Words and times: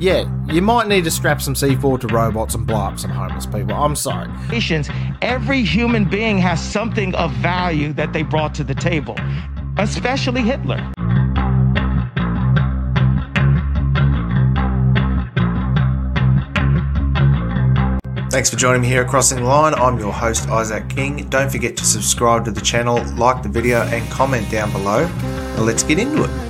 Yeah, 0.00 0.30
you 0.46 0.62
might 0.62 0.86
need 0.86 1.02
to 1.04 1.10
strap 1.10 1.42
some 1.42 1.54
C4 1.54 2.00
to 2.00 2.06
robots 2.06 2.54
and 2.54 2.64
blow 2.64 2.82
up 2.82 3.00
some 3.00 3.10
homeless 3.10 3.46
people. 3.46 3.74
I'm 3.74 3.96
sorry. 3.96 4.30
Every 5.22 5.64
human 5.64 6.08
being 6.08 6.38
has 6.38 6.62
something 6.62 7.16
of 7.16 7.32
value 7.32 7.92
that 7.94 8.12
they 8.12 8.22
brought 8.22 8.54
to 8.54 8.64
the 8.64 8.76
table, 8.76 9.16
especially 9.76 10.42
Hitler. 10.42 10.92
Thanks 18.30 18.50
for 18.50 18.56
joining 18.56 18.82
me 18.82 18.88
here 18.88 19.02
at 19.02 19.08
Crossing 19.08 19.38
the 19.38 19.44
Line. 19.44 19.74
I'm 19.74 19.98
your 19.98 20.12
host, 20.12 20.48
Isaac 20.48 20.88
King. 20.88 21.28
Don't 21.28 21.50
forget 21.50 21.76
to 21.76 21.84
subscribe 21.84 22.44
to 22.44 22.52
the 22.52 22.60
channel, 22.60 23.02
like 23.16 23.42
the 23.42 23.48
video, 23.48 23.80
and 23.82 24.08
comment 24.12 24.48
down 24.48 24.70
below. 24.70 25.08
Now 25.08 25.62
let's 25.62 25.82
get 25.82 25.98
into 25.98 26.22
it. 26.22 26.47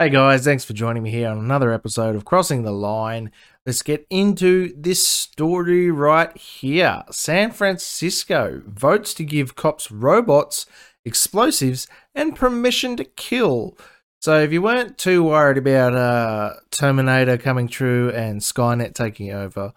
Hey 0.00 0.10
guys, 0.10 0.44
thanks 0.44 0.64
for 0.64 0.74
joining 0.74 1.02
me 1.02 1.10
here 1.10 1.28
on 1.28 1.38
another 1.38 1.72
episode 1.72 2.14
of 2.14 2.24
Crossing 2.24 2.62
the 2.62 2.70
Line. 2.70 3.32
Let's 3.66 3.82
get 3.82 4.06
into 4.10 4.72
this 4.80 5.04
story 5.04 5.90
right 5.90 6.36
here. 6.36 7.02
San 7.10 7.50
Francisco 7.50 8.62
votes 8.64 9.12
to 9.14 9.24
give 9.24 9.56
cops 9.56 9.90
robots, 9.90 10.66
explosives, 11.04 11.88
and 12.14 12.36
permission 12.36 12.94
to 12.94 13.02
kill. 13.02 13.76
So 14.20 14.38
if 14.38 14.52
you 14.52 14.62
weren't 14.62 14.98
too 14.98 15.24
worried 15.24 15.58
about 15.58 15.96
uh, 15.96 16.54
Terminator 16.70 17.36
coming 17.36 17.66
true 17.66 18.10
and 18.10 18.40
Skynet 18.40 18.94
taking 18.94 19.32
over, 19.32 19.72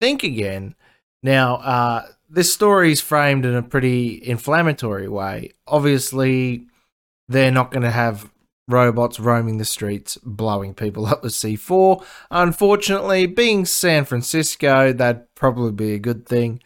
think 0.00 0.22
again. 0.22 0.76
Now, 1.22 1.56
uh, 1.56 2.06
this 2.26 2.50
story 2.50 2.90
is 2.90 3.02
framed 3.02 3.44
in 3.44 3.54
a 3.54 3.62
pretty 3.62 4.26
inflammatory 4.26 5.08
way. 5.08 5.52
Obviously, 5.66 6.68
they're 7.28 7.50
not 7.50 7.70
going 7.70 7.82
to 7.82 7.90
have 7.90 8.30
robots 8.68 9.18
roaming 9.18 9.58
the 9.58 9.64
streets, 9.64 10.16
blowing 10.18 10.74
people 10.74 11.06
up 11.08 11.22
with 11.22 11.32
C4. 11.32 12.04
Unfortunately, 12.30 13.26
being 13.26 13.64
San 13.64 14.04
Francisco, 14.04 14.92
that'd 14.92 15.34
probably 15.34 15.72
be 15.72 15.94
a 15.94 15.98
good 15.98 16.26
thing. 16.26 16.62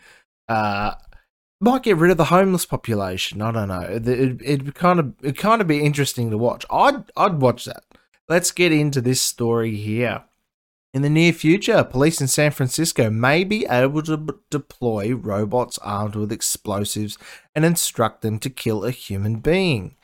Uh, 0.49 0.95
might 1.61 1.85
get 1.85 1.97
rid 1.97 2.11
of 2.11 2.17
the 2.17 2.25
homeless 2.25 2.67
population. 2.67 3.41
I 3.41 3.53
don't 3.53 3.69
know. 3.69 3.81
It, 3.81 4.07
it, 4.09 4.43
it'd 4.43 4.75
kind 4.75 4.99
of 4.99 5.15
it 5.23 5.39
kind 5.39 5.63
of 5.63 5.69
be 5.69 5.81
interesting 5.81 6.31
to 6.31 6.37
watch. 6.37 6.67
I'd 6.71 7.05
I'd 7.17 7.41
watch 7.41 7.65
that. 7.67 7.85
Let's 8.29 8.51
get 8.51 8.73
into 8.73 9.01
this 9.01 9.23
story 9.23 9.77
here. 9.77 10.25
In 10.95 11.03
the 11.03 11.09
near 11.09 11.33
future, 11.33 11.85
police 11.85 12.21
in 12.21 12.29
San 12.29 12.51
Francisco 12.51 13.09
may 13.09 13.45
be 13.45 13.65
able 13.65 14.03
to 14.03 14.17
b- 14.19 14.35
deploy 14.51 15.15
robots 15.15 15.79
armed 15.79 16.17
with 16.17 16.31
explosives 16.31 17.17
and 17.55 17.65
instruct 17.65 18.21
them 18.21 18.39
to 18.41 18.51
kill 18.51 18.85
a 18.85 18.91
human 18.91 19.37
being. 19.37 19.97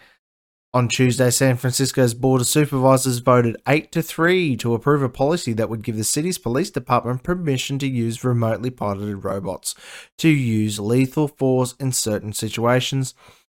On 0.75 0.87
Tuesday, 0.87 1.31
San 1.31 1.57
Francisco's 1.57 2.13
Board 2.13 2.43
of 2.43 2.47
Supervisors 2.47 3.21
voted 3.21 3.57
8 3.67 3.91
to 3.91 4.03
3 4.03 4.55
to 4.59 4.75
approve 4.75 5.03
a 5.03 5.09
policy 5.09 5.55
that 5.55 5.71
would 5.71 5.81
give 5.81 5.97
the 5.97 6.05
city's 6.05 6.37
police 6.37 6.69
department 6.69 7.23
permission 7.23 7.79
to 7.79 7.89
use 7.89 8.23
remotely 8.23 8.69
piloted 8.69 9.25
robots 9.25 9.75
to 10.19 10.29
use 10.29 10.79
lethal 10.79 11.27
force 11.27 11.75
in 11.81 11.93
certain 11.93 12.35
situations, 12.35 13.15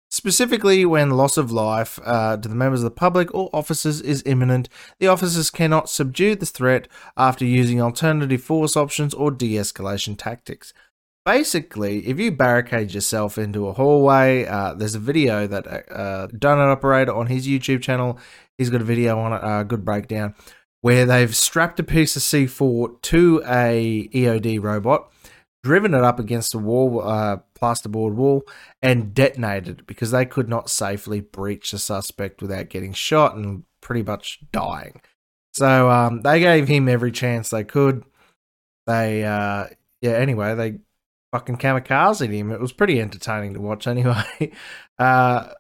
specifically 0.08 0.84
when 0.84 1.10
loss 1.10 1.36
of 1.36 1.50
life 1.50 1.98
uh, 2.04 2.36
to 2.36 2.48
the 2.48 2.54
members 2.54 2.84
of 2.84 2.84
the 2.84 2.90
public 2.92 3.34
or 3.34 3.50
officers 3.52 4.00
is 4.00 4.22
imminent. 4.24 4.68
The 5.00 5.08
officers 5.08 5.50
cannot 5.50 5.90
subdue 5.90 6.36
the 6.36 6.46
threat 6.46 6.86
after 7.16 7.44
using 7.44 7.82
alternative 7.82 8.40
force 8.44 8.76
options 8.76 9.14
or 9.14 9.32
de 9.32 9.54
escalation 9.54 10.16
tactics 10.16 10.72
basically, 11.24 12.06
if 12.06 12.18
you 12.18 12.32
barricade 12.32 12.92
yourself 12.92 13.38
into 13.38 13.68
a 13.68 13.72
hallway, 13.72 14.46
uh, 14.46 14.74
there's 14.74 14.94
a 14.94 15.00
video 15.00 15.46
that 15.46 15.66
uh, 15.66 16.28
Donut 16.28 16.72
Operator 16.72 17.14
on 17.14 17.26
his 17.26 17.46
YouTube 17.46 17.82
channel, 17.82 18.18
he's 18.58 18.70
got 18.70 18.80
a 18.80 18.84
video 18.84 19.18
on 19.18 19.32
it, 19.32 19.42
a 19.42 19.46
uh, 19.46 19.62
good 19.62 19.84
breakdown, 19.84 20.34
where 20.80 21.04
they've 21.04 21.34
strapped 21.34 21.80
a 21.80 21.84
piece 21.84 22.16
of 22.16 22.22
C4 22.22 23.00
to 23.02 23.42
a 23.46 24.08
EOD 24.12 24.62
robot, 24.62 25.10
driven 25.62 25.94
it 25.94 26.02
up 26.02 26.18
against 26.18 26.54
a 26.54 26.58
wall, 26.58 27.02
uh, 27.02 27.38
plasterboard 27.54 28.14
wall, 28.14 28.42
and 28.80 29.14
detonated 29.14 29.80
it 29.80 29.86
because 29.86 30.10
they 30.10 30.24
could 30.24 30.48
not 30.48 30.70
safely 30.70 31.20
breach 31.20 31.72
the 31.72 31.78
suspect 31.78 32.40
without 32.40 32.70
getting 32.70 32.92
shot 32.92 33.36
and 33.36 33.64
pretty 33.82 34.02
much 34.02 34.40
dying. 34.52 35.00
So 35.52 35.90
um, 35.90 36.22
they 36.22 36.40
gave 36.40 36.68
him 36.68 36.88
every 36.88 37.12
chance 37.12 37.50
they 37.50 37.64
could. 37.64 38.04
They, 38.86 39.24
uh, 39.24 39.66
yeah, 40.00 40.12
anyway, 40.12 40.54
they 40.54 40.78
fucking 41.32 41.56
kamikaze 41.56 42.32
him. 42.32 42.50
It 42.50 42.60
was 42.60 42.72
pretty 42.72 43.00
entertaining 43.00 43.54
to 43.54 43.60
watch 43.60 43.86
anyway. 43.86 44.52
Uh, 44.98 45.50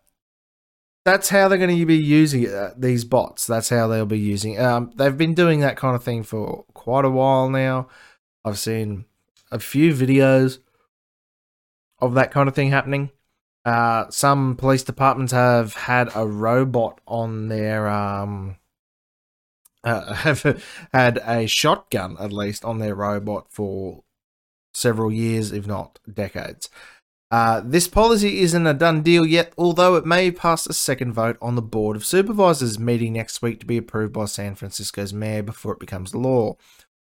that's 1.04 1.30
how 1.30 1.48
they're 1.48 1.58
going 1.58 1.76
to 1.76 1.86
be 1.86 1.96
using 1.96 2.46
uh, 2.48 2.74
these 2.76 3.04
bots. 3.04 3.46
That's 3.46 3.70
how 3.70 3.88
they'll 3.88 4.06
be 4.06 4.18
using. 4.18 4.60
Um, 4.60 4.92
they've 4.96 5.16
been 5.16 5.34
doing 5.34 5.60
that 5.60 5.76
kind 5.76 5.96
of 5.96 6.04
thing 6.04 6.22
for 6.22 6.64
quite 6.74 7.04
a 7.04 7.10
while 7.10 7.48
now. 7.48 7.88
I've 8.44 8.58
seen 8.58 9.06
a 9.50 9.58
few 9.58 9.92
videos 9.94 10.58
of 12.00 12.14
that 12.14 12.30
kind 12.30 12.48
of 12.48 12.54
thing 12.54 12.70
happening. 12.70 13.10
Uh, 13.64 14.08
some 14.10 14.56
police 14.56 14.82
departments 14.82 15.32
have 15.32 15.74
had 15.74 16.08
a 16.14 16.26
robot 16.26 17.00
on 17.06 17.48
their 17.48 17.88
um, 17.88 18.56
uh, 19.84 20.14
have 20.14 20.64
had 20.92 21.18
a 21.26 21.46
shotgun 21.46 22.16
at 22.18 22.32
least 22.32 22.64
on 22.64 22.78
their 22.78 22.94
robot 22.94 23.46
for 23.50 24.02
several 24.74 25.12
years, 25.12 25.52
if 25.52 25.66
not 25.66 25.98
decades. 26.12 26.68
Uh, 27.30 27.62
this 27.64 27.86
policy 27.86 28.40
isn't 28.40 28.66
a 28.66 28.74
done 28.74 29.02
deal 29.02 29.24
yet, 29.24 29.52
although 29.56 29.94
it 29.94 30.04
may 30.04 30.32
pass 30.32 30.66
a 30.66 30.72
second 30.72 31.12
vote 31.12 31.38
on 31.40 31.54
the 31.54 31.62
Board 31.62 31.96
of 31.96 32.04
Supervisors 32.04 32.78
meeting 32.78 33.12
next 33.12 33.40
week 33.40 33.60
to 33.60 33.66
be 33.66 33.76
approved 33.76 34.12
by 34.12 34.24
San 34.24 34.56
Francisco's 34.56 35.12
mayor 35.12 35.42
before 35.42 35.72
it 35.72 35.78
becomes 35.78 36.14
law. 36.14 36.56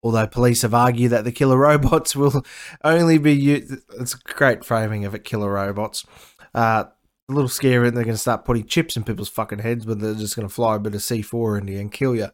Although 0.02 0.26
police 0.26 0.62
have 0.62 0.74
argued 0.74 1.10
that 1.12 1.24
the 1.24 1.32
killer 1.32 1.56
robots 1.58 2.14
will 2.14 2.44
only 2.84 3.16
be 3.16 3.34
used. 3.34 3.72
It's 3.98 4.14
a 4.14 4.18
great 4.18 4.64
framing 4.64 5.04
of 5.06 5.14
it, 5.14 5.24
killer 5.24 5.52
robots. 5.52 6.04
Uh, 6.54 6.84
a 7.30 7.32
little 7.32 7.48
scary, 7.48 7.88
and 7.88 7.96
they're 7.96 8.04
going 8.04 8.14
to 8.14 8.20
start 8.20 8.44
putting 8.44 8.66
chips 8.66 8.96
in 8.96 9.04
people's 9.04 9.28
fucking 9.28 9.60
heads, 9.60 9.86
but 9.86 10.00
they're 10.00 10.14
just 10.14 10.36
going 10.36 10.48
to 10.48 10.52
fly 10.52 10.76
a 10.76 10.80
bit 10.80 10.94
of 10.94 11.00
C4 11.00 11.60
into 11.60 11.72
you 11.72 11.80
and 11.80 11.92
kill 11.92 12.14
you. 12.14 12.28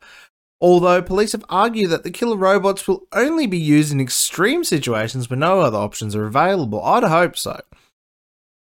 Although 0.60 1.02
police 1.02 1.32
have 1.32 1.44
argued 1.48 1.90
that 1.90 2.02
the 2.02 2.10
killer 2.10 2.36
robots 2.36 2.88
will 2.88 3.06
only 3.12 3.46
be 3.46 3.58
used 3.58 3.92
in 3.92 4.00
extreme 4.00 4.64
situations 4.64 5.28
where 5.28 5.38
no 5.38 5.60
other 5.60 5.78
options 5.78 6.16
are 6.16 6.24
available. 6.24 6.82
I'd 6.82 7.04
hope 7.04 7.36
so. 7.36 7.60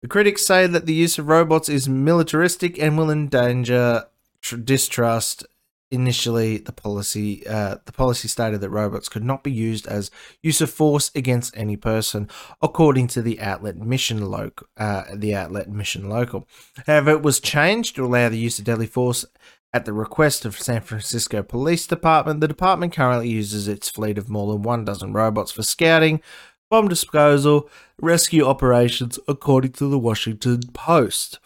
The 0.02 0.08
critics 0.08 0.46
say 0.46 0.68
that 0.68 0.86
the 0.86 0.94
use 0.94 1.20
of 1.20 1.28
robots 1.28 1.70
is 1.70 1.88
militaristic 1.90 2.80
and 2.80 2.98
will 2.98 3.12
endanger 3.12 4.06
tr- 4.42 4.58
distrust. 4.58 5.46
Initially, 5.94 6.58
the 6.58 6.72
policy 6.72 7.46
uh, 7.46 7.76
the 7.86 7.92
policy 7.92 8.30
stated 8.30 8.62
that 8.62 8.70
robots 8.70 9.10
could 9.10 9.26
not 9.26 9.44
be 9.44 9.52
used 9.52 9.86
as 9.88 10.10
use 10.42 10.62
of 10.62 10.72
force 10.72 11.12
against 11.14 11.56
any 11.58 11.76
person, 11.76 12.30
according 12.62 13.08
to 13.08 13.22
the 13.22 13.42
outlet 13.42 13.76
mission 13.76 14.32
local. 14.32 14.68
Uh, 14.78 15.04
the 15.14 15.36
outlet 15.36 15.70
mission 15.70 16.08
local. 16.08 16.48
However, 16.88 17.12
it 17.12 17.24
was 17.24 17.42
changed 17.42 17.98
to 17.98 18.06
allow 18.06 18.30
the 18.30 18.38
use 18.38 18.58
of 18.58 18.64
deadly 18.64 18.88
force 18.88 19.26
at 19.74 19.86
the 19.86 19.94
request 19.94 20.44
of 20.46 20.60
San 20.60 20.82
Francisco 20.82 21.42
Police 21.42 21.88
Department, 21.88 22.42
the 22.42 22.48
department 22.48 22.94
currently 22.94 23.30
uses 23.30 23.68
its 23.68 23.90
fleet 23.90 24.18
of 24.18 24.30
more 24.30 24.52
than 24.52 24.64
one 24.64 24.84
dozen 24.84 25.14
robots 25.14 25.52
for 25.52 25.64
scouting, 25.64 26.22
bomb 26.70 26.88
disposal, 26.88 27.70
rescue 28.00 28.46
operations, 28.46 29.18
according 29.28 29.72
to 29.74 29.88
the 29.88 30.00
Washington 30.00 30.62
Post. 30.74 31.40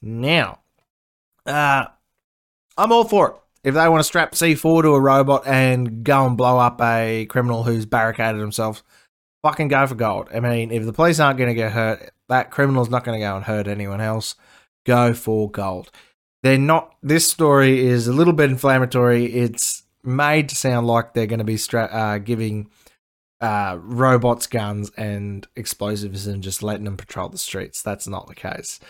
Now, 0.00 0.60
uh, 1.46 1.86
I'm 2.76 2.92
all 2.92 3.04
for 3.04 3.30
it. 3.30 3.34
If 3.64 3.74
they 3.74 3.88
want 3.88 4.00
to 4.00 4.04
strap 4.04 4.32
C4 4.32 4.82
to 4.82 4.94
a 4.94 5.00
robot 5.00 5.44
and 5.44 6.04
go 6.04 6.26
and 6.26 6.36
blow 6.36 6.58
up 6.58 6.80
a 6.80 7.26
criminal 7.26 7.64
who's 7.64 7.86
barricaded 7.86 8.40
himself, 8.40 8.84
fucking 9.42 9.68
go 9.68 9.84
for 9.88 9.96
gold. 9.96 10.28
I 10.32 10.38
mean, 10.38 10.70
if 10.70 10.86
the 10.86 10.92
police 10.92 11.18
aren't 11.18 11.38
going 11.38 11.50
to 11.50 11.54
get 11.54 11.72
hurt, 11.72 12.12
that 12.28 12.52
criminal's 12.52 12.88
not 12.88 13.02
going 13.02 13.18
to 13.18 13.24
go 13.26 13.34
and 13.34 13.44
hurt 13.44 13.66
anyone 13.66 14.00
else. 14.00 14.36
Go 14.86 15.12
for 15.12 15.50
gold 15.50 15.90
they're 16.42 16.58
not. 16.58 16.94
This 17.02 17.30
story 17.30 17.86
is 17.86 18.06
a 18.06 18.12
little 18.12 18.32
bit 18.32 18.50
inflammatory. 18.50 19.26
It's 19.26 19.82
made 20.04 20.48
to 20.50 20.56
sound 20.56 20.86
like 20.86 21.14
they're 21.14 21.26
going 21.26 21.38
to 21.38 21.44
be 21.44 21.56
stra- 21.56 21.90
uh, 21.90 22.18
giving 22.18 22.70
uh, 23.40 23.78
robots 23.80 24.46
guns 24.46 24.90
and 24.96 25.46
explosives 25.56 26.26
and 26.26 26.42
just 26.42 26.62
letting 26.62 26.84
them 26.84 26.96
patrol 26.96 27.28
the 27.28 27.38
streets. 27.38 27.82
That's 27.82 28.08
not 28.08 28.26
the 28.26 28.34
case. 28.34 28.80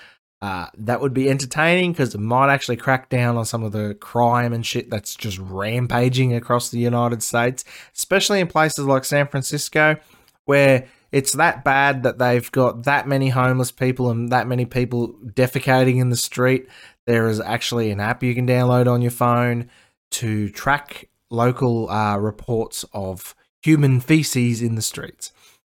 Uh, 0.40 0.66
that 0.76 1.00
would 1.00 1.12
be 1.12 1.28
entertaining 1.28 1.90
because 1.90 2.14
it 2.14 2.20
might 2.20 2.52
actually 2.52 2.76
crack 2.76 3.08
down 3.08 3.36
on 3.36 3.44
some 3.44 3.64
of 3.64 3.72
the 3.72 3.94
crime 3.94 4.52
and 4.52 4.64
shit 4.64 4.88
that's 4.88 5.16
just 5.16 5.38
rampaging 5.38 6.32
across 6.32 6.68
the 6.68 6.78
United 6.78 7.22
States, 7.22 7.64
especially 7.94 8.38
in 8.38 8.46
places 8.46 8.86
like 8.86 9.04
San 9.04 9.26
Francisco, 9.26 9.96
where 10.44 10.86
it's 11.10 11.32
that 11.32 11.64
bad 11.64 12.04
that 12.04 12.18
they've 12.18 12.52
got 12.52 12.84
that 12.84 13.08
many 13.08 13.30
homeless 13.30 13.72
people 13.72 14.10
and 14.10 14.30
that 14.30 14.46
many 14.46 14.64
people 14.64 15.14
defecating 15.24 16.00
in 16.00 16.10
the 16.10 16.16
street 16.16 16.68
there 17.08 17.26
is 17.26 17.40
actually 17.40 17.90
an 17.90 18.00
app 18.00 18.22
you 18.22 18.34
can 18.34 18.46
download 18.46 18.86
on 18.86 19.00
your 19.00 19.10
phone 19.10 19.70
to 20.10 20.50
track 20.50 21.08
local 21.30 21.88
uh, 21.88 22.18
reports 22.18 22.84
of 22.92 23.34
human 23.62 23.98
feces 23.98 24.60
in 24.60 24.74
the 24.74 24.82
streets. 24.82 25.32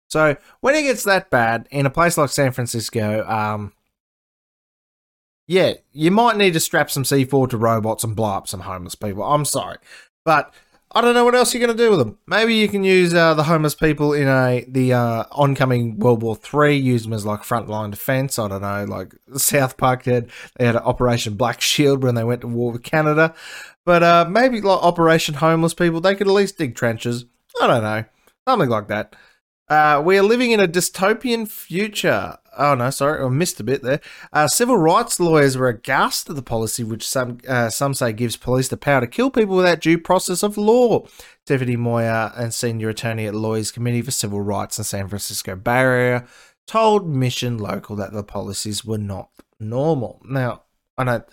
So 0.09 0.37
when 0.61 0.75
it 0.75 0.83
gets 0.83 1.05
that 1.05 1.31
bad 1.31 1.69
in 1.71 1.87
a 1.87 1.91
place 1.91 2.19
like 2.19 2.31
San 2.31 2.51
Francisco, 2.51 3.25
um, 3.29 3.73
yeah, 5.47 5.75
you 5.93 6.11
might 6.11 6.37
need 6.37 6.53
to 6.55 6.61
strap 6.61 6.91
some 6.91 7.05
C4 7.05 7.51
to 7.51 7.57
robots 7.57 8.03
and 8.03 8.17
blow 8.17 8.31
up 8.31 8.49
some 8.49 8.61
homeless 8.61 8.97
people. 8.97 9.23
I'm 9.23 9.45
sorry. 9.45 9.79
But 10.25 10.53
I 10.93 11.01
don't 11.01 11.15
know 11.15 11.25
what 11.25 11.37
else 11.37 11.55
you're 11.55 11.65
going 11.65 11.77
to 11.77 11.83
do 11.83 11.91
with 11.91 12.01
them. 12.01 12.19
Maybe 12.27 12.55
you 12.57 12.69
can 12.69 12.83
use 12.83 13.15
uh, 13.15 13.35
the 13.35 13.45
homeless 13.45 13.77
people 13.77 14.13
in 14.13 14.27
a 14.27 14.65
the 14.67 14.93
uh, 14.93 15.25
oncoming 15.31 15.99
World 16.01 16.21
War 16.21 16.35
Three. 16.35 16.77
Use 16.77 17.05
them 17.05 17.13
as 17.13 17.25
like 17.25 17.43
frontline 17.43 17.93
defense. 17.93 18.41
I 18.41 18.49
don't 18.49 18.63
know, 18.63 18.85
like 18.85 19.15
South 19.37 19.77
Park 19.77 20.03
did. 20.03 20.31
They 20.57 20.67
had 20.67 20.75
Operation 20.77 21.35
Black 21.35 21.61
Shield 21.61 22.03
when 22.03 22.17
they 22.17 22.25
went 22.25 22.41
to 22.41 22.49
war 22.49 22.73
with 22.73 22.83
Canada. 22.83 23.35
But 23.85 24.03
uh, 24.03 24.27
maybe 24.29 24.61
like 24.61 24.83
Operation 24.83 25.35
Homeless 25.35 25.75
People, 25.75 26.01
they 26.01 26.17
could 26.17 26.27
at 26.27 26.33
least 26.33 26.59
dig 26.59 26.75
trenches. 26.75 27.25
I 27.61 27.69
don't 27.69 27.83
know, 27.85 28.05
something 28.49 28.69
like 28.69 28.89
that. 28.89 29.15
Uh, 29.69 30.03
we 30.05 30.19
are 30.19 30.23
living 30.25 30.51
in 30.51 30.59
a 30.59 30.67
dystopian 30.67 31.49
future. 31.49 32.37
Oh 32.59 32.75
no, 32.75 32.91
sorry, 32.91 33.25
I 33.25 33.29
missed 33.29 33.61
a 33.61 33.65
bit 33.65 33.83
there. 33.83 34.01
Uh, 34.33 34.49
civil 34.49 34.77
rights 34.77 35.21
lawyers 35.21 35.57
were 35.57 35.69
aghast 35.69 36.29
at 36.29 36.37
the 36.37 36.43
policy, 36.43 36.85
which 36.85 37.07
some 37.07 37.39
uh, 37.49 37.71
some 37.71 37.95
say 37.95 38.13
gives 38.13 38.37
police 38.37 38.69
the 38.69 38.77
power 38.77 39.01
to 39.01 39.07
kill 39.07 39.31
people 39.31 39.57
without 39.57 39.81
due 39.81 39.99
process 39.99 40.43
of 40.43 40.57
law. 40.57 41.07
Tiffany 41.47 41.77
Moyer 41.77 42.33
and 42.37 42.53
senior 42.53 42.91
attorney 42.91 43.27
at 43.27 43.35
Lawyers 43.35 43.73
Committee 43.73 44.03
for 44.03 44.11
Civil 44.11 44.41
Rights 44.41 44.79
in 44.79 44.85
San 44.85 45.09
Francisco 45.09 45.57
Bay 45.57 45.79
Area 45.79 46.27
told 46.67 47.09
Mission 47.09 47.59
Local 47.59 47.97
that 47.97 48.13
the 48.13 48.23
policies 48.23 48.85
were 48.85 48.99
not 48.99 49.31
normal. 49.59 50.21
Now, 50.25 50.63
I 50.97 51.05
know 51.05 51.25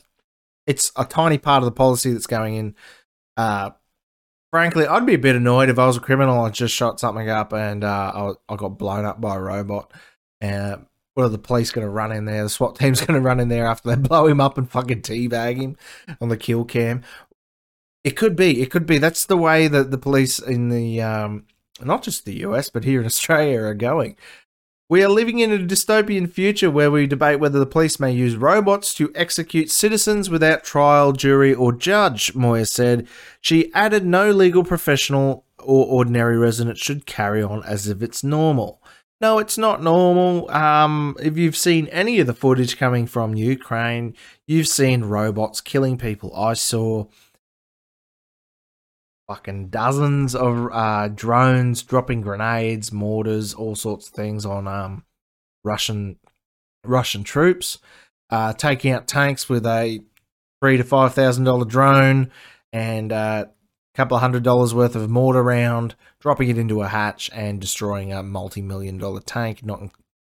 it's 0.65 0.91
a 0.95 1.05
tiny 1.05 1.37
part 1.37 1.61
of 1.61 1.65
the 1.65 1.71
policy 1.71 2.11
that's 2.11 2.27
going 2.27 2.55
in 2.55 2.75
uh, 3.37 3.69
frankly, 4.51 4.87
I'd 4.87 5.05
be 5.05 5.13
a 5.13 5.19
bit 5.19 5.35
annoyed 5.35 5.69
if 5.69 5.77
I 5.77 5.85
was 5.85 5.97
a 5.97 6.01
criminal 6.01 6.43
and 6.43 6.53
just 6.53 6.73
shot 6.73 6.99
something 6.99 7.29
up 7.29 7.53
and 7.53 7.83
uh, 7.83 8.33
I, 8.49 8.53
I 8.53 8.55
got 8.55 8.79
blown 8.79 9.05
up 9.05 9.21
by 9.21 9.35
a 9.35 9.39
robot. 9.39 9.93
And 10.41 10.86
what 11.17 11.23
are 11.23 11.29
the 11.29 11.39
police 11.39 11.71
going 11.71 11.85
to 11.85 11.89
run 11.89 12.11
in 12.11 12.25
there? 12.25 12.43
The 12.43 12.49
SWAT 12.49 12.75
team's 12.75 13.01
going 13.05 13.19
to 13.19 13.25
run 13.25 13.39
in 13.39 13.49
there 13.49 13.65
after 13.65 13.89
they 13.89 13.95
blow 13.95 14.27
him 14.27 14.39
up 14.39 14.55
and 14.55 14.69
fucking 14.69 15.01
teabag 15.01 15.59
him 15.59 15.75
on 16.21 16.29
the 16.29 16.37
kill 16.37 16.63
cam. 16.63 17.01
It 18.03 18.11
could 18.11 18.35
be. 18.35 18.61
It 18.61 18.69
could 18.69 18.85
be. 18.85 18.99
That's 18.99 19.25
the 19.25 19.35
way 19.35 19.67
that 19.67 19.89
the 19.89 19.97
police 19.97 20.37
in 20.37 20.69
the, 20.69 21.01
um, 21.01 21.47
not 21.81 22.03
just 22.03 22.25
the 22.25 22.45
US, 22.45 22.69
but 22.69 22.83
here 22.83 22.99
in 22.99 23.07
Australia 23.07 23.61
are 23.61 23.73
going. 23.73 24.15
We 24.89 25.03
are 25.03 25.09
living 25.09 25.39
in 25.39 25.51
a 25.51 25.57
dystopian 25.57 26.31
future 26.31 26.69
where 26.69 26.91
we 26.91 27.07
debate 27.07 27.39
whether 27.39 27.57
the 27.57 27.65
police 27.65 27.99
may 27.99 28.11
use 28.11 28.35
robots 28.35 28.93
to 28.93 29.11
execute 29.15 29.71
citizens 29.71 30.29
without 30.29 30.63
trial, 30.63 31.13
jury, 31.13 31.51
or 31.51 31.73
judge, 31.73 32.35
Moyer 32.35 32.65
said. 32.65 33.07
She 33.41 33.73
added 33.73 34.05
no 34.05 34.29
legal 34.29 34.63
professional 34.63 35.45
or 35.57 35.87
ordinary 35.87 36.37
resident 36.37 36.77
should 36.77 37.07
carry 37.07 37.41
on 37.41 37.63
as 37.63 37.87
if 37.87 38.03
it's 38.03 38.23
normal. 38.23 38.83
No, 39.19 39.39
it's 39.39 39.57
not 39.57 39.81
normal. 39.81 40.49
Um, 40.51 41.15
if 41.19 41.37
you've 41.37 41.55
seen 41.55 41.87
any 41.87 42.19
of 42.19 42.27
the 42.27 42.35
footage 42.35 42.77
coming 42.77 43.07
from 43.07 43.33
Ukraine, 43.33 44.15
you've 44.45 44.67
seen 44.67 45.05
robots 45.05 45.59
killing 45.59 45.97
people. 45.97 46.35
I 46.35 46.53
saw 46.53 47.05
fucking 49.27 49.69
dozens 49.69 50.35
of 50.35 50.69
uh, 50.71 51.07
drones 51.09 51.81
dropping 51.81 52.21
grenades, 52.21 52.91
mortars, 52.91 53.55
all 53.55 53.75
sorts 53.75 54.07
of 54.07 54.13
things 54.13 54.45
on 54.45 54.67
um, 54.67 55.03
Russian 55.63 56.17
Russian 56.83 57.23
troops, 57.23 57.79
uh, 58.29 58.53
taking 58.53 58.91
out 58.91 59.07
tanks 59.07 59.49
with 59.49 59.65
a 59.65 59.99
three 60.61 60.77
to 60.77 60.83
five 60.83 61.15
thousand 61.15 61.45
dollar 61.45 61.65
drone 61.65 62.29
and 62.71 63.11
uh, 63.11 63.45
couple 63.97 64.15
of 64.15 64.21
hundred 64.21 64.43
dollars 64.43 64.73
worth 64.73 64.95
of 64.95 65.09
mortar 65.09 65.43
round, 65.43 65.95
dropping 66.19 66.49
it 66.49 66.57
into 66.57 66.81
a 66.81 66.87
hatch 66.87 67.29
and 67.33 67.59
destroying 67.59 68.13
a 68.13 68.23
multi 68.23 68.61
million 68.61 68.97
dollar 68.97 69.19
tank. 69.19 69.65
Not 69.65 69.89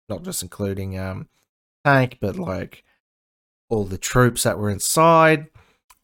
not 0.09 0.23
just 0.23 0.43
including 0.43 0.99
um, 0.99 1.29
tank, 1.85 2.19
but 2.20 2.37
like 2.37 2.85
all 3.70 3.85
the 3.85 3.97
troops 3.97 4.43
that 4.43 4.59
were 4.59 4.69
inside 4.69 5.49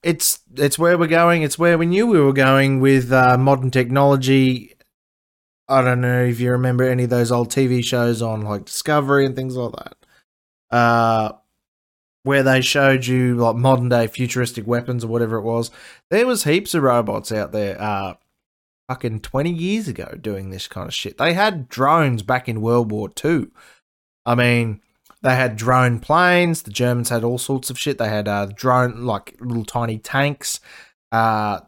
it's 0.02 0.40
it's 0.56 0.78
where 0.78 0.96
we're 0.96 1.06
going. 1.06 1.42
It's 1.42 1.58
where 1.58 1.78
we 1.78 1.86
knew 1.86 2.06
we 2.06 2.20
were 2.20 2.32
going 2.32 2.80
with 2.80 3.12
uh, 3.12 3.36
modern 3.36 3.70
technology. 3.70 4.74
I 5.68 5.82
don't 5.82 6.00
know 6.00 6.24
if 6.24 6.40
you 6.40 6.50
remember 6.52 6.84
any 6.84 7.04
of 7.04 7.10
those 7.10 7.32
old 7.32 7.50
TV 7.50 7.84
shows 7.84 8.22
on 8.22 8.42
like 8.42 8.64
Discovery 8.64 9.26
and 9.26 9.36
things 9.36 9.56
like 9.56 9.72
that, 9.72 9.96
uh, 10.70 11.32
where 12.22 12.42
they 12.42 12.60
showed 12.60 13.06
you 13.06 13.34
like 13.36 13.56
modern 13.56 13.88
day 13.88 14.06
futuristic 14.06 14.66
weapons 14.66 15.04
or 15.04 15.08
whatever 15.08 15.36
it 15.36 15.42
was. 15.42 15.70
There 16.10 16.26
was 16.26 16.44
heaps 16.44 16.74
of 16.74 16.82
robots 16.82 17.32
out 17.32 17.52
there, 17.52 17.80
uh, 17.80 18.14
fucking 18.88 19.20
twenty 19.20 19.52
years 19.52 19.88
ago, 19.88 20.16
doing 20.20 20.50
this 20.50 20.68
kind 20.68 20.88
of 20.88 20.94
shit. 20.94 21.18
They 21.18 21.34
had 21.34 21.68
drones 21.68 22.22
back 22.22 22.48
in 22.48 22.60
World 22.60 22.90
War 22.90 23.08
Two. 23.08 23.52
I 24.26 24.34
mean, 24.34 24.80
they 25.22 25.34
had 25.34 25.56
drone 25.56 26.00
planes. 26.00 26.62
The 26.62 26.70
Germans 26.70 27.08
had 27.08 27.24
all 27.24 27.38
sorts 27.38 27.70
of 27.70 27.78
shit. 27.78 27.98
They 27.98 28.08
had 28.08 28.28
uh, 28.28 28.46
drone, 28.46 29.04
like 29.04 29.36
little 29.40 29.64
tiny 29.64 29.98
tanks, 29.98 30.60
uh, 31.10 31.60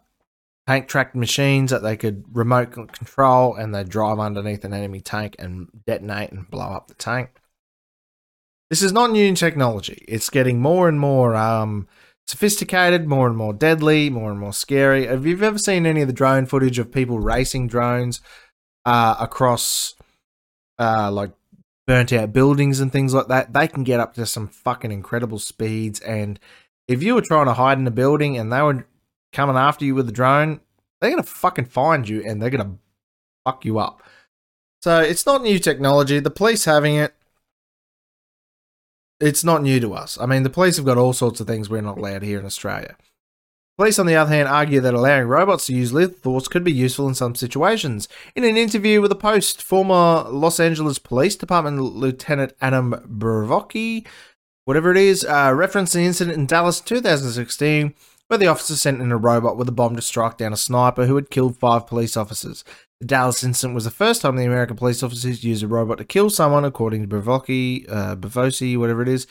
tank 0.67 0.87
tracked 0.87 1.17
machines 1.17 1.71
that 1.71 1.83
they 1.83 1.97
could 1.97 2.25
remote 2.33 2.71
control 2.71 3.55
and 3.55 3.75
they'd 3.75 3.89
drive 3.89 4.21
underneath 4.21 4.65
an 4.65 4.73
enemy 4.73 5.01
tank 5.01 5.35
and 5.39 5.69
detonate 5.87 6.31
and 6.31 6.51
blow 6.51 6.71
up 6.71 6.89
the 6.89 6.95
tank. 6.95 7.40
This 8.71 8.83
is 8.83 8.93
not 8.93 9.11
new 9.11 9.35
technology. 9.35 10.05
It's 10.09 10.31
getting 10.31 10.61
more 10.61 10.89
and 10.89 10.99
more 10.99 11.35
um, 11.35 11.89
sophisticated, 12.27 13.09
more 13.09 13.27
and 13.27 13.37
more 13.37 13.53
deadly, 13.53 14.09
more 14.09 14.31
and 14.31 14.39
more 14.39 14.53
scary. 14.53 15.07
Have 15.07 15.27
you 15.27 15.43
ever 15.43 15.59
seen 15.59 15.87
any 15.87 16.03
of 16.03 16.09
the 16.09 16.15
drone 16.15 16.47
footage 16.47 16.79
of 16.79 16.93
people 16.93 17.19
racing 17.19 17.67
drones 17.67 18.21
uh, 18.85 19.17
across 19.19 19.95
uh, 20.79 21.11
like 21.13 21.33
burnt 21.87 22.13
out 22.13 22.33
buildings 22.33 22.81
and 22.81 22.93
things 22.93 23.13
like 23.13 23.27
that, 23.27 23.53
they 23.53 23.67
can 23.67 23.85
get 23.85 24.01
up 24.01 24.15
to 24.15 24.25
some 24.25 24.49
fucking 24.49 24.93
incredible 24.93 25.39
speeds. 25.39 26.01
And 26.01 26.39
if 26.89 27.03
you 27.03 27.15
were 27.15 27.21
trying 27.21 27.47
to 27.47 27.55
hide 27.55 27.79
in 27.79 27.87
a 27.87 27.91
building 27.91 28.39
and 28.39 28.53
they 28.53 28.63
were 28.63 28.87
coming 29.33 29.57
after 29.57 29.85
you 29.85 29.95
with 29.95 30.09
a 30.09 30.13
drone, 30.13 30.61
they're 31.01 31.11
gonna 31.11 31.23
fucking 31.23 31.67
find 31.67 32.09
you 32.09 32.23
and 32.25 32.41
they're 32.41 32.51
gonna 32.51 32.77
fuck 33.45 33.65
you 33.65 33.79
up. 33.79 34.03
So 34.83 35.01
it's 35.01 35.27
not 35.27 35.43
new 35.43 35.59
technology. 35.59 36.21
The 36.21 36.31
police 36.31 36.65
having 36.65 36.95
it, 36.95 37.13
it's 39.21 39.45
not 39.45 39.63
new 39.63 39.81
to 39.81 39.95
us. 39.95 40.19
I 40.21 40.27
mean, 40.27 40.43
the 40.43 40.51
police 40.51 40.77
have 40.77 40.87
got 40.87 40.99
all 40.99 41.13
sorts 41.13 41.41
of 41.41 41.47
things 41.47 41.69
we're 41.69 41.83
not 41.83 41.99
allowed 41.99 42.23
here 42.23 42.39
in 42.39 42.47
Australia. 42.47 42.97
Police, 43.77 43.99
on 43.99 44.07
the 44.07 44.17
other 44.17 44.31
hand, 44.31 44.47
argue 44.47 44.81
that 44.81 44.93
allowing 44.93 45.27
robots 45.27 45.67
to 45.67 45.75
use 45.75 45.93
lethal 45.93 46.17
force 46.17 46.49
could 46.49 46.65
be 46.65 46.73
useful 46.73 47.09
in 47.09 47.15
some 47.15 47.35
situations. 47.35 48.09
In 48.35 48.45
an 48.45 48.59
interview 48.59 49.01
with 49.01 49.09
the 49.09 49.15
Post, 49.15 49.63
former 49.63 50.29
Los 50.29 50.61
Angeles 50.61 50.99
Police 50.99 51.37
Department 51.37 51.81
Lieutenant 51.81 52.53
Adam 52.61 52.93
Bravocky, 53.09 54.07
whatever 54.67 54.91
it 54.91 54.99
is, 54.99 55.25
uh, 55.25 55.53
referenced 55.55 55.95
an 55.95 56.03
incident 56.03 56.37
in 56.37 56.47
Dallas 56.47 56.81
2016 56.81 57.95
where 58.31 58.39
the 58.39 58.47
officer 58.47 58.77
sent 58.77 59.03
in 59.03 59.11
a 59.11 59.17
robot 59.17 59.57
with 59.57 59.69
a 59.69 59.73
bomb 59.73 59.97
to 59.97 60.03
strike 60.03 60.37
down 60.37 60.53
a 60.53 60.57
sniper 60.57 61.07
who 61.07 61.17
had 61.17 61.31
killed 61.31 61.59
five 61.59 61.87
police 61.87 62.17
officers. 62.17 62.63
The 63.01 63.07
Dallas 63.07 63.43
incident 63.43 63.75
was 63.75 63.85
the 63.85 63.91
first 63.91 64.23
time 64.23 64.37
the 64.37 64.45
American 64.45 64.77
police 64.77 65.03
officers 65.03 65.43
used 65.43 65.65
a 65.65 65.67
robot 65.67 65.99
to 65.99 66.05
kill 66.05 66.31
someone, 66.31 66.65
according 66.65 67.03
to 67.03 67.09
Bravocky, 67.09 67.91
uh, 67.91 68.15
Bavosi, 68.15 68.79
whatever 68.79 69.03
it 69.03 69.09
is 69.09 69.27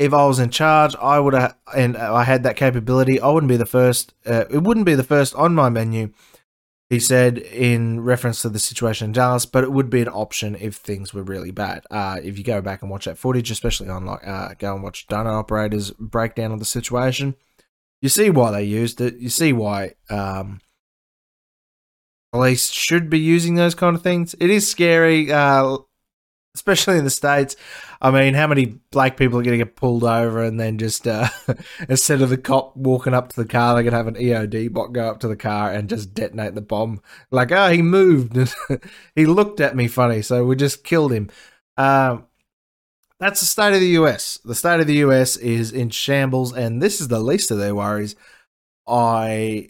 if 0.00 0.14
I 0.14 0.24
was 0.24 0.38
in 0.38 0.48
charge, 0.48 0.96
I 0.96 1.20
would 1.20 1.34
have, 1.34 1.56
and 1.76 1.94
I 1.94 2.24
had 2.24 2.42
that 2.44 2.56
capability, 2.56 3.20
I 3.20 3.28
wouldn't 3.28 3.50
be 3.50 3.58
the 3.58 3.66
first. 3.66 4.14
Uh, 4.24 4.46
it 4.50 4.62
wouldn't 4.62 4.86
be 4.86 4.94
the 4.94 5.04
first 5.04 5.34
on 5.34 5.54
my 5.54 5.68
menu. 5.68 6.10
He 6.88 6.98
said 6.98 7.36
in 7.36 8.00
reference 8.00 8.40
to 8.42 8.48
the 8.48 8.58
situation 8.58 9.04
in 9.04 9.12
Dallas, 9.12 9.44
but 9.44 9.62
it 9.62 9.70
would 9.70 9.90
be 9.90 10.00
an 10.00 10.08
option 10.08 10.56
if 10.56 10.76
things 10.76 11.12
were 11.12 11.22
really 11.22 11.50
bad. 11.50 11.84
Uh, 11.90 12.18
if 12.20 12.38
you 12.38 12.42
go 12.42 12.62
back 12.62 12.80
and 12.80 12.90
watch 12.90 13.04
that 13.04 13.18
footage, 13.18 13.50
especially 13.50 13.90
on 13.90 14.06
like 14.06 14.26
uh, 14.26 14.54
go 14.58 14.74
and 14.74 14.82
watch 14.82 15.06
Donut 15.06 15.38
Operator's 15.38 15.90
breakdown 15.92 16.50
of 16.50 16.58
the 16.58 16.64
situation, 16.64 17.36
you 18.00 18.08
see 18.08 18.30
why 18.30 18.50
they 18.50 18.64
used 18.64 19.00
it. 19.00 19.16
You 19.18 19.28
see 19.28 19.52
why 19.52 19.94
um, 20.08 20.60
police 22.32 22.70
should 22.70 23.10
be 23.10 23.18
using 23.18 23.54
those 23.54 23.74
kind 23.74 23.96
of 23.96 24.02
things. 24.02 24.34
It 24.40 24.50
is 24.50 24.70
scary. 24.70 25.32
Uh, 25.32 25.78
especially 26.54 26.98
in 26.98 27.04
the 27.04 27.10
states. 27.10 27.56
I 28.00 28.10
mean, 28.10 28.34
how 28.34 28.46
many 28.46 28.80
black 28.90 29.16
people 29.16 29.38
are 29.38 29.42
going 29.42 29.58
to 29.58 29.64
get 29.64 29.76
pulled 29.76 30.04
over 30.04 30.42
and 30.42 30.58
then 30.58 30.78
just 30.78 31.06
uh, 31.06 31.28
instead 31.88 32.22
of 32.22 32.30
the 32.30 32.38
cop 32.38 32.76
walking 32.76 33.14
up 33.14 33.28
to 33.28 33.36
the 33.36 33.48
car, 33.48 33.74
going 33.74 33.90
to 33.90 33.96
have 33.96 34.06
an 34.06 34.14
EOD 34.14 34.72
bot 34.72 34.92
go 34.92 35.08
up 35.08 35.20
to 35.20 35.28
the 35.28 35.36
car 35.36 35.70
and 35.72 35.88
just 35.88 36.14
detonate 36.14 36.54
the 36.54 36.60
bomb. 36.60 37.00
Like, 37.30 37.52
oh, 37.52 37.70
he 37.70 37.82
moved. 37.82 38.36
he 39.14 39.26
looked 39.26 39.60
at 39.60 39.76
me 39.76 39.86
funny, 39.86 40.22
so 40.22 40.44
we 40.44 40.56
just 40.56 40.84
killed 40.84 41.12
him. 41.12 41.30
Um, 41.76 42.26
that's 43.20 43.40
the 43.40 43.46
state 43.46 43.74
of 43.74 43.80
the 43.80 43.98
US. 44.00 44.38
The 44.44 44.54
state 44.54 44.80
of 44.80 44.86
the 44.86 44.96
US 44.96 45.36
is 45.36 45.70
in 45.70 45.90
shambles, 45.90 46.52
and 46.52 46.82
this 46.82 47.00
is 47.00 47.08
the 47.08 47.20
least 47.20 47.50
of 47.50 47.58
their 47.58 47.74
worries. 47.74 48.16
I, 48.88 49.68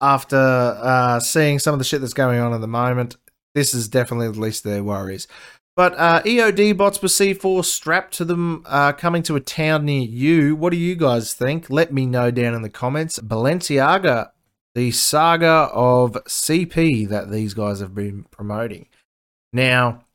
after 0.00 0.36
uh, 0.36 1.20
seeing 1.20 1.58
some 1.58 1.74
of 1.74 1.78
the 1.78 1.84
shit 1.84 2.00
that's 2.00 2.14
going 2.14 2.38
on 2.38 2.54
at 2.54 2.60
the 2.60 2.68
moment, 2.68 3.16
this 3.54 3.74
is 3.74 3.88
definitely 3.88 4.30
the 4.30 4.40
least 4.40 4.64
of 4.64 4.70
their 4.70 4.84
worries. 4.84 5.26
But 5.74 5.94
uh, 5.98 6.22
EOD 6.22 6.76
bots 6.76 7.02
with 7.02 7.12
C4 7.12 7.62
strapped 7.64 8.14
to 8.14 8.24
them 8.24 8.62
uh, 8.64 8.92
coming 8.92 9.22
to 9.24 9.36
a 9.36 9.40
town 9.40 9.84
near 9.84 10.02
you. 10.02 10.56
What 10.56 10.70
do 10.70 10.78
you 10.78 10.94
guys 10.94 11.34
think? 11.34 11.68
Let 11.68 11.92
me 11.92 12.06
know 12.06 12.30
down 12.30 12.54
in 12.54 12.62
the 12.62 12.70
comments. 12.70 13.18
Balenciaga, 13.18 14.30
the 14.74 14.90
saga 14.92 15.68
of 15.72 16.12
CP 16.24 17.08
that 17.08 17.30
these 17.30 17.52
guys 17.52 17.80
have 17.80 17.94
been 17.94 18.24
promoting. 18.30 18.88
Now, 19.52 20.05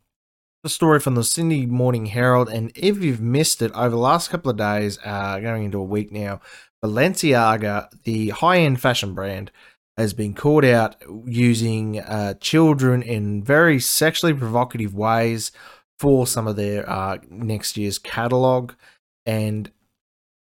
the 0.63 0.69
story 0.69 0.99
from 0.99 1.15
the 1.15 1.23
Sydney 1.23 1.65
Morning 1.65 2.07
Herald, 2.07 2.49
and 2.49 2.71
if 2.75 3.01
you've 3.03 3.21
missed 3.21 3.61
it 3.61 3.71
over 3.73 3.89
the 3.89 3.97
last 3.97 4.29
couple 4.29 4.51
of 4.51 4.57
days, 4.57 4.99
uh, 5.03 5.39
going 5.39 5.65
into 5.65 5.79
a 5.79 5.83
week 5.83 6.11
now, 6.11 6.39
Balenciaga, 6.83 7.89
the 8.03 8.29
high 8.29 8.59
end 8.59 8.79
fashion 8.79 9.13
brand, 9.13 9.51
has 9.97 10.13
been 10.13 10.33
caught 10.33 10.63
out 10.63 10.95
using 11.25 11.99
uh, 11.99 12.35
children 12.35 13.01
in 13.01 13.43
very 13.43 13.79
sexually 13.79 14.33
provocative 14.33 14.93
ways 14.93 15.51
for 15.99 16.25
some 16.25 16.47
of 16.47 16.55
their 16.55 16.87
uh, 16.89 17.17
next 17.29 17.75
year's 17.77 17.99
catalog. 17.99 18.73
And 19.25 19.71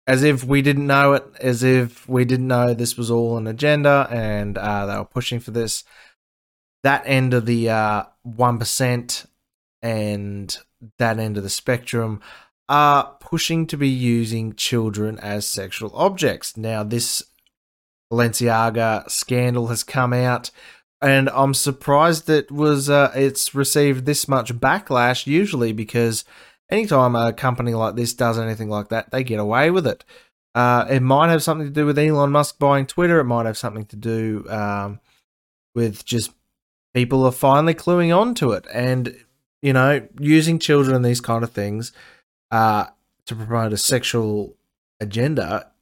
as 0.06 0.23
if 0.23 0.44
we 0.44 0.62
didn't 0.62 0.87
know 0.87 1.14
it, 1.14 1.25
as 1.40 1.62
if 1.62 2.09
we 2.09 2.25
didn't 2.25 2.49
know 2.49 2.75
this 2.75 2.97
was 2.97 3.11
all 3.11 3.37
an 3.37 3.47
agenda 3.47 4.09
and 4.11 4.59
uh, 4.59 4.87
they 4.87 4.97
were 4.97 5.04
pushing 5.04 5.40
for 5.40 5.50
this. 5.50 5.85
That 6.83 7.02
end 7.06 7.33
of 7.33 7.47
the 7.47 7.71
uh, 7.71 8.04
1% 8.26 9.26
and 9.85 10.57
that 10.99 11.19
end 11.19 11.37
of 11.37 11.43
the 11.43 11.50
spectrum 11.50 12.21
are 12.71 13.17
pushing 13.21 13.67
to 13.67 13.76
be 13.76 13.88
using 13.88 14.55
children 14.55 15.19
as 15.19 15.47
sexual 15.47 15.95
objects. 15.95 16.57
Now, 16.57 16.83
this 16.83 17.23
Balenciaga 18.11 19.09
scandal 19.11 19.67
has 19.67 19.85
come 19.85 20.14
out, 20.14 20.50
and 21.03 21.29
I'm 21.29 21.53
surprised 21.53 22.26
that 22.29 22.50
was 22.50 22.88
uh, 22.88 23.12
it's 23.14 23.55
received 23.55 24.07
this 24.07 24.26
much 24.26 24.55
backlash. 24.55 25.26
Usually, 25.26 25.73
because 25.73 26.25
anytime 26.71 27.14
a 27.14 27.35
company 27.35 27.75
like 27.75 27.95
this 27.95 28.14
does 28.14 28.38
anything 28.38 28.71
like 28.71 28.88
that, 28.88 29.11
they 29.11 29.23
get 29.23 29.38
away 29.38 29.71
with 29.71 29.87
it. 29.87 30.03
Uh, 30.55 30.87
it 30.88 31.03
might 31.03 31.29
have 31.29 31.43
something 31.43 31.67
to 31.67 31.73
do 31.73 31.85
with 31.85 31.99
Elon 31.99 32.31
Musk 32.31 32.59
buying 32.59 32.87
Twitter. 32.87 33.21
It 33.21 33.25
might 33.25 33.45
have 33.45 33.59
something 33.59 33.85
to 33.87 33.97
do 33.97 34.47
um, 34.49 35.00
with 35.75 36.07
just 36.07 36.33
people 36.95 37.26
are 37.26 37.33
finally 37.33 37.75
cluing 37.75 38.17
on 38.17 38.35
to 38.37 38.53
it, 38.53 38.64
and 38.73 39.14
you 39.64 39.73
know, 39.73 40.06
using 40.21 40.61
children 40.61 40.94
and 40.94 41.04
these 41.04 41.21
kind 41.21 41.42
of 41.42 41.50
things 41.50 41.90
uh, 42.52 42.85
to 43.26 43.35
promote 43.35 43.73
a 43.73 43.76
sexual 43.76 44.54
agenda 45.00 45.73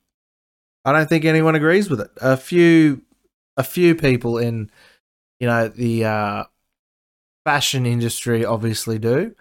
I 0.84 0.92
don't 0.92 1.08
think 1.08 1.24
anyone 1.24 1.54
agrees 1.54 1.88
with 1.88 2.00
it. 2.00 2.10
A 2.20 2.36
few, 2.36 3.02
a 3.56 3.62
few 3.62 3.94
people 3.94 4.38
in, 4.38 4.70
you 5.38 5.46
know, 5.46 5.68
the 5.68 6.04
uh, 6.04 6.44
fashion 7.44 7.86
industry 7.86 8.44
obviously 8.44 8.98
do. 8.98 9.34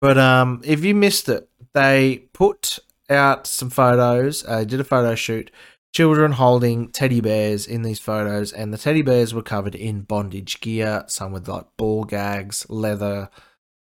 But 0.00 0.18
um, 0.18 0.60
if 0.64 0.84
you 0.84 0.94
missed 0.94 1.28
it, 1.28 1.48
they 1.74 2.24
put 2.32 2.78
out 3.10 3.46
some 3.46 3.70
photos. 3.70 4.44
Uh, 4.46 4.64
did 4.64 4.80
a 4.80 4.84
photo 4.84 5.14
shoot. 5.14 5.50
Children 5.92 6.32
holding 6.32 6.90
teddy 6.90 7.20
bears 7.20 7.66
in 7.66 7.82
these 7.82 7.98
photos, 7.98 8.52
and 8.52 8.72
the 8.72 8.78
teddy 8.78 9.00
bears 9.00 9.32
were 9.32 9.42
covered 9.42 9.74
in 9.74 10.02
bondage 10.02 10.60
gear. 10.60 11.04
Some 11.08 11.32
with 11.32 11.48
like 11.48 11.64
ball 11.78 12.04
gags, 12.04 12.66
leather, 12.68 13.30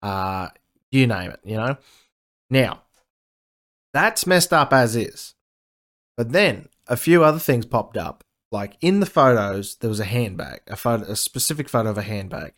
uh, 0.03 0.49
you 0.91 1.07
name 1.07 1.31
it. 1.31 1.41
You 1.45 1.57
know. 1.57 1.77
Now, 2.51 2.83
that's 3.93 4.27
messed 4.27 4.53
up 4.53 4.73
as 4.73 4.97
is. 4.97 5.35
But 6.17 6.33
then 6.33 6.69
a 6.87 6.97
few 6.97 7.25
other 7.25 7.39
things 7.39 7.67
popped 7.67 7.97
up. 7.97 8.25
Like 8.51 8.77
in 8.83 9.01
the 9.01 9.07
photos, 9.07 9.77
there 9.77 9.89
was 9.89 10.01
a 10.01 10.05
handbag, 10.05 10.61
a 10.67 10.77
photo, 10.77 11.05
a 11.05 11.17
specific 11.17 11.69
photo 11.69 11.91
of 11.91 11.99
a 11.99 12.03
handbag. 12.03 12.53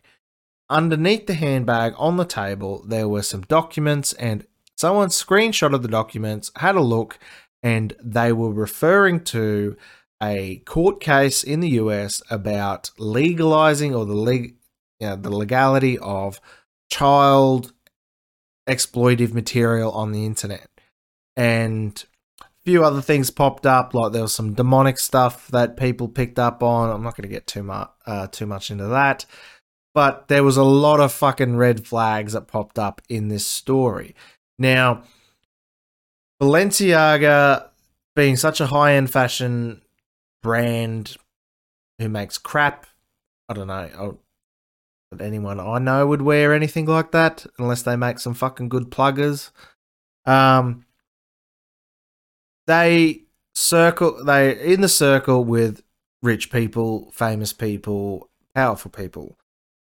Underneath 0.69 1.27
the 1.27 1.35
handbag 1.35 1.93
on 1.97 2.17
the 2.17 2.25
table, 2.25 2.83
there 2.85 3.07
were 3.07 3.21
some 3.21 3.41
documents, 3.41 4.11
and 4.13 4.45
someone 4.75 5.09
screenshotted 5.09 5.81
the 5.81 5.87
documents, 5.87 6.51
had 6.57 6.75
a 6.75 6.81
look, 6.81 7.17
and 7.63 7.95
they 8.03 8.33
were 8.33 8.51
referring 8.51 9.23
to 9.25 9.77
a 10.21 10.57
court 10.65 10.99
case 10.99 11.43
in 11.43 11.59
the 11.59 11.69
US 11.71 12.21
about 12.29 12.91
legalizing 12.97 13.95
or 13.95 14.05
the 14.05 14.13
leg, 14.13 14.55
you 14.99 15.07
know, 15.07 15.15
the 15.15 15.35
legality 15.35 15.97
of 15.99 16.41
child 16.89 17.73
exploitive 18.67 19.33
material 19.33 19.91
on 19.91 20.11
the 20.11 20.25
internet. 20.25 20.67
And 21.35 22.03
a 22.41 22.45
few 22.63 22.83
other 22.83 23.01
things 23.01 23.29
popped 23.29 23.65
up, 23.65 23.93
like 23.93 24.11
there 24.11 24.21
was 24.21 24.33
some 24.33 24.53
demonic 24.53 24.97
stuff 24.97 25.47
that 25.49 25.77
people 25.77 26.07
picked 26.07 26.39
up 26.39 26.63
on. 26.63 26.89
I'm 26.89 27.03
not 27.03 27.15
going 27.15 27.27
to 27.27 27.33
get 27.33 27.47
too 27.47 27.63
much 27.63 27.89
uh, 28.05 28.27
too 28.27 28.45
much 28.45 28.71
into 28.71 28.87
that, 28.87 29.25
but 29.93 30.27
there 30.27 30.43
was 30.43 30.57
a 30.57 30.63
lot 30.63 30.99
of 30.99 31.11
fucking 31.11 31.57
red 31.57 31.85
flags 31.85 32.33
that 32.33 32.47
popped 32.47 32.79
up 32.79 33.01
in 33.09 33.27
this 33.27 33.45
story. 33.45 34.15
Now, 34.57 35.03
Balenciaga, 36.41 37.69
being 38.15 38.35
such 38.35 38.61
a 38.61 38.67
high 38.67 38.93
end 38.93 39.11
fashion 39.11 39.81
brand 40.41 41.17
who 41.99 42.09
makes 42.09 42.37
crap, 42.37 42.87
I 43.49 43.53
don't 43.53 43.67
know. 43.67 44.19
That 45.15 45.23
anyone 45.23 45.59
I 45.59 45.79
know 45.79 46.07
would 46.07 46.21
wear 46.21 46.53
anything 46.53 46.85
like 46.85 47.11
that 47.11 47.45
unless 47.57 47.83
they 47.83 47.95
make 47.95 48.19
some 48.19 48.33
fucking 48.33 48.69
good 48.69 48.91
pluggers. 48.91 49.51
Um, 50.25 50.85
they 52.67 53.23
circle 53.53 54.23
they 54.23 54.59
in 54.73 54.81
the 54.81 54.89
circle 54.89 55.43
with 55.43 55.83
rich 56.21 56.51
people, 56.51 57.11
famous 57.11 57.53
people, 57.53 58.29
powerful 58.53 58.91
people. 58.91 59.37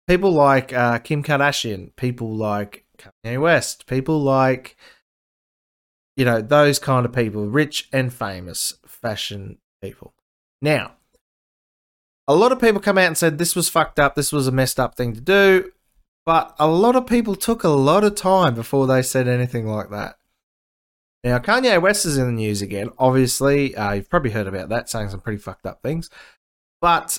People 0.06 0.30
like 0.30 0.72
uh, 0.72 0.98
Kim 0.98 1.22
Kardashian, 1.22 1.94
people 1.96 2.34
like 2.34 2.84
Kanye 2.98 3.40
West, 3.40 3.86
people 3.86 4.20
like 4.20 4.76
you 6.16 6.24
know, 6.24 6.40
those 6.40 6.78
kind 6.78 7.04
of 7.04 7.12
people, 7.12 7.46
rich 7.46 7.88
and 7.92 8.12
famous 8.12 8.74
fashion 8.86 9.58
people. 9.82 10.14
Now, 10.62 10.95
a 12.28 12.34
lot 12.34 12.52
of 12.52 12.60
people 12.60 12.80
come 12.80 12.98
out 12.98 13.06
and 13.06 13.18
said 13.18 13.38
this 13.38 13.56
was 13.56 13.68
fucked 13.68 13.98
up, 13.98 14.14
this 14.14 14.32
was 14.32 14.46
a 14.46 14.52
messed 14.52 14.80
up 14.80 14.96
thing 14.96 15.14
to 15.14 15.20
do, 15.20 15.72
but 16.24 16.54
a 16.58 16.66
lot 16.66 16.96
of 16.96 17.06
people 17.06 17.34
took 17.36 17.62
a 17.62 17.68
lot 17.68 18.04
of 18.04 18.14
time 18.14 18.54
before 18.54 18.86
they 18.86 19.02
said 19.02 19.28
anything 19.28 19.66
like 19.66 19.90
that. 19.90 20.16
Now, 21.22 21.38
Kanye 21.38 21.80
West 21.80 22.06
is 22.06 22.18
in 22.18 22.26
the 22.26 22.32
news 22.32 22.62
again. 22.62 22.90
Obviously, 22.98 23.74
uh, 23.74 23.94
you've 23.94 24.10
probably 24.10 24.30
heard 24.30 24.46
about 24.46 24.68
that, 24.68 24.88
saying 24.88 25.10
some 25.10 25.20
pretty 25.20 25.38
fucked 25.38 25.66
up 25.66 25.82
things. 25.82 26.08
But 26.80 27.18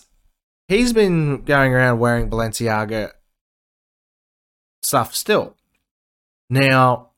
he's 0.67 0.93
been 0.93 1.43
going 1.43 1.73
around 1.73 1.99
wearing 1.99 2.29
Balenciaga 2.29 3.11
stuff 4.81 5.13
still. 5.13 5.55
Now, 6.49 7.11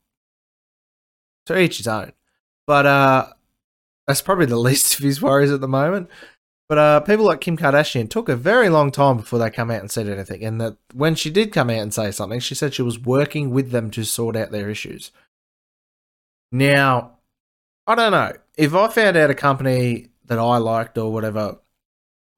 to 1.46 1.60
each 1.60 1.77
his 1.77 1.88
own. 1.88 2.13
But 2.65 2.86
uh, 2.86 3.27
that's 4.08 4.22
probably 4.22 4.46
the 4.46 4.58
least 4.69 4.98
of 4.98 5.03
his 5.03 5.22
worries 5.22 5.51
at 5.51 5.62
the 5.62 5.67
moment. 5.67 6.10
But 6.70 6.78
uh, 6.78 7.00
people 7.00 7.26
like 7.26 7.42
Kim 7.42 7.58
Kardashian 7.58 8.12
took 8.12 8.30
a 8.30 8.36
very 8.36 8.70
long 8.70 8.92
time 8.92 9.18
before 9.18 9.40
they 9.40 9.50
come 9.50 9.72
out 9.72 9.82
and 9.82 9.90
said 9.90 10.08
anything. 10.08 10.46
And 10.46 10.62
that 10.62 10.78
when 10.94 11.16
she 11.16 11.32
did 11.32 11.52
come 11.52 11.72
out 11.72 11.80
and 11.80 11.92
say 11.92 12.12
something, 12.12 12.40
she 12.40 12.54
said 12.54 12.76
she 12.76 12.84
was 12.84 13.00
working 13.00 13.50
with 13.50 13.72
them 13.72 13.90
to 13.92 14.06
sort 14.06 14.36
out 14.36 14.52
their 14.52 14.70
issues. 14.70 15.12
Now, 16.52 17.18
I 17.88 17.96
don't 17.96 18.12
know. 18.12 18.34
If 18.56 18.76
I 18.76 18.88
found 18.88 19.18
out 19.18 19.32
a 19.32 19.36
company 19.36 20.10
that 20.26 20.38
I 20.38 20.58
liked 20.58 20.96
or 21.00 21.12
whatever 21.12 21.58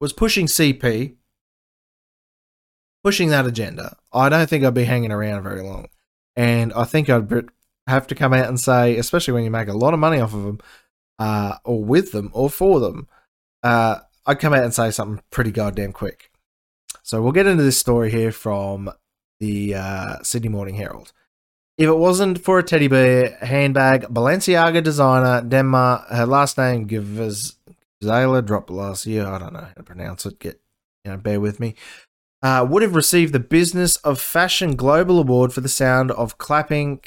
was 0.00 0.14
pushing 0.14 0.46
CP, 0.46 1.16
pushing 3.04 3.28
that 3.28 3.46
agenda, 3.46 3.98
I 4.14 4.30
don't 4.30 4.48
think 4.48 4.64
I'd 4.64 4.72
be 4.72 4.84
hanging 4.84 5.12
around 5.12 5.42
very 5.42 5.60
long. 5.60 5.88
And 6.36 6.72
I 6.72 6.84
think 6.84 7.10
I'd 7.10 7.30
have 7.86 8.06
to 8.06 8.14
come 8.14 8.32
out 8.32 8.48
and 8.48 8.58
say, 8.58 8.96
especially 8.96 9.34
when 9.34 9.44
you 9.44 9.50
make 9.50 9.68
a 9.68 9.74
lot 9.74 9.92
of 9.92 10.00
money 10.00 10.20
off 10.20 10.32
of 10.32 10.44
them, 10.44 10.60
uh, 11.18 11.56
or 11.64 11.84
with 11.84 12.12
them, 12.12 12.30
or 12.32 12.48
for 12.48 12.80
them, 12.80 13.08
uh, 13.62 13.98
I'd 14.26 14.38
come 14.38 14.54
out 14.54 14.64
and 14.64 14.74
say 14.74 14.90
something 14.90 15.22
pretty 15.30 15.50
goddamn 15.50 15.92
quick. 15.92 16.30
So 17.02 17.20
we'll 17.20 17.32
get 17.32 17.46
into 17.46 17.62
this 17.62 17.78
story 17.78 18.10
here 18.10 18.32
from 18.32 18.90
the 19.40 19.74
uh, 19.74 20.22
Sydney 20.22 20.48
Morning 20.48 20.76
Herald. 20.76 21.12
If 21.78 21.88
it 21.88 21.96
wasn't 21.96 22.38
for 22.38 22.58
a 22.58 22.62
teddy 22.62 22.86
bear 22.86 23.36
handbag, 23.40 24.02
Balenciaga 24.02 24.82
designer 24.82 25.46
Demna, 25.46 26.06
her 26.14 26.26
last 26.26 26.56
name 26.58 26.86
Gvasalia, 26.86 28.44
dropped 28.44 28.70
last 28.70 29.06
year. 29.06 29.26
I 29.26 29.38
don't 29.38 29.52
know 29.52 29.60
how 29.60 29.72
to 29.74 29.82
pronounce 29.82 30.26
it. 30.26 30.38
Get 30.38 30.60
you 31.04 31.12
know, 31.12 31.16
bear 31.16 31.40
with 31.40 31.58
me. 31.58 31.74
Uh, 32.42 32.66
would 32.68 32.82
have 32.82 32.94
received 32.94 33.32
the 33.32 33.40
Business 33.40 33.96
of 33.96 34.20
Fashion 34.20 34.76
Global 34.76 35.18
Award 35.18 35.52
for 35.52 35.60
the 35.60 35.68
sound 35.68 36.10
of 36.12 36.38
clapping 36.38 37.00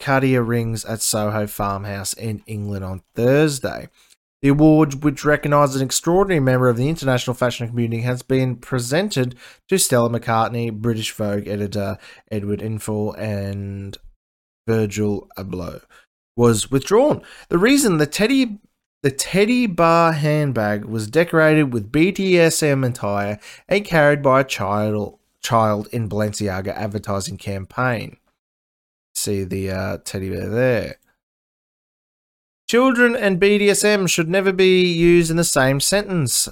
Cartier 0.00 0.42
rings 0.42 0.84
at 0.84 1.02
Soho 1.02 1.46
Farmhouse 1.46 2.12
in 2.12 2.42
England 2.46 2.84
on 2.84 3.02
Thursday. 3.14 3.88
The 4.40 4.48
award, 4.48 5.02
which 5.02 5.24
recognises 5.24 5.76
an 5.76 5.86
extraordinary 5.86 6.40
member 6.40 6.68
of 6.68 6.76
the 6.76 6.88
international 6.88 7.34
fashion 7.34 7.66
community, 7.68 8.02
has 8.02 8.22
been 8.22 8.56
presented 8.56 9.34
to 9.68 9.78
Stella 9.78 10.08
McCartney, 10.08 10.72
British 10.72 11.12
Vogue 11.12 11.48
editor 11.48 11.98
Edward 12.30 12.60
Enninful, 12.60 13.18
and 13.18 13.98
Virgil 14.66 15.28
Abloh. 15.36 15.82
Was 16.36 16.70
withdrawn. 16.70 17.22
The 17.48 17.58
reason 17.58 17.98
the 17.98 18.06
teddy 18.06 18.60
the 19.02 19.10
teddy 19.10 19.66
bar 19.66 20.12
handbag 20.12 20.84
was 20.84 21.08
decorated 21.08 21.72
with 21.72 21.92
BDSM 21.92 22.86
attire 22.86 23.38
and 23.68 23.84
carried 23.84 24.22
by 24.22 24.40
a 24.40 24.44
child 24.44 25.18
child 25.40 25.88
in 25.92 26.08
Balenciaga 26.08 26.74
advertising 26.74 27.38
campaign. 27.38 28.16
See 29.14 29.44
the 29.44 29.70
uh, 29.70 29.98
teddy 30.04 30.30
bear 30.30 30.48
there. 30.48 30.96
Children 32.68 33.16
and 33.16 33.40
BDSM 33.40 34.10
should 34.10 34.28
never 34.28 34.52
be 34.52 34.92
used 34.92 35.30
in 35.30 35.38
the 35.38 35.44
same 35.44 35.80
sentence. 35.80 36.50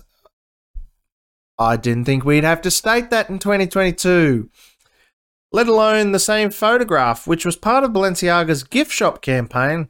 I 1.58 1.76
didn't 1.76 2.06
think 2.06 2.25
we'd 2.25 2.42
have 2.42 2.62
to 2.62 2.70
state 2.70 3.11
that 3.11 3.28
in 3.28 3.38
2022. 3.38 4.49
Let 5.52 5.68
alone 5.68 6.12
the 6.12 6.18
same 6.18 6.50
photograph, 6.50 7.26
which 7.26 7.44
was 7.44 7.56
part 7.56 7.85
of 7.85 7.90
Balenciaga's 7.90 8.62
gift 8.62 8.92
shop 8.92 9.20
campaign, 9.20 9.88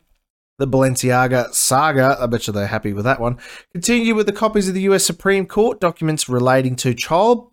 the 0.58 0.66
Balenciaga 0.66 1.52
saga, 1.54 2.16
I 2.20 2.26
bet 2.26 2.46
you 2.46 2.52
they're 2.52 2.66
happy 2.66 2.92
with 2.92 3.04
that 3.04 3.20
one, 3.20 3.38
continue 3.72 4.16
with 4.16 4.26
the 4.26 4.32
copies 4.32 4.66
of 4.66 4.74
the 4.74 4.82
US 4.82 5.04
Supreme 5.04 5.46
Court 5.46 5.80
documents 5.80 6.28
relating 6.28 6.74
to 6.76 6.92
child 6.92 7.50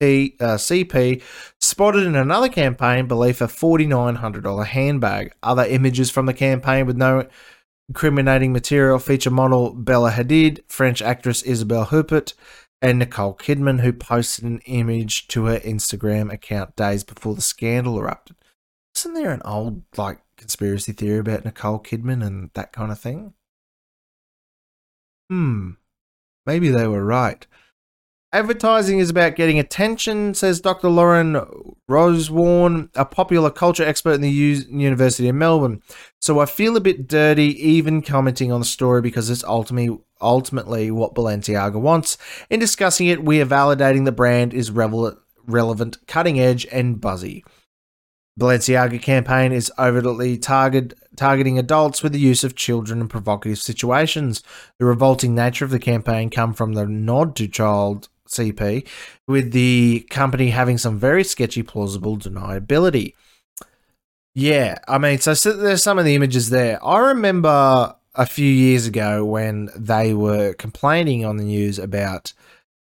P, 0.00 0.36
uh, 0.40 0.56
CP 0.56 1.22
spotted 1.60 2.04
in 2.04 2.16
another 2.16 2.48
campaign 2.48 3.06
beneath 3.06 3.40
a 3.40 3.46
$4,900 3.46 4.66
handbag. 4.66 5.32
Other 5.42 5.64
images 5.64 6.10
from 6.10 6.26
the 6.26 6.34
campaign 6.34 6.86
with 6.86 6.96
no 6.96 7.28
incriminating 7.88 8.52
material 8.52 8.98
feature 8.98 9.30
model 9.30 9.72
Bella 9.72 10.12
Hadid, 10.12 10.60
French 10.68 11.02
actress 11.02 11.42
Isabelle 11.42 11.86
Huppert, 11.86 12.34
and 12.80 12.98
Nicole 12.98 13.34
Kidman, 13.34 13.80
who 13.80 13.92
posted 13.92 14.44
an 14.44 14.60
image 14.66 15.28
to 15.28 15.46
her 15.46 15.58
Instagram 15.60 16.32
account 16.32 16.76
days 16.76 17.04
before 17.04 17.34
the 17.34 17.40
scandal 17.40 17.98
erupted. 17.98 18.36
Isn't 18.96 19.14
there 19.14 19.32
an 19.32 19.42
old 19.44 19.82
like 19.96 20.20
conspiracy 20.36 20.92
theory 20.92 21.18
about 21.18 21.44
Nicole 21.44 21.80
Kidman 21.80 22.24
and 22.24 22.50
that 22.54 22.72
kind 22.72 22.92
of 22.92 22.98
thing? 22.98 23.34
Hmm. 25.30 25.72
Maybe 26.46 26.68
they 26.68 26.86
were 26.86 27.04
right. 27.04 27.46
Advertising 28.34 28.98
is 28.98 29.10
about 29.10 29.36
getting 29.36 29.60
attention, 29.60 30.34
says 30.34 30.60
Dr. 30.60 30.88
Lauren 30.88 31.40
Rosewarne, 31.86 32.90
a 32.96 33.04
popular 33.04 33.48
culture 33.48 33.84
expert 33.84 34.14
in 34.14 34.22
the 34.22 34.30
U- 34.30 34.64
University 34.68 35.28
of 35.28 35.36
Melbourne. 35.36 35.80
So 36.20 36.40
I 36.40 36.46
feel 36.46 36.76
a 36.76 36.80
bit 36.80 37.06
dirty 37.06 37.56
even 37.64 38.02
commenting 38.02 38.50
on 38.50 38.58
the 38.58 38.66
story 38.66 39.02
because 39.02 39.30
it's 39.30 39.44
ultimately 39.44 39.96
ultimately 40.20 40.90
what 40.90 41.14
Balenciaga 41.14 41.80
wants. 41.80 42.18
In 42.50 42.58
discussing 42.58 43.06
it, 43.06 43.22
we 43.22 43.40
are 43.40 43.46
validating 43.46 44.04
the 44.04 44.10
brand 44.10 44.52
is 44.52 44.72
relevant, 44.72 45.16
relevant, 45.46 46.04
cutting 46.08 46.40
edge, 46.40 46.66
and 46.72 47.00
buzzy. 47.00 47.44
Balenciaga 48.40 49.00
campaign 49.00 49.52
is 49.52 49.70
overtly 49.78 50.38
target, 50.38 50.94
targeting 51.14 51.56
adults 51.56 52.02
with 52.02 52.12
the 52.12 52.18
use 52.18 52.42
of 52.42 52.56
children 52.56 53.00
in 53.00 53.06
provocative 53.06 53.58
situations. 53.58 54.42
The 54.80 54.86
revolting 54.86 55.36
nature 55.36 55.64
of 55.64 55.70
the 55.70 55.78
campaign 55.78 56.30
come 56.30 56.52
from 56.52 56.72
the 56.72 56.84
nod 56.84 57.36
to 57.36 57.46
child 57.46 58.08
CP, 58.34 58.86
with 59.26 59.52
the 59.52 60.06
company 60.10 60.50
having 60.50 60.78
some 60.78 60.98
very 60.98 61.24
sketchy 61.24 61.62
plausible 61.62 62.16
deniability. 62.16 63.14
Yeah, 64.34 64.78
I 64.88 64.98
mean, 64.98 65.18
so, 65.18 65.34
so 65.34 65.52
there's 65.52 65.82
some 65.82 65.98
of 65.98 66.04
the 66.04 66.14
images 66.14 66.50
there. 66.50 66.84
I 66.84 66.98
remember 66.98 67.94
a 68.14 68.26
few 68.26 68.50
years 68.50 68.86
ago 68.86 69.24
when 69.24 69.70
they 69.76 70.12
were 70.12 70.54
complaining 70.54 71.24
on 71.24 71.36
the 71.36 71.44
news 71.44 71.78
about, 71.78 72.32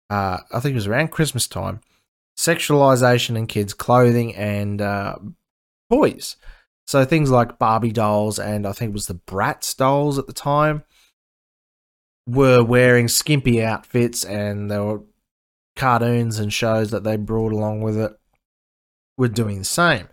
uh, 0.09 0.39
I 0.51 0.59
think 0.59 0.73
it 0.73 0.75
was 0.75 0.87
around 0.87 1.09
Christmas 1.11 1.47
time, 1.47 1.81
sexualization 2.37 3.37
in 3.37 3.47
kids' 3.47 3.73
clothing 3.73 4.35
and 4.35 4.81
uh, 4.81 5.17
toys. 5.91 6.37
So 6.87 7.03
things 7.03 7.31
like 7.31 7.57
Barbie 7.57 7.91
dolls 7.91 8.39
and 8.39 8.67
I 8.67 8.71
think 8.71 8.89
it 8.89 8.93
was 8.93 9.07
the 9.07 9.15
Bratz 9.15 9.75
dolls 9.75 10.19
at 10.19 10.27
the 10.27 10.33
time 10.33 10.83
were 12.27 12.63
wearing 12.63 13.07
skimpy 13.07 13.63
outfits 13.63 14.23
and 14.23 14.69
they 14.69 14.79
were 14.79 15.01
cartoons 15.75 16.39
and 16.39 16.51
shows 16.51 16.91
that 16.91 17.03
they 17.03 17.17
brought 17.17 17.51
along 17.51 17.81
with 17.81 17.97
it 17.97 18.17
were 19.17 19.27
doing 19.27 19.59
the 19.59 19.65
same. 19.65 20.07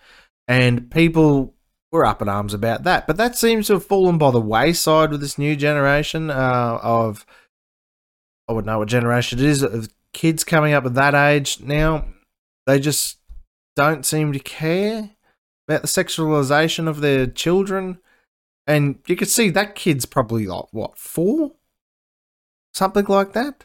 And 0.48 0.90
people 0.90 1.54
were 1.90 2.04
up 2.04 2.22
in 2.22 2.28
arms 2.28 2.54
about 2.54 2.84
that. 2.84 3.06
But 3.06 3.16
that 3.18 3.36
seems 3.36 3.66
to 3.66 3.74
have 3.74 3.86
fallen 3.86 4.18
by 4.18 4.30
the 4.30 4.40
wayside 4.40 5.10
with 5.10 5.20
this 5.20 5.38
new 5.38 5.56
generation 5.56 6.30
uh, 6.30 6.78
of, 6.82 7.26
I 8.48 8.52
wouldn't 8.52 8.66
know 8.66 8.78
what 8.78 8.88
generation 8.88 9.38
it 9.38 9.44
is, 9.44 9.62
of 9.62 9.88
kids 10.12 10.44
coming 10.44 10.72
up 10.72 10.86
at 10.86 10.94
that 10.94 11.14
age 11.14 11.60
now. 11.60 12.06
They 12.66 12.80
just 12.80 13.18
don't 13.76 14.06
seem 14.06 14.32
to 14.32 14.38
care 14.38 15.10
about 15.68 15.82
the 15.82 15.88
sexualization 15.88 16.88
of 16.88 17.00
their 17.00 17.26
children. 17.26 17.98
And 18.66 18.98
you 19.06 19.16
can 19.16 19.28
see 19.28 19.50
that 19.50 19.74
kid's 19.74 20.06
probably 20.06 20.46
like, 20.46 20.66
what, 20.70 20.98
four? 20.98 21.52
Something 22.72 23.04
like 23.06 23.32
that 23.32 23.64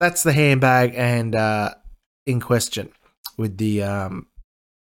that's 0.00 0.22
the 0.22 0.32
handbag 0.32 0.94
and 0.94 1.34
uh, 1.34 1.74
in 2.26 2.40
question 2.40 2.90
with 3.36 3.58
the 3.58 3.82
um, 3.82 4.26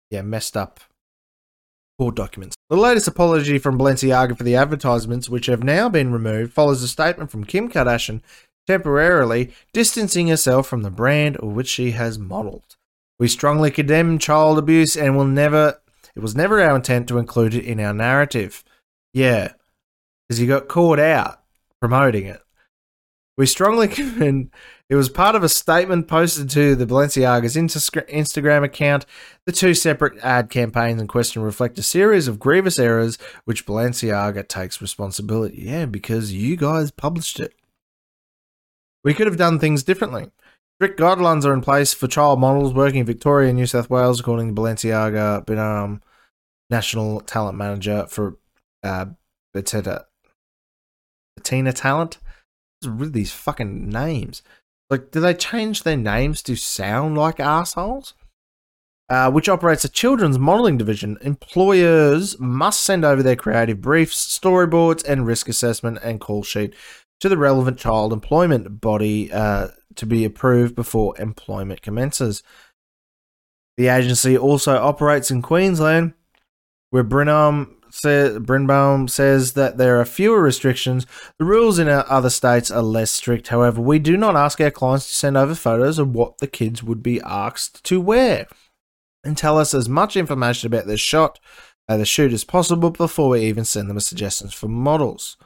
yeah 0.10 0.21
messed 0.21 0.58
up 0.58 0.80
court 1.97 2.15
documents. 2.15 2.56
The 2.69 2.77
latest 2.77 3.08
apology 3.08 3.60
from 3.60 3.77
Balenciaga 3.77 4.38
for 4.38 4.43
the 4.43 4.56
advertisements, 4.56 5.30
which 5.30 5.45
have 5.45 5.63
now 5.63 5.89
been 5.89 6.12
removed, 6.12 6.54
follows 6.54 6.82
a 6.82 6.88
statement 6.88 7.30
from 7.32 7.43
Kim 7.43 7.69
Kardashian 7.69 8.21
temporarily 8.65 9.54
distancing 9.73 10.27
herself 10.27 10.67
from 10.67 10.84
the 10.84 10.89
brand 10.89 11.38
which 11.41 11.67
she 11.67 11.91
has 11.91 12.17
modeled. 12.17 12.77
We 13.19 13.27
strongly 13.27 13.71
condemn 13.71 14.19
child 14.19 14.58
abuse 14.58 14.95
and 14.95 15.15
will 15.15 15.25
never 15.25 15.80
it 16.15 16.21
was 16.21 16.36
never 16.36 16.62
our 16.62 16.75
intent 16.75 17.08
to 17.08 17.17
include 17.17 17.56
it 17.56 17.65
in 17.65 17.80
our 17.80 17.93
narrative. 17.93 18.63
Yeah, 19.13 19.54
because 20.27 20.39
you 20.39 20.47
got 20.47 20.67
caught 20.67 20.99
out 20.99 21.41
promoting 21.80 22.25
it. 22.25 22.41
We 23.38 23.45
strongly 23.45 23.88
commend 23.89 24.51
it 24.93 24.95
was 24.95 25.10
part 25.10 25.34
of 25.34 25.41
a 25.41 25.49
statement 25.49 26.08
posted 26.08 26.51
to 26.51 26.75
the 26.75 26.86
Balenciaga's 26.86 27.56
Instagram 27.56 28.63
account. 28.63 29.08
The 29.47 29.51
two 29.51 29.73
separate 29.73 30.19
ad 30.19 30.51
campaigns 30.51 31.01
in 31.01 31.08
question 31.08 31.41
reflect 31.41 31.79
a 31.79 31.84
series 31.84 32.27
of 32.27 32.38
grievous 32.38 32.77
errors 32.77 33.17
which 33.45 33.65
Balenciaga 33.65 34.47
takes 34.47 34.84
responsibility. 34.84 35.63
Yeah, 35.63 35.88
because 35.88 36.32
you 36.32 36.56
guys 36.56 36.91
published 36.91 37.39
it. 37.39 37.56
We 39.03 39.15
could 39.15 39.25
have 39.25 39.38
done 39.38 39.58
things 39.58 39.82
differently. 39.82 40.29
Strict 40.77 40.99
guidelines 40.99 41.43
are 41.43 41.53
in 41.53 41.62
place 41.62 41.95
for 41.95 42.08
child 42.08 42.39
models 42.39 42.71
working 42.71 42.99
in 42.99 43.08
Victoria 43.08 43.49
and 43.49 43.58
New 43.58 43.65
South 43.65 43.89
Wales, 43.89 44.19
according 44.19 44.53
to 44.53 44.62
Balenciaga, 44.62 45.43
Benham, 45.43 46.03
National 46.69 47.19
Talent 47.21 47.58
Manager 47.58 48.06
for 48.08 48.38
uh. 48.84 49.06
Bettina 49.53 50.06
Talent? 51.73 52.19
Really, 52.86 53.12
these 53.12 53.32
fucking 53.32 53.89
names. 53.89 54.43
Like, 54.89 55.12
do 55.12 55.19
they 55.19 55.34
change 55.34 55.84
their 55.84 55.98
names 55.98 56.41
to 56.43 56.56
sound 56.56 57.17
like 57.17 57.39
assholes? 57.39 58.13
Uh, 59.10 59.30
which 59.30 59.50
operates 59.50 59.84
a 59.84 59.89
children's 59.89 60.39
modeling 60.39 60.78
division. 60.78 61.17
Employers 61.22 62.39
must 62.39 62.84
send 62.84 63.04
over 63.04 63.22
their 63.22 63.36
creative 63.36 63.82
briefs, 63.82 64.39
storyboards, 64.39 65.04
and 65.08 65.28
risk 65.28 65.50
assessment 65.50 66.00
and 66.04 66.22
call 66.22 66.41
sheet 66.41 66.74
to 67.19 67.30
the 67.30 67.38
relevant 67.38 67.78
child 67.78 68.13
employment 68.13 68.82
body 68.82 69.32
uh, 69.32 69.67
to 69.96 70.06
be 70.06 70.26
approved 70.26 70.74
before 70.74 71.19
employment 71.19 71.82
commences. 71.82 72.43
The 73.78 73.88
agency 73.88 74.38
also 74.38 74.78
operates 74.78 75.32
in 75.32 75.41
Queensland, 75.41 76.13
where 76.89 77.04
Brenham 77.04 77.82
say, 77.93 78.38
Birnbaum 78.38 79.08
says 79.08 79.53
that 79.53 79.77
there 79.77 79.99
are 79.99 80.06
fewer 80.06 80.41
restrictions. 80.41 81.06
The 81.38 81.45
rules 81.45 81.79
in 81.79 81.88
our 81.88 82.06
other 82.10 82.29
states 82.29 82.71
are 82.71 82.82
less 82.82 83.12
strict. 83.12 83.49
However, 83.49 83.82
we 83.82 83.99
do 83.99 84.17
not 84.17 84.36
ask 84.36 84.60
our 84.60 84.71
clients 84.71 85.08
to 85.08 85.15
send 85.15 85.38
over 85.38 85.56
photos 85.56 85.99
of 85.99 86.13
what 86.13 86.39
the 86.39 86.47
kids 86.47 86.84
would 86.84 87.03
be 87.03 87.21
asked 87.21 87.84
to 87.86 88.01
wear 88.01 88.47
and 89.23 89.38
tell 89.38 89.58
us 89.58 89.73
as 89.73 89.88
much 89.88 90.17
information 90.17 90.67
about 90.67 90.88
their 90.88 90.97
shot, 90.97 91.39
uh, 91.88 91.97
the 91.97 92.06
shoot 92.06 92.34
as 92.34 92.43
possible 92.43 92.89
before 92.89 93.29
we 93.29 93.41
even 93.41 93.63
send 93.63 93.89
them 93.89 93.99
suggestions 93.99 94.53
for 94.53 94.67
models. 94.67 95.38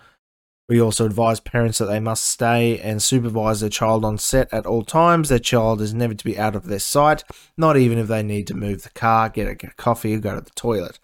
We 0.70 0.82
also 0.82 1.06
advise 1.06 1.40
parents 1.40 1.78
that 1.78 1.86
they 1.86 2.02
must 2.02 2.26
stay 2.26 2.78
and 2.80 3.02
supervise 3.02 3.62
their 3.62 3.70
child 3.70 4.04
on 4.04 4.18
set 4.18 4.54
at 4.54 4.66
all 4.66 4.84
times. 4.84 5.30
Their 5.30 5.40
child 5.40 5.82
is 5.82 5.94
never 5.94 6.14
to 6.14 6.26
be 6.26 6.38
out 6.38 6.58
of 6.58 6.66
their 6.66 6.80
sight, 6.80 7.24
not 7.58 7.78
even 7.78 7.98
if 7.98 8.08
they 8.08 8.22
need 8.22 8.48
to 8.48 8.54
move 8.54 8.84
the 8.84 8.90
car, 8.90 9.30
get 9.30 9.48
a, 9.48 9.56
get 9.56 9.72
a 9.72 9.76
coffee, 9.76 10.16
or 10.16 10.20
go 10.20 10.36
to 10.36 10.42
the 10.42 10.50
toilet. 10.52 11.00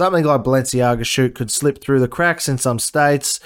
Something 0.00 0.24
like 0.24 0.44
Balenciaga 0.44 1.04
shoot 1.04 1.34
could 1.34 1.50
slip 1.50 1.84
through 1.84 2.00
the 2.00 2.08
cracks 2.08 2.48
in 2.48 2.56
some 2.56 2.78
states, 2.78 3.38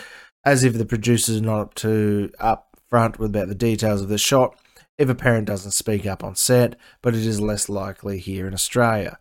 as 0.44 0.62
if 0.62 0.74
the 0.74 0.86
producers 0.86 1.38
are 1.38 1.44
not 1.44 1.60
up 1.60 1.74
to 1.74 2.30
up 2.38 2.68
front 2.88 3.18
with 3.18 3.30
about 3.30 3.48
the 3.48 3.56
details 3.56 4.00
of 4.00 4.08
the 4.08 4.18
shot. 4.18 4.56
If 4.96 5.08
a 5.08 5.16
parent 5.16 5.48
doesn't 5.48 5.72
speak 5.72 6.06
up 6.06 6.22
on 6.22 6.36
set, 6.36 6.76
but 7.02 7.12
it 7.12 7.26
is 7.26 7.40
less 7.40 7.68
likely 7.68 8.20
here 8.20 8.46
in 8.46 8.54
Australia. 8.54 9.18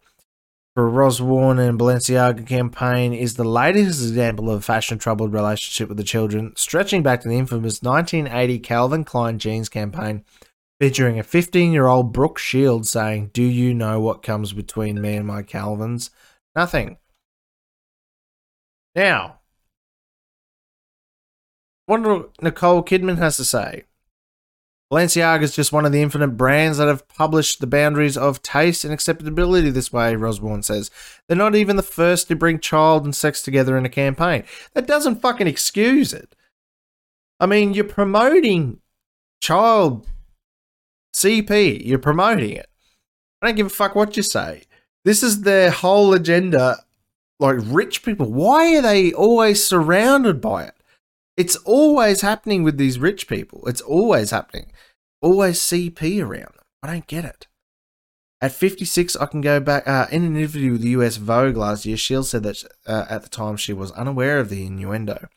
For 0.75 0.87
Rosewarne 0.87 1.57
and 1.57 1.79
Balenciaga 1.79 2.45
campaign 2.45 3.13
is 3.13 3.33
the 3.33 3.43
latest 3.43 4.03
example 4.03 4.51
of 4.51 4.59
a 4.59 4.61
fashion 4.61 4.99
troubled 4.99 5.33
relationship 5.33 5.89
with 5.89 5.97
the 5.97 6.03
children, 6.03 6.53
stretching 6.55 7.01
back 7.01 7.21
to 7.21 7.29
the 7.29 7.39
infamous 7.39 7.81
1980 7.81 8.59
Calvin 8.59 9.03
Klein 9.03 9.39
jeans 9.39 9.69
campaign, 9.69 10.23
featuring 10.79 11.17
a 11.17 11.23
15 11.23 11.71
year 11.71 11.87
old 11.87 12.13
Brooke 12.13 12.37
Shields 12.37 12.91
saying, 12.91 13.31
Do 13.33 13.41
you 13.41 13.73
know 13.73 13.99
what 13.99 14.21
comes 14.21 14.53
between 14.53 15.01
me 15.01 15.15
and 15.15 15.25
my 15.25 15.41
Calvins? 15.41 16.11
Nothing. 16.55 16.97
Now, 18.95 19.39
what 21.85 22.41
Nicole 22.41 22.83
Kidman 22.83 23.17
has 23.17 23.37
to 23.37 23.43
say. 23.43 23.85
Balenciaga 24.91 25.41
is 25.41 25.55
just 25.55 25.73
one 25.73 25.85
of 25.85 25.91
the 25.91 26.03
infinite 26.03 26.37
brands 26.37 26.77
that 26.77 26.87
have 26.87 27.07
published 27.07 27.59
the 27.59 27.67
boundaries 27.67 28.15
of 28.15 28.43
taste 28.43 28.83
and 28.83 28.93
acceptability 28.93 29.71
this 29.71 29.91
way, 29.91 30.15
Rosewarne 30.15 30.61
says. 30.61 30.91
They're 31.27 31.35
not 31.35 31.55
even 31.55 31.77
the 31.77 31.83
first 31.83 32.27
to 32.27 32.35
bring 32.35 32.59
child 32.59 33.03
and 33.03 33.15
sex 33.15 33.41
together 33.41 33.75
in 33.75 33.85
a 33.85 33.89
campaign. 33.89 34.43
That 34.73 34.85
doesn't 34.85 35.21
fucking 35.21 35.47
excuse 35.47 36.13
it. 36.13 36.35
I 37.39 37.47
mean, 37.47 37.73
you're 37.73 37.85
promoting 37.85 38.81
child 39.41 40.05
CP, 41.15 41.83
you're 41.85 41.97
promoting 41.97 42.51
it. 42.51 42.69
I 43.41 43.47
don't 43.47 43.55
give 43.55 43.67
a 43.67 43.69
fuck 43.69 43.95
what 43.95 44.15
you 44.15 44.23
say. 44.23 44.63
This 45.05 45.23
is 45.23 45.41
their 45.41 45.71
whole 45.71 46.13
agenda 46.13 46.77
like 47.39 47.57
rich 47.63 48.03
people. 48.03 48.31
Why 48.31 48.77
are 48.77 48.81
they 48.81 49.13
always 49.13 49.65
surrounded 49.65 50.41
by 50.41 50.65
it? 50.65 50.75
It's 51.35 51.55
always 51.57 52.21
happening 52.21 52.63
with 52.63 52.77
these 52.77 52.99
rich 52.99 53.27
people. 53.27 53.63
It's 53.67 53.81
always 53.81 54.31
happening. 54.31 54.71
Always 55.21 55.59
CP 55.59 56.23
around 56.23 56.53
them. 56.53 56.65
I 56.83 56.87
don't 56.87 57.07
get 57.07 57.25
it. 57.25 57.47
At 58.41 58.51
56, 58.51 59.15
I 59.15 59.25
can 59.25 59.41
go 59.41 59.59
back. 59.61 59.87
Uh, 59.87 60.07
in 60.11 60.25
an 60.25 60.35
interview 60.35 60.73
with 60.73 60.81
the 60.81 60.89
US 60.89 61.15
Vogue 61.15 61.55
last 61.55 61.85
year, 61.85 61.95
Shield 61.95 62.27
said 62.27 62.43
that 62.43 62.63
uh, 62.85 63.05
at 63.09 63.23
the 63.23 63.29
time 63.29 63.55
she 63.55 63.71
was 63.71 63.91
unaware 63.93 64.39
of 64.39 64.49
the 64.49 64.65
innuendo. 64.65 65.29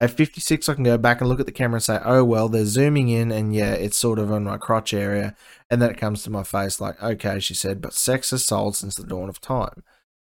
At 0.00 0.12
56, 0.12 0.68
I 0.68 0.74
can 0.74 0.84
go 0.84 0.96
back 0.96 1.20
and 1.20 1.28
look 1.28 1.40
at 1.40 1.46
the 1.46 1.52
camera 1.52 1.76
and 1.76 1.82
say, 1.82 1.98
oh, 2.04 2.24
well, 2.24 2.48
they're 2.48 2.64
zooming 2.64 3.08
in, 3.08 3.32
and 3.32 3.54
yeah, 3.54 3.72
it's 3.72 3.96
sort 3.96 4.18
of 4.18 4.30
on 4.30 4.44
my 4.44 4.56
crotch 4.56 4.94
area. 4.94 5.34
And 5.68 5.82
then 5.82 5.90
it 5.90 5.96
comes 5.96 6.22
to 6.22 6.30
my 6.30 6.42
face, 6.44 6.80
like, 6.80 7.02
okay, 7.02 7.40
she 7.40 7.54
said, 7.54 7.80
but 7.80 7.92
sex 7.92 8.30
has 8.30 8.44
sold 8.44 8.76
since 8.76 8.94
the 8.94 9.04
dawn 9.04 9.28
of 9.28 9.40
time. 9.40 9.82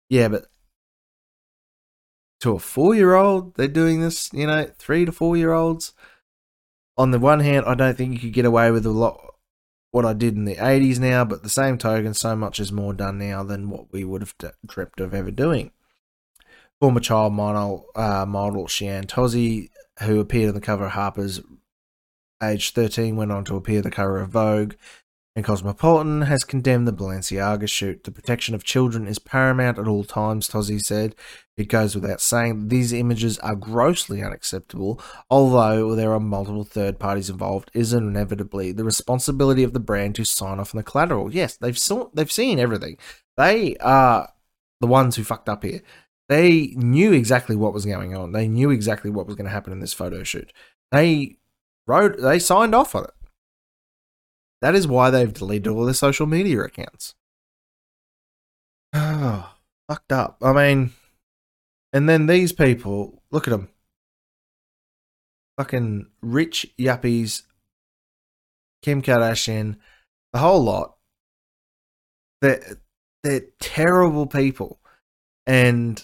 Yeah, 0.10 0.28
but 0.28 0.46
to 2.42 2.54
a 2.54 2.60
four 2.60 2.96
year 2.96 3.16
old, 3.16 3.56
they're 3.56 3.68
doing 3.68 4.02
this, 4.02 4.32
you 4.34 4.48
know, 4.48 4.70
three 4.78 5.06
to 5.06 5.12
four 5.12 5.38
year 5.38 5.54
olds. 5.54 5.94
On 6.98 7.12
the 7.12 7.20
one 7.20 7.42
hand, 7.42 7.66
I 7.66 7.76
don't 7.76 7.98
think 7.98 8.14
you 8.14 8.20
could 8.20 8.34
get 8.34 8.46
away 8.46 8.72
with 8.72 8.86
a 8.86 8.92
lot 8.92 9.36
what 9.92 10.06
I 10.06 10.14
did 10.14 10.36
in 10.36 10.44
the 10.44 10.56
80s 10.56 11.00
now, 11.00 11.24
but 11.24 11.42
the 11.42 11.50
same 11.50 11.78
token, 11.78 12.14
so 12.14 12.36
much 12.36 12.60
is 12.60 12.72
more 12.72 12.94
done 12.94 13.18
now 13.18 13.44
than 13.44 13.70
what 13.70 13.94
we 13.94 14.04
would 14.04 14.22
have 14.22 14.36
dreamt 14.66 15.00
of 15.00 15.14
ever 15.14 15.32
doing 15.32 15.72
former 16.80 17.00
child 17.00 17.34
model, 17.34 17.88
uh, 17.96 18.26
model 18.26 18.68
Shian 18.68 19.06
Tosi, 19.06 19.70
who 20.04 20.20
appeared 20.20 20.50
on 20.50 20.56
the 20.56 20.62
cover 20.62 20.86
of 20.86 20.92
Harper's, 20.92 21.42
age 22.44 22.72
13, 22.72 23.16
went 23.16 23.32
on 23.32 23.46
to 23.46 23.56
appear 23.56 23.82
the 23.82 23.92
cover 23.92 24.20
of 24.20 24.30
Vogue 24.30 24.74
and 25.36 25.44
Cosmopolitan, 25.44 26.22
has 26.24 26.46
condemned 26.46 26.88
the 26.88 26.94
Balenciaga 26.94 27.68
shoot. 27.68 28.06
The 28.06 28.12
protection 28.12 28.56
of 28.56 28.64
children 28.64 29.06
is 29.06 29.20
paramount 29.20 29.78
at 29.78 29.88
all 29.88 30.06
times, 30.06 30.48
Tosi 30.48 30.80
said. 30.80 31.14
It 31.58 31.68
goes 31.68 31.94
without 31.94 32.22
saying 32.22 32.60
that 32.60 32.70
these 32.70 32.94
images 32.94 33.38
are 33.40 33.56
grossly 33.56 34.24
unacceptable, 34.24 35.02
although 35.30 35.94
there 35.94 36.14
are 36.14 36.20
multiple 36.20 36.64
third 36.64 37.00
parties 37.00 37.30
involved, 37.30 37.70
is 37.74 37.94
inevitably 37.94 38.72
the 38.72 38.86
responsibility 38.86 39.64
of 39.64 39.74
the 39.74 39.80
brand 39.80 40.16
to 40.16 40.24
sign 40.24 40.60
off 40.60 40.74
on 40.74 40.78
the 40.78 40.84
collateral. 40.84 41.34
Yes, 41.34 41.58
they've 41.58 41.78
saw, 41.78 42.10
they've 42.14 42.32
seen 42.32 42.58
everything. 42.58 42.98
They 43.36 43.76
are 43.78 44.30
the 44.80 44.88
ones 44.88 45.16
who 45.16 45.24
fucked 45.24 45.50
up 45.50 45.64
here. 45.64 45.82
They 46.30 46.74
knew 46.76 47.12
exactly 47.12 47.56
what 47.56 47.74
was 47.74 47.86
going 47.86 48.16
on. 48.16 48.32
They 48.32 48.48
knew 48.48 48.72
exactly 48.72 49.12
what 49.12 49.28
was 49.28 49.36
going 49.36 49.46
to 49.46 49.52
happen 49.52 49.74
in 49.74 49.80
this 49.80 49.94
photo 49.94 50.24
shoot. 50.24 50.52
They 50.92 51.38
wrote, 51.88 52.20
they 52.20 52.40
signed 52.40 52.74
off 52.74 52.96
on 52.96 53.04
it. 53.04 53.12
That 54.66 54.74
is 54.74 54.88
why 54.88 55.12
they've 55.12 55.32
deleted 55.32 55.68
all 55.68 55.86
their 55.86 55.94
social 55.94 56.26
media 56.26 56.62
accounts. 56.62 57.14
Oh, 58.94 59.54
fucked 59.88 60.12
up. 60.12 60.38
I 60.42 60.54
mean, 60.54 60.92
and 61.94 62.10
then 62.10 62.26
these 62.26 62.52
people, 62.52 63.22
look 63.30 63.48
at 63.48 63.52
them. 63.52 63.70
Fucking 65.60 66.08
rich 66.24 66.66
yuppies, 66.80 67.44
Kim 68.82 69.04
Kardashian, 69.04 69.76
the 70.34 70.40
whole 70.40 70.64
lot. 70.64 70.96
They're, 72.42 72.82
they're 73.22 73.46
terrible 73.60 74.26
people. 74.26 74.80
And 75.46 76.02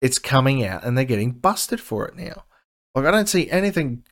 it's 0.00 0.20
coming 0.20 0.64
out 0.64 0.84
and 0.84 0.96
they're 0.96 1.04
getting 1.04 1.32
busted 1.32 1.80
for 1.80 2.06
it 2.06 2.14
now. 2.14 2.44
Like, 2.94 3.06
I 3.06 3.10
don't 3.10 3.28
see 3.28 3.50
anything 3.50 4.04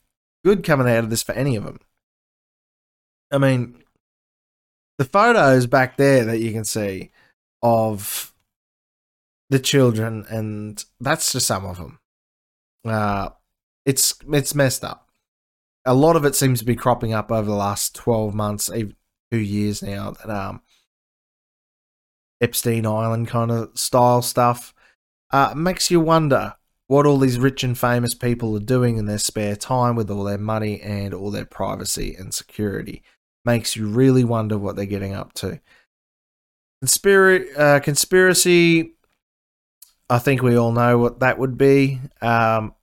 good 0.44 0.64
coming 0.64 0.88
out 0.88 1.04
of 1.04 1.10
this 1.10 1.22
for 1.22 1.36
any 1.36 1.54
of 1.54 1.62
them. 1.62 1.78
I 3.32 3.38
mean, 3.38 3.82
the 4.98 5.04
photos 5.06 5.66
back 5.66 5.96
there 5.96 6.24
that 6.26 6.38
you 6.38 6.52
can 6.52 6.64
see 6.64 7.10
of 7.62 8.32
the 9.48 9.58
children, 9.58 10.24
and 10.28 10.84
that's 11.00 11.32
just 11.32 11.46
some 11.46 11.64
of 11.64 11.78
them. 11.78 11.98
Uh, 12.84 13.30
it's 13.86 14.14
it's 14.32 14.54
messed 14.54 14.84
up. 14.84 15.08
A 15.84 15.94
lot 15.94 16.14
of 16.14 16.24
it 16.24 16.34
seems 16.34 16.60
to 16.60 16.64
be 16.64 16.76
cropping 16.76 17.12
up 17.12 17.32
over 17.32 17.48
the 17.48 17.56
last 17.56 17.94
twelve 17.94 18.34
months, 18.34 18.70
even 18.70 18.94
two 19.30 19.38
years 19.38 19.82
now. 19.82 20.12
That 20.12 20.30
um, 20.30 20.60
Epstein 22.40 22.86
Island 22.86 23.28
kind 23.28 23.50
of 23.50 23.78
style 23.78 24.20
stuff 24.20 24.74
uh, 25.30 25.54
makes 25.56 25.90
you 25.90 26.00
wonder 26.00 26.54
what 26.86 27.06
all 27.06 27.18
these 27.18 27.38
rich 27.38 27.64
and 27.64 27.78
famous 27.78 28.12
people 28.14 28.54
are 28.56 28.60
doing 28.60 28.98
in 28.98 29.06
their 29.06 29.18
spare 29.18 29.56
time 29.56 29.96
with 29.96 30.10
all 30.10 30.24
their 30.24 30.38
money 30.38 30.80
and 30.82 31.14
all 31.14 31.30
their 31.30 31.46
privacy 31.46 32.14
and 32.14 32.34
security. 32.34 33.02
Makes 33.44 33.76
you 33.76 33.88
really 33.88 34.24
wonder 34.24 34.56
what 34.56 34.76
they're 34.76 34.86
getting 34.86 35.14
up 35.14 35.32
to. 35.34 35.60
Conspiracy, 36.80 37.54
uh, 37.54 37.80
conspiracy. 37.80 38.94
I 40.08 40.18
think 40.18 40.42
we 40.42 40.56
all 40.56 40.72
know 40.72 40.98
what 40.98 41.20
that 41.20 41.38
would 41.38 41.56
be. 41.56 42.00
Um, 42.20 42.74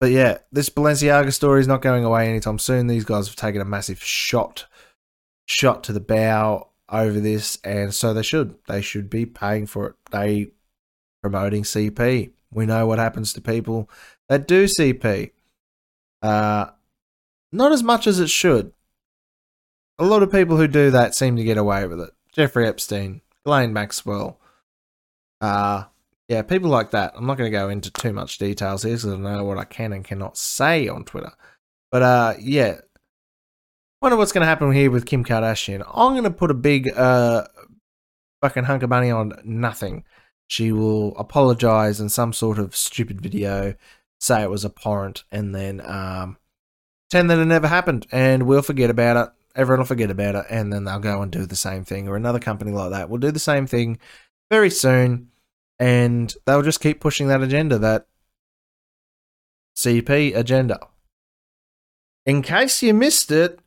but 0.00 0.10
yeah, 0.10 0.38
this 0.52 0.68
Balenciaga 0.68 1.32
story 1.32 1.60
is 1.60 1.66
not 1.66 1.82
going 1.82 2.04
away 2.04 2.28
anytime 2.28 2.58
soon. 2.58 2.86
These 2.86 3.04
guys 3.04 3.26
have 3.26 3.36
taken 3.36 3.60
a 3.60 3.64
massive 3.64 4.02
shot, 4.02 4.66
shot 5.46 5.84
to 5.84 5.92
the 5.92 6.00
bow 6.00 6.68
over 6.88 7.20
this, 7.20 7.58
and 7.64 7.94
so 7.94 8.12
they 8.12 8.22
should. 8.22 8.56
They 8.68 8.82
should 8.82 9.08
be 9.08 9.26
paying 9.26 9.66
for 9.66 9.88
it. 9.88 9.94
They 10.10 10.52
promoting 11.22 11.62
CP. 11.62 12.30
We 12.52 12.66
know 12.66 12.86
what 12.86 12.98
happens 12.98 13.32
to 13.32 13.40
people 13.40 13.88
that 14.28 14.46
do 14.46 14.66
CP. 14.66 15.30
Uh, 16.22 16.66
not 17.50 17.72
as 17.72 17.82
much 17.82 18.06
as 18.06 18.20
it 18.20 18.30
should. 18.30 18.72
A 19.98 20.04
lot 20.04 20.22
of 20.22 20.32
people 20.32 20.56
who 20.56 20.66
do 20.66 20.90
that 20.90 21.14
seem 21.14 21.36
to 21.36 21.44
get 21.44 21.58
away 21.58 21.86
with 21.86 22.00
it. 22.00 22.10
Jeffrey 22.32 22.66
Epstein, 22.66 23.20
Ghislaine 23.44 23.72
Maxwell. 23.72 24.40
Uh, 25.40 25.84
yeah, 26.28 26.42
people 26.42 26.70
like 26.70 26.90
that. 26.90 27.12
I'm 27.16 27.26
not 27.26 27.38
going 27.38 27.50
to 27.50 27.56
go 27.56 27.68
into 27.68 27.90
too 27.90 28.12
much 28.12 28.38
details 28.38 28.82
here 28.82 28.94
because 28.94 29.06
I 29.06 29.16
know 29.16 29.44
what 29.44 29.58
I 29.58 29.64
can 29.64 29.92
and 29.92 30.04
cannot 30.04 30.36
say 30.36 30.88
on 30.88 31.04
Twitter. 31.04 31.32
But 31.92 32.02
uh, 32.02 32.34
yeah, 32.40 32.78
wonder 34.02 34.16
what's 34.16 34.32
going 34.32 34.42
to 34.42 34.48
happen 34.48 34.72
here 34.72 34.90
with 34.90 35.06
Kim 35.06 35.24
Kardashian. 35.24 35.84
I'm 35.86 36.12
going 36.12 36.24
to 36.24 36.30
put 36.30 36.50
a 36.50 36.54
big 36.54 36.90
uh, 36.96 37.44
fucking 38.40 38.64
hunk 38.64 38.82
of 38.82 38.90
money 38.90 39.10
on 39.10 39.34
nothing 39.44 40.04
she 40.46 40.72
will 40.72 41.16
apologize 41.16 42.00
in 42.00 42.08
some 42.08 42.32
sort 42.32 42.58
of 42.58 42.76
stupid 42.76 43.20
video, 43.20 43.74
say 44.20 44.42
it 44.42 44.50
was 44.50 44.64
abhorrent, 44.64 45.24
and 45.32 45.54
then 45.54 45.80
um, 45.84 46.36
pretend 47.08 47.30
that 47.30 47.38
it 47.38 47.46
never 47.46 47.68
happened, 47.68 48.06
and 48.12 48.44
we'll 48.44 48.62
forget 48.62 48.90
about 48.90 49.16
it. 49.16 49.32
Everyone 49.54 49.80
will 49.80 49.86
forget 49.86 50.10
about 50.10 50.34
it, 50.34 50.46
and 50.50 50.72
then 50.72 50.84
they'll 50.84 50.98
go 50.98 51.22
and 51.22 51.30
do 51.30 51.46
the 51.46 51.56
same 51.56 51.84
thing, 51.84 52.08
or 52.08 52.16
another 52.16 52.40
company 52.40 52.72
like 52.72 52.90
that 52.90 53.08
will 53.08 53.18
do 53.18 53.30
the 53.30 53.38
same 53.38 53.66
thing 53.66 53.98
very 54.50 54.70
soon, 54.70 55.30
and 55.78 56.34
they'll 56.46 56.62
just 56.62 56.80
keep 56.80 57.00
pushing 57.00 57.28
that 57.28 57.42
agenda, 57.42 57.78
that 57.78 58.06
CP 59.76 60.36
agenda. 60.36 60.80
In 62.26 62.42
case 62.42 62.82
you 62.82 62.94
missed 62.94 63.30
it, 63.30 63.60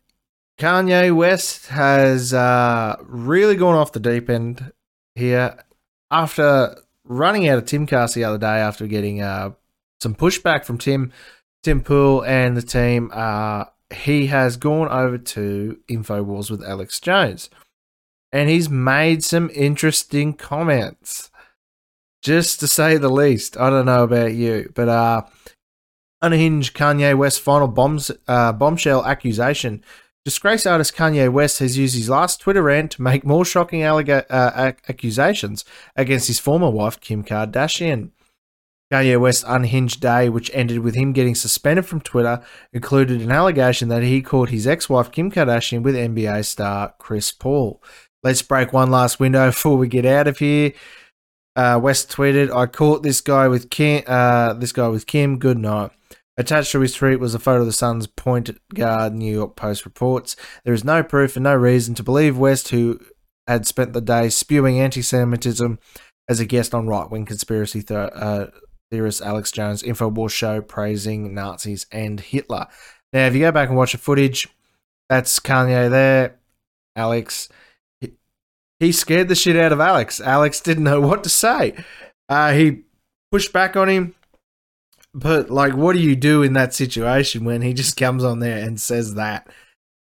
Kanye 0.57 1.15
West 1.15 1.67
has 1.67 2.33
uh, 2.33 2.95
really 3.01 3.55
gone 3.55 3.75
off 3.75 3.91
the 3.91 3.99
deep 3.99 4.29
end 4.29 4.71
here 5.15 5.63
after 6.09 6.75
running 7.03 7.47
out 7.47 7.59
of 7.59 7.65
Timcast 7.65 8.15
the 8.15 8.23
other 8.23 8.37
day 8.37 8.47
after 8.47 8.87
getting 8.87 9.21
uh, 9.21 9.51
some 10.01 10.15
pushback 10.15 10.65
from 10.65 10.77
Tim 10.77 11.11
Tim 11.63 11.81
Pool 11.81 12.23
and 12.23 12.55
the 12.55 12.61
team, 12.61 13.11
uh, 13.13 13.65
he 13.93 14.27
has 14.27 14.57
gone 14.57 14.87
over 14.89 15.17
to 15.17 15.79
Infowars 15.89 16.51
with 16.51 16.63
Alex 16.63 16.99
Jones, 16.99 17.49
and 18.31 18.49
he's 18.49 18.69
made 18.69 19.23
some 19.23 19.49
interesting 19.53 20.33
comments, 20.33 21.31
just 22.21 22.59
to 22.59 22.67
say 22.67 22.97
the 22.97 23.09
least. 23.09 23.57
I 23.57 23.69
don't 23.69 23.85
know 23.85 24.03
about 24.03 24.33
you, 24.33 24.71
but 24.75 24.89
uh, 24.89 25.21
unhinged 26.21 26.75
Kanye 26.75 27.17
West 27.17 27.41
final 27.41 27.67
bombs 27.67 28.11
uh, 28.27 28.51
bombshell 28.53 29.05
accusation 29.05 29.83
Disgrace 30.27 30.65
artist 30.65 30.93
Kanye 30.93 31.31
West 31.31 31.59
has 31.59 31.77
used 31.77 31.95
his 31.95 32.09
last 32.09 32.41
Twitter 32.41 32.61
rant 32.61 32.91
to 32.91 33.01
make 33.01 33.23
more 33.23 33.45
shocking 33.45 33.79
allega- 33.79 34.25
uh, 34.29 34.73
accusations 34.89 35.63
against 35.95 36.27
his 36.27 36.37
former 36.37 36.69
wife, 36.69 36.99
Kim 36.99 37.23
Kardashian. 37.23 38.09
Kanye 38.91 39.19
West's 39.19 39.43
unhinged 39.45 39.99
day, 40.01 40.29
which 40.29 40.51
ended 40.53 40.79
with 40.79 40.95
him 40.95 41.11
getting 41.11 41.35
suspended 41.35 41.85
from 41.85 41.99
Twitter, 41.99 42.41
included 42.71 43.21
an 43.21 43.31
allegation 43.31 43.89
that 43.89 44.03
he 44.03 44.21
caught 44.21 44.49
his 44.49 44.65
ex 44.65 44.89
wife, 44.89 45.11
Kim 45.11 45.29
Kardashian, 45.29 45.83
with 45.83 45.95
NBA 45.95 46.45
star 46.45 46.93
Chris 46.97 47.31
Paul. 47.31 47.81
Let's 48.23 48.41
break 48.41 48.71
one 48.71 48.89
last 48.89 49.19
window 49.19 49.47
before 49.49 49.77
we 49.77 49.87
get 49.87 50.05
out 50.05 50.27
of 50.27 50.37
here. 50.37 50.73
Uh, 51.55 51.79
West 51.81 52.09
tweeted, 52.11 52.55
"I 52.55 52.65
caught 52.67 53.03
this 53.03 53.19
guy 53.19 53.47
with 53.47 53.69
Kim. 53.69 54.03
Uh, 54.07 54.53
this 54.53 54.71
guy 54.71 54.87
with 54.87 55.07
Kim. 55.07 55.37
Good 55.37 55.57
night." 55.57 55.91
Attached 56.39 56.71
to 56.73 56.79
his 56.81 56.93
tweet 56.93 57.19
was 57.19 57.33
a 57.33 57.39
photo 57.39 57.61
of 57.61 57.65
the 57.65 57.73
Suns' 57.73 58.05
point 58.05 58.51
guard, 58.73 59.15
New 59.15 59.33
York 59.33 59.55
Post 59.55 59.85
reports. 59.85 60.35
There 60.63 60.73
is 60.73 60.83
no 60.83 61.01
proof 61.01 61.35
and 61.35 61.43
no 61.43 61.55
reason 61.55 61.95
to 61.95 62.03
believe 62.03 62.37
West, 62.37 62.69
who 62.69 62.99
had 63.47 63.65
spent 63.65 63.93
the 63.93 64.01
day 64.01 64.29
spewing 64.29 64.79
anti 64.79 65.01
Semitism 65.01 65.79
as 66.29 66.39
a 66.39 66.45
guest 66.45 66.75
on 66.75 66.85
right 66.85 67.09
wing 67.09 67.25
conspiracy 67.25 67.81
th- 67.81 68.11
uh, 68.13 68.47
theorist 68.91 69.21
Alex 69.21 69.51
Jones' 69.51 69.83
InfoWars 69.83 70.31
show 70.31 70.61
praising 70.61 71.33
Nazis 71.33 71.85
and 71.91 72.19
Hitler. 72.19 72.67
Now, 73.13 73.27
if 73.27 73.33
you 73.33 73.41
go 73.41 73.51
back 73.51 73.69
and 73.69 73.77
watch 73.77 73.93
the 73.93 73.97
footage, 73.97 74.47
that's 75.09 75.39
Kanye 75.39 75.89
there, 75.89 76.37
Alex. 76.95 77.49
He, 78.79 78.91
scared 78.91 79.27
the 79.27 79.35
shit 79.35 79.55
out 79.55 79.71
of 79.71 79.79
Alex. 79.79 80.21
Alex 80.21 80.59
didn't 80.59 80.83
know 80.83 81.01
what 81.01 81.23
to 81.23 81.29
say. 81.29 81.83
Uh, 82.29 82.53
he 82.53 82.83
pushed 83.31 83.51
back 83.51 83.75
on 83.75 83.89
him. 83.89 84.15
But 85.13 85.49
like, 85.49 85.73
what 85.73 85.93
do 85.93 85.99
you 85.99 86.15
do 86.15 86.43
in 86.43 86.53
that 86.53 86.75
situation 86.75 87.43
when 87.43 87.63
he 87.63 87.73
just 87.73 87.97
comes 87.97 88.23
on 88.23 88.39
there 88.39 88.63
and 88.63 88.79
says 88.79 89.15
that 89.15 89.47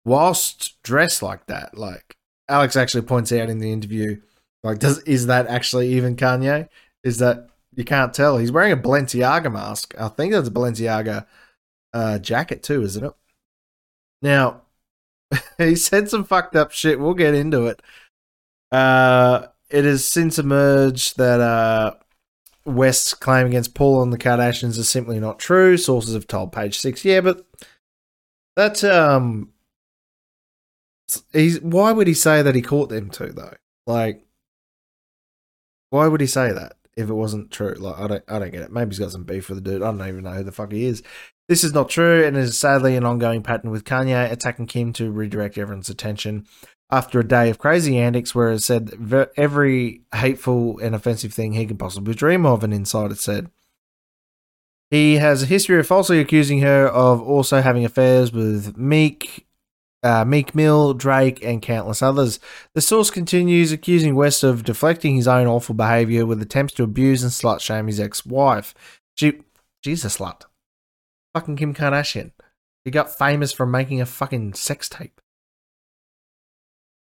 whilst 0.05 0.81
dressed 0.83 1.21
like 1.21 1.47
that? 1.47 1.77
Like 1.77 2.15
Alex 2.47 2.77
actually 2.77 3.01
points 3.01 3.31
out 3.33 3.49
in 3.49 3.59
the 3.59 3.73
interview, 3.73 4.21
like, 4.63 4.79
does 4.79 4.99
is 4.99 5.27
that 5.27 5.47
actually 5.47 5.89
even 5.95 6.15
Kanye? 6.15 6.69
Is 7.03 7.17
that 7.17 7.49
you 7.75 7.83
can't 7.83 8.13
tell? 8.13 8.37
He's 8.37 8.51
wearing 8.51 8.71
a 8.71 8.77
Balenciaga 8.77 9.51
mask. 9.51 9.93
I 9.97 10.09
think 10.09 10.33
that's 10.33 10.47
a 10.47 10.51
Balenciaga 10.51 11.25
uh, 11.93 12.19
jacket 12.19 12.63
too, 12.63 12.81
isn't 12.83 13.03
it? 13.03 13.13
Now, 14.21 14.61
he 15.57 15.75
said 15.75 16.09
some 16.09 16.23
fucked 16.23 16.55
up 16.55 16.71
shit. 16.71 16.99
We'll 16.99 17.13
get 17.13 17.33
into 17.33 17.67
it. 17.67 17.81
Uh, 18.71 19.47
it 19.69 19.85
has 19.85 20.07
since 20.07 20.37
emerged 20.37 21.17
that 21.17 21.39
uh, 21.39 21.95
West's 22.65 23.13
claim 23.13 23.47
against 23.47 23.73
Paul 23.73 24.03
and 24.03 24.11
the 24.11 24.17
Kardashians 24.17 24.77
is 24.77 24.89
simply 24.89 25.19
not 25.19 25.39
true. 25.39 25.77
Sources 25.77 26.13
have 26.13 26.27
told 26.27 26.51
Page 26.51 26.77
Six. 26.77 27.05
Yeah, 27.05 27.21
but 27.21 27.45
that's 28.55 28.83
um, 28.83 29.53
he's 31.31 31.61
why 31.61 31.91
would 31.91 32.07
he 32.07 32.13
say 32.13 32.41
that 32.41 32.55
he 32.55 32.61
caught 32.61 32.89
them 32.89 33.09
too 33.09 33.31
though? 33.31 33.55
Like, 33.87 34.25
why 35.89 36.07
would 36.07 36.21
he 36.21 36.27
say 36.27 36.51
that 36.51 36.75
if 36.97 37.09
it 37.09 37.13
wasn't 37.13 37.51
true? 37.51 37.73
Like, 37.73 37.99
I 37.99 38.07
don't, 38.07 38.23
I 38.27 38.39
don't 38.39 38.51
get 38.51 38.61
it. 38.61 38.71
Maybe 38.71 38.89
he's 38.89 38.99
got 38.99 39.11
some 39.11 39.23
beef 39.23 39.49
with 39.49 39.63
the 39.63 39.69
dude. 39.69 39.81
I 39.81 39.91
don't 39.91 40.07
even 40.07 40.23
know 40.23 40.31
who 40.31 40.43
the 40.43 40.51
fuck 40.51 40.71
he 40.71 40.85
is. 40.85 41.03
This 41.47 41.63
is 41.63 41.73
not 41.73 41.89
true, 41.89 42.23
and 42.23 42.37
is 42.37 42.57
sadly 42.57 42.95
an 42.95 43.05
ongoing 43.05 43.43
pattern 43.43 43.71
with 43.71 43.83
Kanye 43.83 44.31
attacking 44.31 44.67
Kim 44.67 44.93
to 44.93 45.11
redirect 45.11 45.57
everyone's 45.57 45.89
attention 45.89 46.45
after 46.89 47.19
a 47.19 47.27
day 47.27 47.49
of 47.49 47.57
crazy 47.57 47.97
antics 47.97 48.35
where 48.35 48.51
it 48.51 48.61
said 48.61 48.91
every 49.37 50.01
hateful 50.13 50.77
and 50.79 50.93
offensive 50.93 51.33
thing 51.33 51.53
he 51.53 51.65
could 51.65 51.79
possibly 51.79 52.13
dream 52.13 52.45
of, 52.45 52.63
and 52.63 52.73
inside 52.73 53.11
it 53.11 53.19
said. 53.19 53.49
He 54.89 55.15
has 55.15 55.43
a 55.43 55.45
history 55.45 55.79
of 55.79 55.87
falsely 55.87 56.19
accusing 56.19 56.59
her 56.59 56.87
of 56.87 57.21
also 57.21 57.61
having 57.61 57.85
affairs 57.85 58.33
with 58.33 58.77
Meek, 58.77 59.47
uh, 60.03 60.25
Meek 60.25 60.55
Mill, 60.55 60.93
Drake, 60.93 61.43
and 61.43 61.61
countless 61.61 62.01
others. 62.01 62.39
The 62.73 62.81
source 62.81 63.09
continues 63.09 63.71
accusing 63.71 64.15
West 64.15 64.43
of 64.43 64.63
deflecting 64.63 65.15
his 65.15 65.27
own 65.27 65.47
awful 65.47 65.75
behavior 65.75 66.25
with 66.25 66.41
attempts 66.41 66.73
to 66.73 66.83
abuse 66.83 67.23
and 67.23 67.31
slut 67.31 67.59
shame 67.59 67.87
his 67.87 67.99
ex 67.99 68.25
wife. 68.25 68.73
She, 69.15 69.41
she's 69.83 70.05
a 70.05 70.07
slut. 70.07 70.43
Fucking 71.33 71.55
Kim 71.55 71.73
Kardashian. 71.73 72.31
He 72.83 72.91
got 72.91 73.15
famous 73.15 73.51
for 73.51 73.65
making 73.65 74.01
a 74.01 74.05
fucking 74.05 74.53
sex 74.53 74.89
tape. 74.89 75.21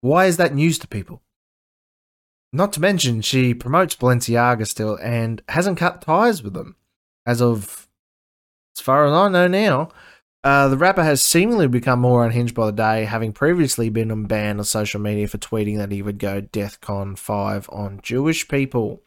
Why 0.00 0.26
is 0.26 0.36
that 0.36 0.54
news 0.54 0.78
to 0.80 0.88
people? 0.88 1.22
Not 2.52 2.72
to 2.74 2.80
mention, 2.80 3.20
she 3.20 3.52
promotes 3.52 3.96
Balenciaga 3.96 4.66
still 4.68 4.96
and 5.02 5.42
hasn't 5.48 5.78
cut 5.78 6.02
ties 6.02 6.42
with 6.42 6.54
them. 6.54 6.76
As 7.26 7.42
of, 7.42 7.88
as 8.76 8.82
far 8.82 9.06
as 9.06 9.12
I 9.12 9.28
know 9.28 9.48
now, 9.48 9.88
uh, 10.44 10.68
the 10.68 10.76
rapper 10.76 11.02
has 11.02 11.22
seemingly 11.22 11.66
become 11.66 12.00
more 12.00 12.24
unhinged 12.24 12.54
by 12.54 12.66
the 12.66 12.72
day, 12.72 13.06
having 13.06 13.32
previously 13.32 13.88
been 13.88 14.10
on 14.10 14.24
ban 14.24 14.58
on 14.58 14.64
social 14.64 15.00
media 15.00 15.26
for 15.26 15.38
tweeting 15.38 15.78
that 15.78 15.90
he 15.90 16.02
would 16.02 16.18
go 16.18 16.42
DEFCON 16.42 17.16
5 17.16 17.70
on 17.72 17.98
Jewish 18.02 18.46
people. 18.46 19.02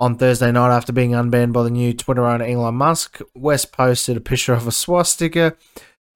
On 0.00 0.16
Thursday 0.16 0.50
night, 0.50 0.76
after 0.76 0.92
being 0.92 1.12
unbanned 1.12 1.52
by 1.52 1.62
the 1.62 1.70
new 1.70 1.94
Twitter 1.94 2.26
owner 2.26 2.44
Elon 2.44 2.74
Musk, 2.74 3.20
West 3.36 3.70
posted 3.70 4.16
a 4.16 4.20
picture 4.20 4.52
of 4.52 4.66
a 4.66 4.72
swastika, 4.72 5.56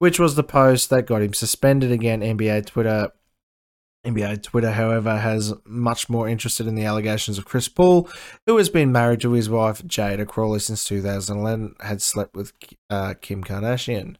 which 0.01 0.18
was 0.18 0.35
the 0.35 0.42
post 0.42 0.90
that 0.90 1.07
got 1.07 1.23
him 1.23 1.33
suspended 1.33 1.92
again. 1.92 2.20
NBA 2.20 2.66
Twitter 2.66 3.12
NBA 4.05 4.43
Twitter, 4.43 4.73
however, 4.73 5.19
has 5.19 5.53
much 5.65 6.09
more 6.09 6.29
interested 6.29 6.67
in 6.67 6.75
the 6.75 6.85
allegations 6.85 7.39
of 7.39 7.45
Chris 7.45 7.69
Paul, 7.69 8.09
who 8.47 8.57
has 8.57 8.71
been 8.71 8.93
married 8.93 9.21
to 9.21 9.33
his 9.33 9.51
wife 9.51 9.83
Jada 9.83 10.27
Crawley 10.27 10.59
since 10.61 10.85
2011, 10.85 11.75
had 11.81 12.01
slept 12.01 12.35
with 12.35 12.53
uh, 12.89 13.15
Kim 13.21 13.45
Kardashian. 13.45 14.17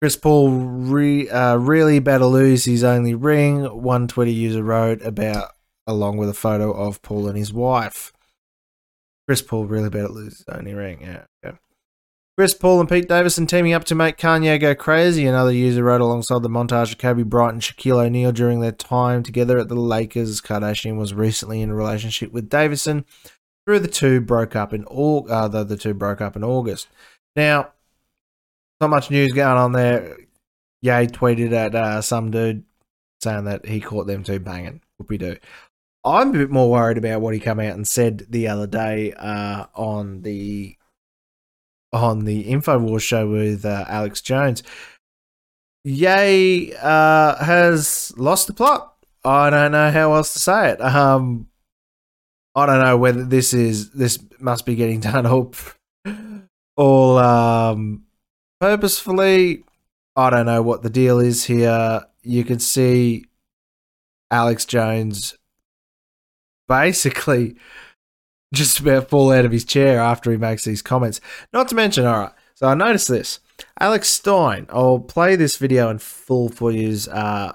Chris 0.00 0.16
Paul 0.16 0.50
re, 0.50 1.28
uh, 1.28 1.56
really 1.56 1.98
better 1.98 2.26
lose 2.26 2.64
his 2.64 2.84
only 2.84 3.14
ring, 3.14 3.64
one 3.64 4.08
Twitter 4.08 4.30
user 4.30 4.62
wrote 4.62 5.02
about, 5.02 5.52
along 5.86 6.16
with 6.16 6.28
a 6.28 6.34
photo 6.34 6.72
of 6.72 7.02
Paul 7.02 7.28
and 7.28 7.36
his 7.36 7.52
wife. 7.52 8.12
Chris 9.26 9.42
Paul 9.42 9.66
really 9.66 9.90
better 9.90 10.08
lose 10.08 10.38
his 10.38 10.44
only 10.48 10.74
ring, 10.74 11.00
yeah. 11.02 11.24
Okay. 11.44 11.58
Chris 12.36 12.52
Paul 12.52 12.80
and 12.80 12.88
Pete 12.88 13.08
Davidson 13.08 13.46
teaming 13.46 13.72
up 13.72 13.84
to 13.84 13.94
make 13.94 14.18
Kanye 14.18 14.60
go 14.60 14.74
crazy. 14.74 15.26
Another 15.26 15.52
user 15.52 15.82
wrote 15.82 16.02
alongside 16.02 16.42
the 16.42 16.50
montage 16.50 16.92
of 16.92 16.98
Kobe 16.98 17.22
Bryant 17.22 17.54
and 17.54 17.62
Shaquille 17.62 18.04
O'Neal 18.04 18.30
during 18.30 18.60
their 18.60 18.72
time 18.72 19.22
together 19.22 19.56
at 19.56 19.68
the 19.68 19.74
Lakers. 19.74 20.42
Kardashian 20.42 20.98
was 20.98 21.14
recently 21.14 21.62
in 21.62 21.70
a 21.70 21.74
relationship 21.74 22.32
with 22.32 22.50
Davidson. 22.50 23.06
Through 23.64 23.80
the 23.80 23.88
two 23.88 24.20
broke 24.20 24.54
up 24.54 24.74
in 24.74 24.84
all, 24.84 25.26
uh, 25.32 25.48
the, 25.48 25.78
two 25.78 25.94
broke 25.94 26.20
up 26.20 26.36
in 26.36 26.44
August. 26.44 26.88
Now, 27.36 27.72
not 28.82 28.90
much 28.90 29.10
news 29.10 29.32
going 29.32 29.56
on 29.56 29.72
there. 29.72 30.18
Ye 30.82 31.06
tweeted 31.06 31.52
at 31.52 31.74
uh, 31.74 32.02
some 32.02 32.30
dude 32.30 32.64
saying 33.22 33.44
that 33.44 33.64
he 33.64 33.80
caught 33.80 34.06
them 34.06 34.22
two 34.22 34.40
banging. 34.40 34.82
Whoopie 35.00 35.18
do. 35.18 35.36
I'm 36.04 36.28
a 36.28 36.32
bit 36.32 36.50
more 36.50 36.70
worried 36.70 36.98
about 36.98 37.22
what 37.22 37.32
he 37.32 37.40
came 37.40 37.60
out 37.60 37.74
and 37.74 37.88
said 37.88 38.26
the 38.28 38.48
other 38.48 38.66
day 38.66 39.14
uh, 39.14 39.64
on 39.74 40.20
the 40.20 40.76
on 41.92 42.24
the 42.24 42.44
Infowars 42.44 43.02
show 43.02 43.28
with 43.28 43.64
uh, 43.64 43.84
Alex 43.88 44.20
Jones. 44.20 44.62
Yay 45.84 46.74
uh, 46.74 47.36
has 47.44 48.12
lost 48.16 48.46
the 48.46 48.52
plot. 48.52 48.94
I 49.24 49.50
don't 49.50 49.72
know 49.72 49.90
how 49.90 50.14
else 50.14 50.32
to 50.32 50.38
say 50.38 50.70
it. 50.70 50.80
Um, 50.80 51.48
I 52.54 52.66
don't 52.66 52.80
know 52.80 52.96
whether 52.96 53.24
this 53.24 53.52
is 53.52 53.90
this 53.90 54.18
must 54.38 54.66
be 54.66 54.74
getting 54.74 55.00
done 55.12 55.26
all 55.26 55.52
all 56.76 57.18
um, 57.18 58.04
purposefully. 58.60 59.64
I 60.16 60.30
don't 60.30 60.46
know 60.46 60.62
what 60.62 60.82
the 60.82 60.90
deal 60.90 61.20
is 61.20 61.44
here. 61.44 62.02
You 62.22 62.42
can 62.44 62.58
see 62.58 63.26
Alex 64.30 64.64
Jones 64.64 65.36
basically 66.68 67.56
just 68.52 68.80
about 68.80 69.10
fall 69.10 69.32
out 69.32 69.44
of 69.44 69.52
his 69.52 69.64
chair 69.64 70.00
after 70.00 70.30
he 70.30 70.36
makes 70.36 70.64
these 70.64 70.82
comments. 70.82 71.20
Not 71.52 71.68
to 71.68 71.74
mention, 71.74 72.06
all 72.06 72.18
right, 72.18 72.32
so 72.54 72.68
I 72.68 72.74
noticed 72.74 73.08
this. 73.08 73.40
Alex 73.80 74.08
Stein, 74.08 74.66
I'll 74.70 74.98
play 74.98 75.36
this 75.36 75.56
video 75.56 75.88
in 75.90 75.98
full 75.98 76.48
for 76.48 76.70
you 76.70 76.96
uh, 77.10 77.52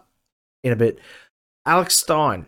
in 0.64 0.72
a 0.72 0.76
bit. 0.76 1.00
Alex 1.66 1.98
Stein 1.98 2.48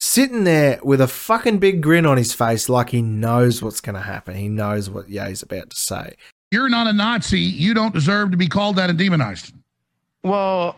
sitting 0.00 0.44
there 0.44 0.80
with 0.82 1.00
a 1.00 1.06
fucking 1.06 1.58
big 1.58 1.82
grin 1.82 2.06
on 2.06 2.16
his 2.16 2.32
face 2.32 2.68
like 2.68 2.90
he 2.90 3.02
knows 3.02 3.62
what's 3.62 3.80
going 3.80 3.94
to 3.94 4.00
happen. 4.00 4.34
He 4.34 4.48
knows 4.48 4.90
what 4.90 5.08
Ye's 5.08 5.42
about 5.42 5.70
to 5.70 5.76
say. 5.76 6.16
You're 6.50 6.68
not 6.68 6.86
a 6.86 6.92
Nazi. 6.92 7.38
You 7.38 7.74
don't 7.74 7.94
deserve 7.94 8.30
to 8.32 8.36
be 8.36 8.48
called 8.48 8.76
that 8.76 8.90
and 8.90 8.98
demonized. 8.98 9.54
Well, 10.24 10.76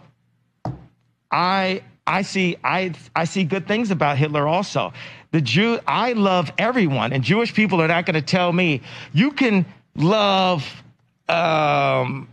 I 1.31 1.83
I 2.07 2.23
see 2.23 2.57
I 2.65 2.95
I 3.15 3.25
see 3.25 3.45
good 3.45 3.67
things 3.67 3.91
about 3.91 4.19
Hitler 4.19 4.47
also. 4.47 4.93
The 5.31 5.41
Jew 5.41 5.79
I 5.87 6.13
love 6.13 6.53
everyone, 6.59 7.13
and 7.13 7.23
Jewish 7.23 7.55
people 7.55 7.81
are 7.81 7.89
not 7.89 8.07
going 8.07 8.15
to 8.15 8.23
tell 8.23 8.53
me 8.53 8.83
you 9.13 9.33
can 9.33 9.65
love, 9.95 10.83
um, 11.29 12.29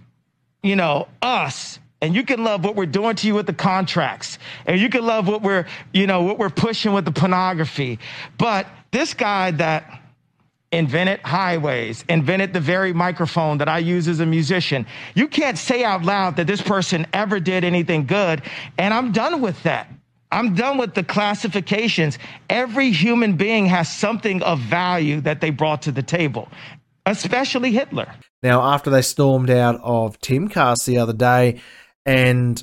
you 0.64 0.76
know, 0.76 1.08
us. 1.22 1.80
And 2.02 2.16
you 2.16 2.24
can 2.24 2.46
love 2.46 2.64
what 2.64 2.78
we're 2.78 2.86
doing 2.86 3.18
to 3.18 3.28
you 3.28 3.36
with 3.36 3.46
the 3.46 3.52
contracts, 3.52 4.40
and 4.66 4.80
you 4.80 4.88
can 4.88 5.06
love 5.06 5.28
what 5.28 5.42
we're, 5.42 5.66
you 5.92 6.08
know, 6.08 6.22
what 6.22 6.40
we're 6.40 6.50
pushing 6.50 6.94
with 6.94 7.04
the 7.04 7.12
pornography. 7.12 8.00
But 8.38 8.68
this 8.92 9.14
guy 9.14 9.52
that 9.52 10.02
invented 10.72 11.20
highways, 11.22 12.06
invented 12.10 12.54
the 12.54 12.60
very 12.60 12.94
microphone 12.94 13.58
that 13.58 13.68
I 13.68 13.80
use 13.80 14.08
as 14.08 14.20
a 14.20 14.26
musician. 14.26 14.86
You 15.16 15.28
can't 15.28 15.58
say 15.58 15.84
out 15.84 16.04
loud 16.04 16.36
that 16.36 16.48
this 16.48 16.62
person 16.62 17.08
ever 17.14 17.40
did 17.40 17.64
anything 17.64 18.06
good. 18.06 18.42
And 18.78 18.94
I'm 18.94 19.12
done 19.12 19.42
with 19.42 19.62
that. 19.64 19.90
I'm 20.32 20.54
done 20.54 20.78
with 20.78 20.94
the 20.94 21.04
classifications. 21.04 22.20
Every 22.50 22.92
human 22.92 23.36
being 23.36 23.66
has 23.66 23.92
something 23.92 24.44
of 24.44 24.60
value 24.60 25.22
that 25.22 25.42
they 25.42 25.50
brought 25.50 25.82
to 25.84 25.92
the 25.92 26.04
table, 26.04 26.50
especially 27.08 27.72
Hitler. 27.72 28.14
Now, 28.44 28.62
after 28.62 28.92
they 28.92 29.02
stormed 29.02 29.50
out 29.50 29.80
of 29.82 30.20
Timcast 30.20 30.86
the 30.86 31.00
other 31.00 31.14
day, 31.14 31.62
and 32.06 32.62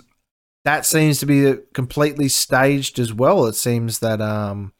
that 0.64 0.86
seems 0.86 1.18
to 1.20 1.26
be 1.26 1.54
completely 1.74 2.28
staged 2.28 2.98
as 2.98 3.12
well. 3.12 3.46
It 3.46 3.54
seems 3.54 3.98
that 3.98 4.20
um, 4.20 4.72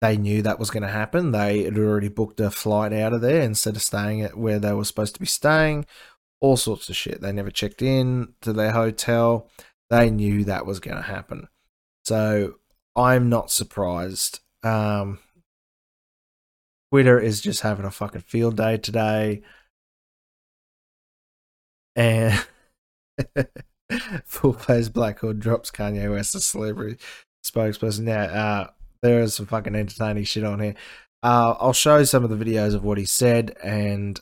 they 0.00 0.16
knew 0.16 0.42
that 0.42 0.58
was 0.58 0.70
going 0.70 0.82
to 0.82 0.88
happen. 0.88 1.32
They 1.32 1.64
had 1.64 1.78
already 1.78 2.08
booked 2.08 2.40
a 2.40 2.50
flight 2.50 2.92
out 2.92 3.12
of 3.12 3.20
there 3.20 3.42
instead 3.42 3.76
of 3.76 3.82
staying 3.82 4.22
at 4.22 4.36
where 4.36 4.58
they 4.58 4.72
were 4.72 4.84
supposed 4.84 5.14
to 5.14 5.20
be 5.20 5.26
staying. 5.26 5.86
All 6.40 6.56
sorts 6.56 6.88
of 6.88 6.96
shit. 6.96 7.20
They 7.20 7.32
never 7.32 7.50
checked 7.50 7.82
in 7.82 8.34
to 8.40 8.52
their 8.52 8.72
hotel. 8.72 9.48
They 9.90 10.10
knew 10.10 10.44
that 10.44 10.64
was 10.64 10.80
going 10.80 10.96
to 10.96 11.02
happen. 11.02 11.48
So 12.04 12.54
I'm 12.96 13.28
not 13.28 13.50
surprised. 13.50 14.40
Um, 14.62 15.18
Twitter 16.90 17.20
is 17.20 17.40
just 17.40 17.60
having 17.60 17.84
a 17.84 17.90
fucking 17.90 18.22
field 18.22 18.56
day 18.56 18.78
today. 18.78 19.42
And 21.94 22.42
Full 24.24 24.52
face 24.52 24.88
Black 24.88 25.18
Hood 25.18 25.40
drops 25.40 25.70
Kanye 25.70 26.10
West, 26.10 26.34
a 26.34 26.40
celebrity 26.40 26.96
spokesperson. 27.44 28.00
Now, 28.00 28.22
uh, 28.22 28.66
there 29.02 29.20
is 29.20 29.34
some 29.34 29.46
fucking 29.46 29.74
entertaining 29.74 30.24
shit 30.24 30.44
on 30.44 30.60
here. 30.60 30.74
Uh, 31.22 31.54
I'll 31.58 31.72
show 31.72 32.02
some 32.04 32.24
of 32.24 32.30
the 32.30 32.42
videos 32.42 32.74
of 32.74 32.84
what 32.84 32.98
he 32.98 33.04
said, 33.04 33.56
and 33.62 34.18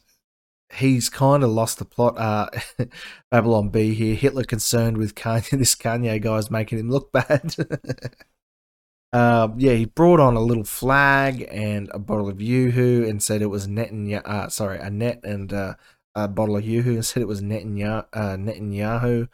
he's 0.74 1.08
kind 1.08 1.42
of 1.42 1.50
lost 1.50 1.78
the 1.78 1.84
plot. 1.84 2.18
Uh, 2.18 2.50
Babylon 3.30 3.68
Bee 3.68 3.94
here. 3.94 4.14
Hitler 4.14 4.44
concerned 4.44 4.96
with 4.96 5.14
Kanye. 5.14 5.50
This 5.58 5.74
Kanye 5.74 6.20
guy's 6.20 6.50
making 6.50 6.78
him 6.78 6.90
look 6.90 7.12
bad. 7.12 7.54
uh, 9.12 9.48
yeah, 9.56 9.74
he 9.74 9.84
brought 9.84 10.20
on 10.20 10.34
a 10.36 10.40
little 10.40 10.64
flag 10.64 11.46
and 11.50 11.88
a 11.92 11.98
bottle 11.98 12.28
of 12.28 12.40
Yoo-Hoo 12.40 13.06
and 13.08 13.22
said 13.22 13.42
it 13.42 13.46
was 13.46 13.66
Netanyahu. 13.66 14.22
Uh, 14.24 14.48
sorry, 14.48 14.78
a 14.78 14.90
net 14.90 15.20
and 15.24 15.52
uh, 15.52 15.74
a 16.14 16.28
bottle 16.28 16.56
of 16.56 16.64
Yoo-Hoo 16.64 16.94
and 16.94 17.06
said 17.06 17.22
it 17.22 17.28
was 17.28 17.42
Netanyahu. 17.42 18.04
Uh, 18.12 18.36
Netanyahu. 18.36 19.28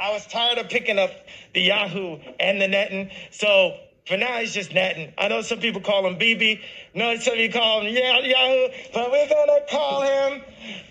I 0.00 0.10
was 0.10 0.26
tired 0.26 0.58
of 0.58 0.68
picking 0.68 0.98
up 0.98 1.12
the 1.54 1.60
Yahoo 1.60 2.16
and 2.40 2.60
the 2.60 2.66
netting, 2.66 3.10
so 3.30 3.76
for 4.06 4.16
now, 4.16 4.38
he's 4.38 4.52
just 4.52 4.74
netting. 4.74 5.14
I 5.16 5.28
know 5.28 5.42
some 5.42 5.60
people 5.60 5.80
call 5.80 6.04
him 6.06 6.18
BB. 6.18 6.60
No, 6.94 7.14
some 7.22 7.36
people 7.36 7.60
call 7.60 7.82
him 7.82 7.94
Yahoo, 7.94 8.68
but 8.92 9.12
we're 9.12 9.28
gonna 9.30 9.62
call 9.70 10.02
him 10.02 10.42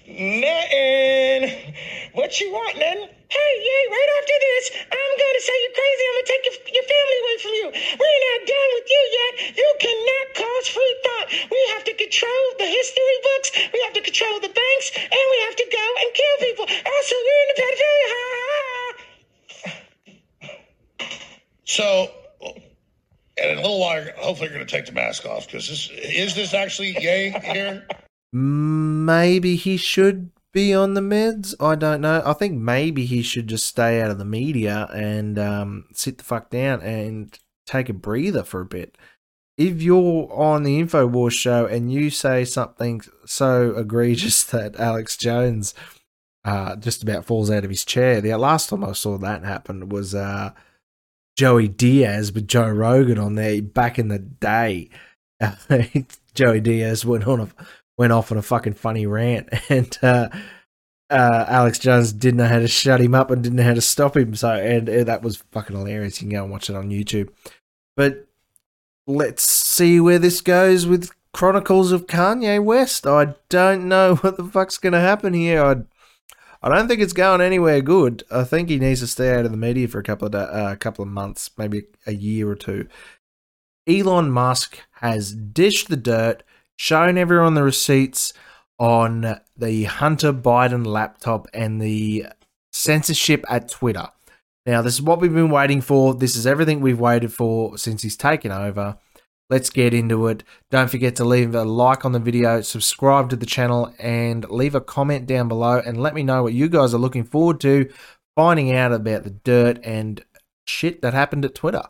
netting. 0.08 1.76
What 2.13 2.39
you 2.39 2.52
want, 2.52 2.80
netting? 2.80 3.04
Hey, 3.04 3.54
yeah, 3.67 3.84
right 3.91 4.12
after 4.15 4.38
this, 4.39 4.63
I'm 4.95 5.13
gonna 5.19 5.43
say 5.43 5.56
you're 5.60 5.76
crazy. 5.76 6.04
I'm 6.08 6.15
gonna 6.15 6.32
take 6.32 6.45
your, 6.47 6.58
your 6.71 6.88
family 6.88 7.17
away 7.19 7.36
from 7.43 7.54
you. 7.60 7.67
We're 8.00 8.21
not 8.32 8.39
done 8.47 8.69
with 8.80 8.88
you 8.88 9.04
yet. 9.12 9.34
You 9.60 9.69
cannot 9.84 10.26
cause 10.39 10.67
free 10.71 10.95
thought. 11.04 11.28
We 11.52 11.60
have 11.76 11.84
to 11.91 11.93
control 12.00 12.43
the 12.60 12.67
history 12.71 13.17
books. 13.28 13.50
We 13.76 13.80
have 13.84 13.93
to 14.00 14.04
control 14.08 14.39
the 14.39 14.56
banks, 14.56 14.88
and 14.95 15.26
we 15.36 15.38
have 15.52 15.56
to 15.60 15.67
go 15.67 15.86
and 16.00 16.08
kill 16.15 16.36
people. 16.47 16.65
Also, 16.67 17.15
we're 17.19 17.41
in 17.43 17.50
the 17.52 17.58
pedophilia. 17.60 18.12
So, 21.63 22.12
and 23.41 23.51
in 23.51 23.58
a 23.58 23.62
little 23.62 23.80
while, 23.80 24.04
hopefully, 24.17 24.49
you're 24.49 24.58
going 24.58 24.67
to 24.67 24.71
take 24.71 24.86
the 24.86 24.91
mask 24.91 25.25
off 25.25 25.47
because 25.47 25.67
this 25.67 25.89
is 25.91 26.36
this 26.36 26.54
actually 26.54 26.95
Yay 26.99 27.32
here? 27.43 27.86
Maybe 28.32 29.56
he 29.56 29.77
should 29.77 30.32
be 30.54 30.73
on 30.73 30.93
the 30.93 31.01
meds. 31.01 31.54
I 31.60 31.75
don't 31.75 32.01
know. 32.01 32.21
I 32.25 32.34
think 32.34 32.58
maybe 32.58 33.06
he 33.06 33.21
should 33.21 33.47
just 33.47 33.65
stay 33.65 34.01
out 34.01 34.12
of 34.12 34.17
the 34.17 34.25
media 34.25 34.88
and 34.93 35.39
um, 35.39 35.86
sit 35.93 36.17
the 36.17 36.23
fuck 36.23 36.49
down 36.49 36.82
and 36.82 37.38
take 37.65 37.89
a 37.89 37.93
breather 37.93 38.43
for 38.43 38.62
a 38.62 38.65
bit. 38.65 38.97
If 39.58 39.82
you're 39.82 40.32
on 40.32 40.63
the 40.63 40.82
InfoWars 40.82 41.34
show 41.34 41.65
and 41.65 41.91
you 41.91 42.10
say 42.10 42.45
something 42.45 43.01
so 43.25 43.75
egregious 43.75 44.43
that 44.51 44.80
Alex 44.80 45.17
Jones 45.17 45.73
uh, 46.43 46.75
just 46.75 47.04
about 47.04 47.25
falls 47.25 47.51
out 47.51 47.63
of 47.63 47.69
his 47.69 47.86
chair, 47.86 48.21
the 48.21 48.36
last 48.38 48.69
time 48.69 48.84
I 48.84 48.93
saw 48.93 49.17
that 49.17 49.43
happen 49.43 49.89
was 49.89 50.15
uh, 50.15 50.51
Joey 51.38 51.67
Diaz 51.67 52.32
with 52.32 52.48
Joe 52.48 52.70
Rogan 52.70 53.17
on 53.17 53.36
there 53.36 53.62
back 53.62 53.98
in 53.98 54.10
the 54.10 54.20
day. 54.20 54.89
Joey 56.34 56.62
Diaz 56.62 57.06
went 57.06 57.28
on 57.28 57.41
a 57.41 57.50
went 57.98 58.13
off 58.13 58.32
on 58.32 58.38
a 58.38 58.41
fucking 58.41 58.74
funny 58.74 59.06
rant, 59.06 59.50
and 59.70 59.98
uh, 60.02 60.30
uh, 61.12 61.46
Alex 61.48 61.78
Jones 61.78 62.13
didn't 62.13 62.38
know 62.38 62.48
how 62.48 62.60
to 62.60 62.67
shut 62.67 63.02
him 63.02 63.13
up 63.13 63.30
and 63.32 63.44
didn't 63.44 63.58
know 63.58 63.63
how 63.63 63.74
to 63.74 63.82
stop 63.82 64.15
him. 64.15 64.34
So, 64.34 64.54
and, 64.54 64.88
and 64.88 65.08
that 65.08 65.22
was 65.22 65.44
fucking 65.52 65.76
hilarious. 65.76 66.22
You 66.22 66.28
can 66.28 66.38
go 66.38 66.44
and 66.44 66.52
watch 66.52 66.70
it 66.70 66.76
on 66.76 66.89
YouTube. 66.89 67.30
But 67.98 68.28
let's 69.06 69.44
see 69.44 70.00
where 70.00 70.20
this 70.20 70.41
goes 70.41 70.88
with 70.88 71.12
Chronicles 71.34 71.91
of 71.91 72.08
Kanye 72.08 72.63
West. 72.63 73.06
I 73.06 73.36
don't 73.50 73.88
know 73.88 74.15
what 74.22 74.38
the 74.38 74.46
fuck's 74.46 74.78
going 74.78 74.94
to 74.94 75.00
happen 75.00 75.34
here. 75.34 75.63
I 75.63 75.76
I 76.63 76.69
don't 76.69 76.88
think 76.88 77.02
it's 77.02 77.13
going 77.13 77.41
anywhere 77.41 77.82
good. 77.82 78.24
I 78.30 78.43
think 78.43 78.69
he 78.69 78.78
needs 78.78 79.00
to 79.00 79.08
stay 79.08 79.34
out 79.34 79.45
of 79.45 79.52
the 79.52 79.58
media 79.58 79.88
for 79.88 80.00
a 80.00 80.04
couple 80.04 80.28
of 80.28 80.36
a 80.36 80.38
uh, 80.38 80.76
couple 80.76 81.04
of 81.04 81.10
months, 81.10 81.50
maybe 81.58 81.84
a 82.06 82.13
year 82.13 82.50
or 82.50 82.56
two. 82.56 82.88
Elon 83.88 84.30
Musk 84.30 84.78
has 85.02 85.34
dished 85.34 85.89
the 85.89 85.97
dirt, 85.97 86.43
shown 86.78 87.17
everyone 87.17 87.56
the 87.56 87.63
receipts 87.63 88.34
on 88.78 89.39
the 89.58 89.84
Hunter 89.86 90.32
Biden 90.32 90.86
laptop 90.86 91.47
and 91.54 91.82
the 91.82 92.28
censorship 92.71 93.43
at 93.50 93.69
Twitter. 93.69 94.10
Now, 94.65 94.84
this 94.84 94.93
is 94.93 95.02
what 95.02 95.19
we've 95.19 95.34
been 95.34 95.50
waiting 95.50 95.82
for. 95.82 96.13
This 96.13 96.36
is 96.36 96.45
everything 96.45 96.82
we've 96.82 97.00
waited 97.00 97.34
for 97.34 97.78
since 97.78 98.04
he's 98.04 98.15
taken 98.15 98.52
over. 98.52 98.97
Let's 99.52 99.70
get 99.70 99.94
into 99.94 100.28
it. 100.28 100.46
Don't 100.70 100.90
forget 100.90 101.18
to 101.18 101.26
leave 101.26 101.54
a 101.54 101.66
like 101.66 102.06
on 102.06 102.14
the 102.14 102.20
video, 102.20 102.62
subscribe 102.62 103.30
to 103.32 103.36
the 103.36 103.46
channel, 103.46 103.94
and 104.00 104.50
leave 104.50 104.76
a 104.76 104.80
comment 104.80 105.28
down 105.28 105.50
below 105.50 105.82
and 105.86 106.02
let 106.02 106.14
me 106.14 106.24
know 106.24 106.44
what 106.44 106.54
you 106.54 106.70
guys 106.70 106.94
are 106.94 106.98
looking 107.00 107.26
forward 107.26 107.60
to 107.60 107.92
finding 108.34 108.74
out 108.74 108.94
about 108.94 109.26
the 109.26 109.30
dirt 109.30 109.78
and 109.84 110.24
shit 110.66 111.02
that 111.02 111.14
happened 111.14 111.44
at 111.44 111.54
Twitter. 111.54 111.84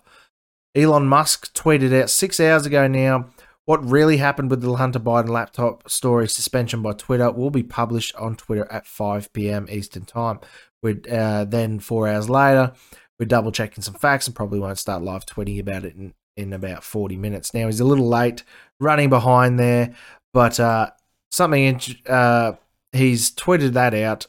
Elon 0.74 1.06
Musk 1.06 1.54
tweeted 1.54 1.94
out 2.02 2.10
six 2.10 2.40
hours 2.40 2.66
ago 2.66 2.88
now 2.88 3.30
what 3.66 3.88
really 3.88 4.18
happened 4.18 4.50
with 4.50 4.62
the 4.62 4.74
Hunter 4.78 5.00
Biden 5.00 5.30
laptop 5.30 5.88
story 5.88 6.28
suspension 6.28 6.82
by 6.82 6.94
Twitter 6.94 7.32
will 7.32 7.52
be 7.52 7.62
published 7.62 8.16
on 8.16 8.36
Twitter 8.36 8.68
at 8.72 8.88
5 8.88 9.32
p.m. 9.34 9.68
Eastern 9.70 10.06
Time. 10.06 10.40
we 10.82 11.00
uh, 11.12 11.46
then, 11.46 11.80
four 11.80 12.08
hours 12.08 12.28
later, 12.28 12.74
we're 13.20 13.28
double 13.28 13.52
checking 13.52 13.84
some 13.84 13.94
facts 13.94 14.26
and 14.26 14.36
probably 14.36 14.60
won't 14.60 14.80
start 14.80 15.04
live 15.04 15.28
tweeting 15.28 15.60
about 15.60 15.86
it 15.86 15.96
in 16.42 16.54
about 16.54 16.84
40 16.84 17.16
minutes. 17.18 17.54
Now 17.54 17.68
he's 17.68 17.80
a 17.80 17.86
little 17.86 18.08
late, 18.08 18.44
running 18.80 19.10
behind 19.10 19.60
there, 19.60 19.94
but 20.34 20.60
uh, 20.60 20.92
something 21.32 21.80
uh, 22.08 22.54
he's 22.92 23.32
tweeted 23.32 23.74
that 23.74 23.94
out. 23.94 24.28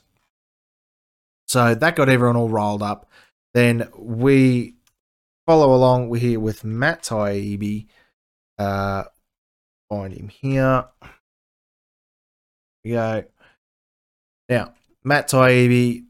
So 1.49 1.75
that 1.75 1.97
got 1.97 2.09
everyone 2.09 2.37
all 2.37 2.49
rolled 2.49 2.83
up. 2.83 3.11
Then 3.55 3.89
we 3.97 4.75
follow 5.47 5.75
along 5.75 6.09
We're 6.09 6.21
here 6.21 6.41
with 6.41 6.65
Matt 6.65 7.03
Taibbi. 7.03 7.87
Uh, 8.59 9.05
find 9.91 10.15
him 10.15 10.29
here. 10.29 10.87
Here 12.83 12.85
we 12.85 12.91
go. 12.93 13.25
Now, 14.49 14.75
Matt 15.05 15.29
Taibbi 15.29 16.05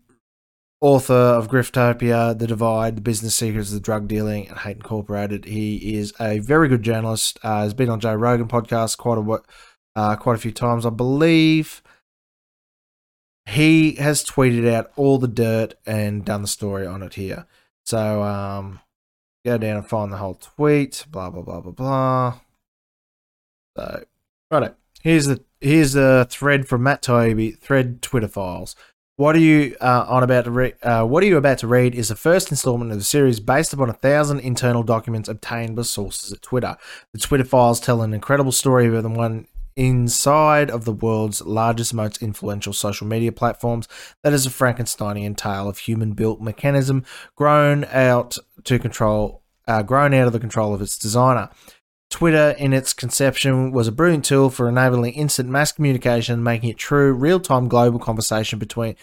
author 0.83 1.15
of 1.15 1.49
Griftopia, 1.49 2.37
The 2.37 2.47
Divide, 2.49 2.97
The 2.97 3.03
Business 3.03 3.37
Secrets 3.37 3.69
of 3.69 3.75
the 3.75 3.81
Drug 3.81 4.09
Dealing, 4.09 4.49
and 4.49 4.59
Hate 4.59 4.77
Incorporated. 4.77 5.45
He 5.45 5.95
is 5.95 6.13
a 6.21 6.41
very 6.41 6.69
good 6.69 6.83
journalist. 6.83 7.39
Uh, 7.43 7.63
has 7.63 7.73
been 7.73 7.89
on 7.89 8.01
Joe 8.01 8.15
Rogan 8.15 8.49
podcast 8.49 8.99
quite 8.99 9.17
a 9.17 9.43
uh, 9.95 10.17
quite 10.17 10.35
a 10.35 10.41
few 10.41 10.51
times, 10.51 10.85
I 10.85 10.91
believe. 10.91 11.83
He 13.47 13.95
has 13.95 14.25
tweeted 14.25 14.69
out 14.71 14.93
all 14.97 15.19
the 15.19 15.29
dirt 15.29 15.75
and 15.87 16.25
done 16.25 16.43
the 16.43 16.49
story 16.49 16.87
on 16.87 17.03
it 17.03 17.15
here. 17.15 17.47
So 17.85 18.23
um, 18.23 18.81
go 19.45 19.59
down 19.59 19.79
and 19.79 19.87
find 19.87 20.13
the 20.13 20.17
whole 20.17 20.35
tweet. 20.35 21.07
Blah 21.11 21.31
blah 21.31 21.43
blah 21.43 21.61
blah 21.61 21.73
blah. 21.73 22.41
So 23.77 24.05
right, 24.51 24.75
here's 25.01 25.27
the 25.27 25.45
here's 25.61 25.93
the 25.93 26.27
thread 26.29 26.67
from 26.67 26.83
Matt 26.83 27.03
Taibbi, 27.03 27.57
thread 27.59 28.03
Twitter 28.03 28.29
files. 28.29 28.75
What 29.17 29.37
are 29.37 29.41
you 29.41 29.77
uh, 29.79 30.07
on 30.09 30.23
about 30.23 30.47
to 30.47 30.51
read? 30.51 30.77
Uh, 30.83 31.05
what 31.05 31.23
are 31.23 31.27
you 31.27 31.37
about 31.37 31.59
to 31.59 31.67
read 31.67 31.95
is 31.95 32.09
the 32.09 32.17
first 32.17 32.51
installment 32.51 32.93
of 32.93 32.99
the 32.99 33.05
series 33.05 33.41
based 33.41 33.75
upon 33.75 33.91
a 33.91 33.93
thousand 33.93 34.41
internal 34.41 34.83
documents 34.83 35.29
obtained 35.29 35.77
by 35.77 35.83
sources 35.83 36.33
at 36.33 36.41
Twitter. 36.41 36.79
The 37.13 37.19
Twitter 37.19 37.45
files 37.45 37.79
tell 37.79 38.01
an 38.01 38.15
incredible 38.15 38.53
story 38.53 38.87
of 38.87 39.03
the 39.03 39.11
one 39.11 39.49
inside 39.77 40.71
of 40.71 40.87
the 40.87 40.93
world's 40.93 41.43
largest, 41.43 41.93
most 41.93 42.23
influential 42.23 42.73
social 42.73 43.07
media 43.07 43.33
platforms. 43.33 43.87
That 44.23 44.33
is 44.33 44.47
a 44.47 44.51
Frankensteinian 44.51 45.37
tale 45.37 45.69
of 45.69 45.77
human-built 45.77 46.41
mechanism 46.41 47.05
grown 47.37 47.85
out 47.93 48.39
to 48.65 48.79
control, 48.79 49.43
uh, 49.69 49.83
grown 49.83 50.15
out 50.15 50.27
of 50.27 50.33
the 50.33 50.41
control 50.41 50.73
of 50.73 50.81
its 50.81 50.97
designer. 50.97 51.51
Twitter, 52.13 52.51
in 52.59 52.75
its 52.75 52.93
conception, 52.93 53.73
was 53.73 53.89
a 53.89 53.93
brilliant 53.93 54.27
tool 54.27 54.51
for 54.51 54.69
enabling 54.69 55.15
instant 55.15 55.49
mass 55.49 55.73
communication, 55.73 56.43
making 56.43 56.69
it 56.69 56.77
true, 56.77 57.13
real-time 57.13 57.69
global 57.69 57.99
conversation 57.99 58.59
between 58.59 58.97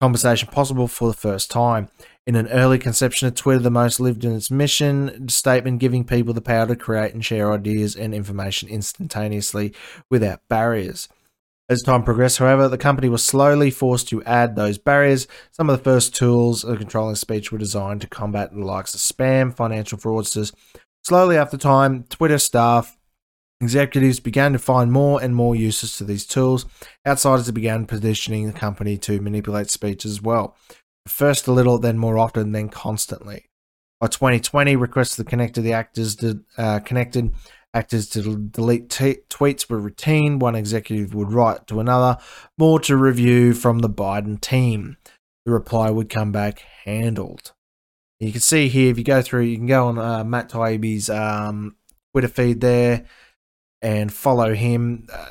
conversation 0.00 0.48
possible 0.48 0.88
for 0.88 1.08
the 1.08 1.16
first 1.16 1.52
time. 1.52 1.88
In 2.26 2.34
an 2.34 2.48
early 2.48 2.80
conception 2.80 3.28
of 3.28 3.36
Twitter, 3.36 3.60
the 3.60 3.70
most 3.70 4.00
lived 4.00 4.24
in 4.24 4.34
its 4.34 4.50
mission 4.50 5.28
statement, 5.28 5.78
giving 5.78 6.02
people 6.02 6.34
the 6.34 6.40
power 6.40 6.66
to 6.66 6.74
create 6.74 7.14
and 7.14 7.24
share 7.24 7.52
ideas 7.52 7.94
and 7.94 8.12
information 8.12 8.68
instantaneously 8.68 9.72
without 10.10 10.40
barriers. 10.48 11.08
As 11.68 11.82
time 11.82 12.02
progressed, 12.02 12.38
however, 12.38 12.68
the 12.68 12.76
company 12.76 13.08
was 13.08 13.22
slowly 13.24 13.70
forced 13.70 14.08
to 14.08 14.22
add 14.24 14.56
those 14.56 14.78
barriers. 14.78 15.28
Some 15.52 15.70
of 15.70 15.78
the 15.78 15.84
first 15.84 16.14
tools 16.14 16.64
of 16.64 16.78
controlling 16.78 17.14
speech 17.14 17.52
were 17.52 17.58
designed 17.58 18.00
to 18.00 18.08
combat 18.08 18.52
the 18.52 18.64
likes 18.64 18.94
of 18.94 19.00
spam, 19.00 19.54
financial 19.54 19.98
fraudsters, 19.98 20.52
Slowly 21.06 21.36
after 21.36 21.56
time, 21.56 22.02
Twitter 22.10 22.36
staff 22.36 22.98
executives 23.60 24.18
began 24.18 24.52
to 24.54 24.58
find 24.58 24.90
more 24.90 25.22
and 25.22 25.36
more 25.36 25.54
uses 25.54 25.96
to 25.98 26.04
these 26.04 26.26
tools. 26.26 26.66
Outsiders 27.06 27.48
began 27.52 27.86
positioning 27.86 28.48
the 28.48 28.52
company 28.52 28.98
to 28.98 29.20
manipulate 29.20 29.70
speech 29.70 30.04
as 30.04 30.20
well. 30.20 30.56
First 31.06 31.46
a 31.46 31.52
little, 31.52 31.78
then 31.78 31.96
more 31.96 32.18
often, 32.18 32.50
then 32.50 32.70
constantly. 32.70 33.44
By 34.00 34.08
2020, 34.08 34.74
requests 34.74 35.14
to 35.14 35.22
connect 35.22 35.54
to 35.54 35.62
the 35.62 35.74
actors 35.74 36.16
to, 36.16 36.40
uh, 36.58 36.80
connected 36.80 37.32
actors 37.72 38.08
to 38.08 38.36
delete 38.38 38.90
t- 38.90 39.18
tweets 39.30 39.70
were 39.70 39.78
routine. 39.78 40.40
One 40.40 40.56
executive 40.56 41.14
would 41.14 41.32
write 41.32 41.68
to 41.68 41.78
another, 41.78 42.18
more 42.58 42.80
to 42.80 42.96
review 42.96 43.54
from 43.54 43.78
the 43.78 43.88
Biden 43.88 44.40
team. 44.40 44.96
The 45.44 45.52
reply 45.52 45.88
would 45.88 46.08
come 46.08 46.32
back 46.32 46.64
handled. 46.84 47.52
You 48.20 48.32
can 48.32 48.40
see 48.40 48.68
here 48.68 48.90
if 48.90 48.98
you 48.98 49.04
go 49.04 49.22
through, 49.22 49.42
you 49.42 49.56
can 49.56 49.66
go 49.66 49.88
on 49.88 49.98
uh, 49.98 50.24
Matt 50.24 50.50
Taibbi's 50.50 51.10
um, 51.10 51.76
Twitter 52.12 52.28
feed 52.28 52.60
there 52.60 53.06
and 53.82 54.12
follow 54.12 54.54
him. 54.54 55.06
Uh, 55.12 55.28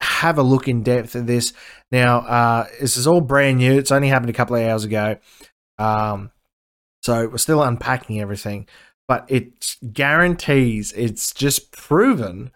have 0.00 0.38
a 0.38 0.42
look 0.42 0.68
in 0.68 0.82
depth 0.82 1.16
at 1.16 1.26
this. 1.26 1.52
Now, 1.90 2.18
uh, 2.18 2.66
this 2.80 2.96
is 2.96 3.06
all 3.06 3.20
brand 3.20 3.58
new. 3.58 3.78
It's 3.78 3.90
only 3.90 4.08
happened 4.08 4.30
a 4.30 4.34
couple 4.34 4.56
of 4.56 4.62
hours 4.62 4.84
ago. 4.84 5.16
Um, 5.78 6.30
so 7.02 7.28
we're 7.28 7.38
still 7.38 7.62
unpacking 7.62 8.20
everything, 8.20 8.66
but 9.08 9.24
it 9.28 9.76
guarantees, 9.92 10.92
it's 10.92 11.32
just 11.32 11.70
proven 11.72 12.50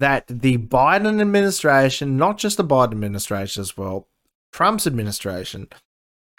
that 0.00 0.26
the 0.26 0.58
Biden 0.58 1.20
administration, 1.20 2.16
not 2.16 2.38
just 2.38 2.56
the 2.56 2.64
Biden 2.64 2.92
administration 2.92 3.60
as 3.60 3.76
well, 3.76 4.08
Trump's 4.52 4.86
administration, 4.86 5.68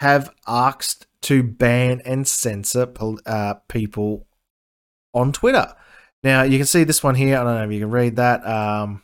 have 0.00 0.32
asked 0.46 1.06
to 1.22 1.42
ban 1.42 2.02
and 2.04 2.26
censor 2.26 2.92
uh, 3.24 3.54
people 3.68 4.26
on 5.14 5.32
Twitter. 5.32 5.74
Now 6.22 6.42
you 6.42 6.58
can 6.58 6.66
see 6.66 6.84
this 6.84 7.02
one 7.02 7.14
here. 7.14 7.38
I 7.38 7.44
don't 7.44 7.54
know 7.54 7.64
if 7.64 7.72
you 7.72 7.80
can 7.80 7.90
read 7.90 8.16
that. 8.16 8.46
Um, 8.46 9.02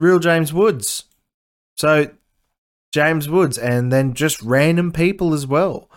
real 0.00 0.18
James 0.18 0.52
Woods. 0.52 1.04
So 1.76 2.10
James 2.92 3.28
Woods, 3.28 3.58
and 3.58 3.92
then 3.92 4.14
just 4.14 4.42
random 4.42 4.92
people 4.92 5.34
as 5.34 5.46
well. 5.46 5.90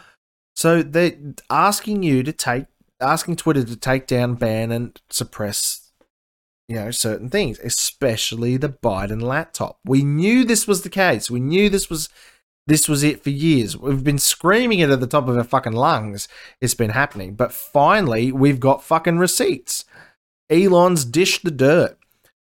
So 0.55 0.83
they're 0.83 1.17
asking 1.49 2.03
you 2.03 2.23
to 2.23 2.33
take, 2.33 2.65
asking 2.99 3.37
Twitter 3.37 3.63
to 3.63 3.75
take 3.75 4.07
down, 4.07 4.35
ban, 4.35 4.71
and 4.71 4.99
suppress, 5.09 5.91
you 6.67 6.75
know, 6.75 6.91
certain 6.91 7.29
things, 7.29 7.59
especially 7.59 8.57
the 8.57 8.69
Biden 8.69 9.21
laptop. 9.21 9.79
We 9.85 10.03
knew 10.03 10.43
this 10.43 10.67
was 10.67 10.81
the 10.81 10.89
case. 10.89 11.31
We 11.31 11.39
knew 11.39 11.69
this 11.69 11.89
was 11.89 12.09
this 12.67 12.87
was 12.87 13.03
it 13.03 13.23
for 13.23 13.29
years. 13.29 13.77
We've 13.77 14.03
been 14.03 14.19
screaming 14.19 14.79
it 14.79 14.89
at 14.89 14.99
the 14.99 15.07
top 15.07 15.27
of 15.27 15.37
our 15.37 15.43
fucking 15.43 15.73
lungs. 15.73 16.27
It's 16.59 16.75
been 16.75 16.91
happening. 16.91 17.35
But 17.35 17.53
finally, 17.53 18.31
we've 18.31 18.59
got 18.59 18.83
fucking 18.83 19.17
receipts. 19.17 19.85
Elon's 20.49 21.05
dished 21.05 21.43
the 21.43 21.51
dirt. 21.51 21.97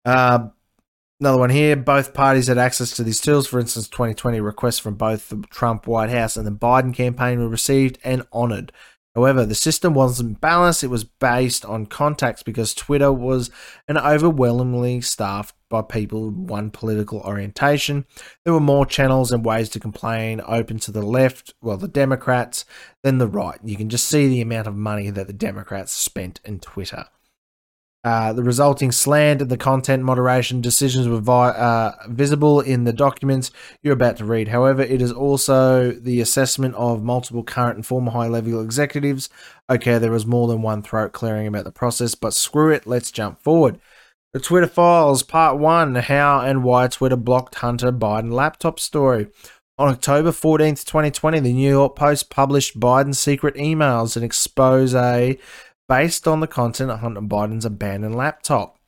Uh, 0.06 0.47
Another 1.24 1.38
one 1.38 1.51
here. 1.51 1.78
Both 1.78 2.14
parties 2.14 2.47
had 2.47 2.58
access 2.58 2.91
to 2.91 3.04
these 3.04 3.22
tools. 3.22 3.47
For 3.47 3.58
instance, 3.58 3.88
2020 3.88 4.41
requests 4.41 4.80
from 4.80 4.95
both 4.95 5.30
the 5.30 5.38
Trump 5.49 5.88
White 5.88 6.10
House 6.10 6.36
and 6.36 6.45
the 6.45 6.51
Biden 6.51 6.93
campaign 6.93 7.39
were 7.39 7.47
received 7.47 7.97
and 8.04 8.24
honored. 8.34 8.74
However, 9.16 9.45
the 9.45 9.56
system 9.56 9.93
wasn't 9.93 10.41
balanced. 10.41 10.84
It 10.84 10.88
was 10.88 11.06
based 11.06 11.64
on 11.64 11.86
contacts 11.86 12.43
because 12.43 12.74
Twitter 12.74 13.10
was 13.10 13.51
an 13.88 13.97
overwhelmingly 13.97 14.99
staffed 14.99 15.56
by 15.74 15.82
people 15.82 16.28
with 16.28 16.36
one 16.36 16.69
political 16.69 17.19
orientation. 17.21 18.05
There 18.45 18.53
were 18.53 18.59
more 18.59 18.86
channels 18.86 19.32
and 19.32 19.43
ways 19.43 19.69
to 19.69 19.80
complain 19.80 20.39
open 20.47 20.78
to 20.80 20.91
the 20.91 21.01
left, 21.01 21.55
well, 21.61 21.78
the 21.78 21.88
Democrats, 21.88 22.63
than 23.01 23.17
the 23.17 23.28
right. 23.28 23.59
You 23.63 23.76
can 23.76 23.89
just 23.89 24.07
see 24.07 24.28
the 24.28 24.41
amount 24.41 24.67
of 24.67 24.76
money 24.76 25.09
that 25.09 25.26
the 25.26 25.34
Democrats 25.34 25.91
spent 25.91 26.39
in 26.45 26.59
Twitter. 26.59 27.05
Uh, 28.03 28.34
the 28.34 28.43
resulting 28.43 28.91
slant 28.91 29.41
and 29.41 29.49
the 29.49 29.57
content 29.57 30.03
moderation 30.03 30.61
decisions 30.61 31.07
were 31.07 31.21
vi- 31.21 31.49
uh, 31.51 31.93
visible 32.09 32.59
in 32.59 32.84
the 32.84 32.93
documents 32.93 33.49
you're 33.82 33.93
about 33.93 34.17
to 34.17 34.26
read. 34.26 34.49
However, 34.49 34.84
it 34.84 35.01
is 35.01 35.11
also 35.11 35.91
the 35.91 36.19
assessment 36.19 36.76
of 36.76 37.01
multiple 37.01 37.43
current 37.43 37.78
and 37.78 37.86
former 37.86 38.11
high 38.11 38.28
level 38.28 38.61
executives. 38.61 39.30
Okay, 39.69 39.97
there 39.97 40.11
was 40.11 40.26
more 40.26 40.47
than 40.49 40.61
one 40.61 40.84
throat 40.84 41.13
clearing 41.13 41.47
about 41.47 41.63
the 41.63 41.71
process, 41.71 42.13
but 42.13 42.34
screw 42.34 42.69
it, 42.69 42.86
let's 42.86 43.09
jump 43.09 43.41
forward. 43.41 43.80
The 44.34 44.39
Twitter 44.39 44.65
Files, 44.65 45.21
Part 45.21 45.59
1 45.59 45.93
How 45.93 46.39
and 46.39 46.63
Why 46.63 46.88
Twitter 46.88 47.15
Blocked 47.15 47.53
Hunter 47.53 47.91
Biden 47.91 48.31
Laptop 48.31 48.79
Story. 48.79 49.27
On 49.77 49.89
October 49.89 50.31
14th, 50.31 50.86
2020, 50.86 51.39
the 51.39 51.53
New 51.53 51.69
York 51.69 51.95
Post 51.95 52.31
published 52.31 52.79
Biden's 52.79 53.19
secret 53.19 53.53
emails, 53.53 54.15
and 54.15 54.25
expose 54.25 54.95
a 54.95 55.38
based 55.88 56.27
on 56.27 56.39
the 56.39 56.47
content 56.47 56.89
of 56.89 57.01
Hunter 57.01 57.21
Biden's 57.21 57.63
abandoned 57.63 58.15
laptop. 58.15 58.79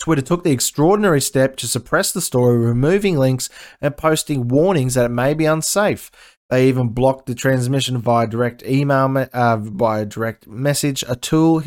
Twitter 0.00 0.22
took 0.22 0.42
the 0.42 0.50
extraordinary 0.50 1.20
step 1.20 1.54
to 1.58 1.68
suppress 1.68 2.10
the 2.10 2.20
story, 2.20 2.58
removing 2.58 3.16
links 3.16 3.48
and 3.80 3.96
posting 3.96 4.48
warnings 4.48 4.94
that 4.94 5.04
it 5.04 5.10
may 5.10 5.34
be 5.34 5.44
unsafe. 5.44 6.10
They 6.50 6.66
even 6.66 6.88
blocked 6.88 7.26
the 7.26 7.36
transmission 7.36 7.98
via 7.98 8.26
direct 8.26 8.64
email, 8.64 9.28
uh, 9.32 9.56
via 9.58 10.04
direct 10.04 10.48
message, 10.48 11.04
a 11.06 11.14
tool 11.14 11.62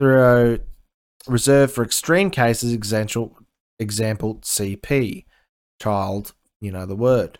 through 0.00 0.58
reserved 1.26 1.74
for 1.74 1.84
extreme 1.84 2.30
cases. 2.30 2.72
Example, 2.72 3.38
example 3.78 4.36
CP, 4.36 5.24
child, 5.80 6.34
you 6.60 6.72
know 6.72 6.86
the 6.86 6.96
word. 6.96 7.38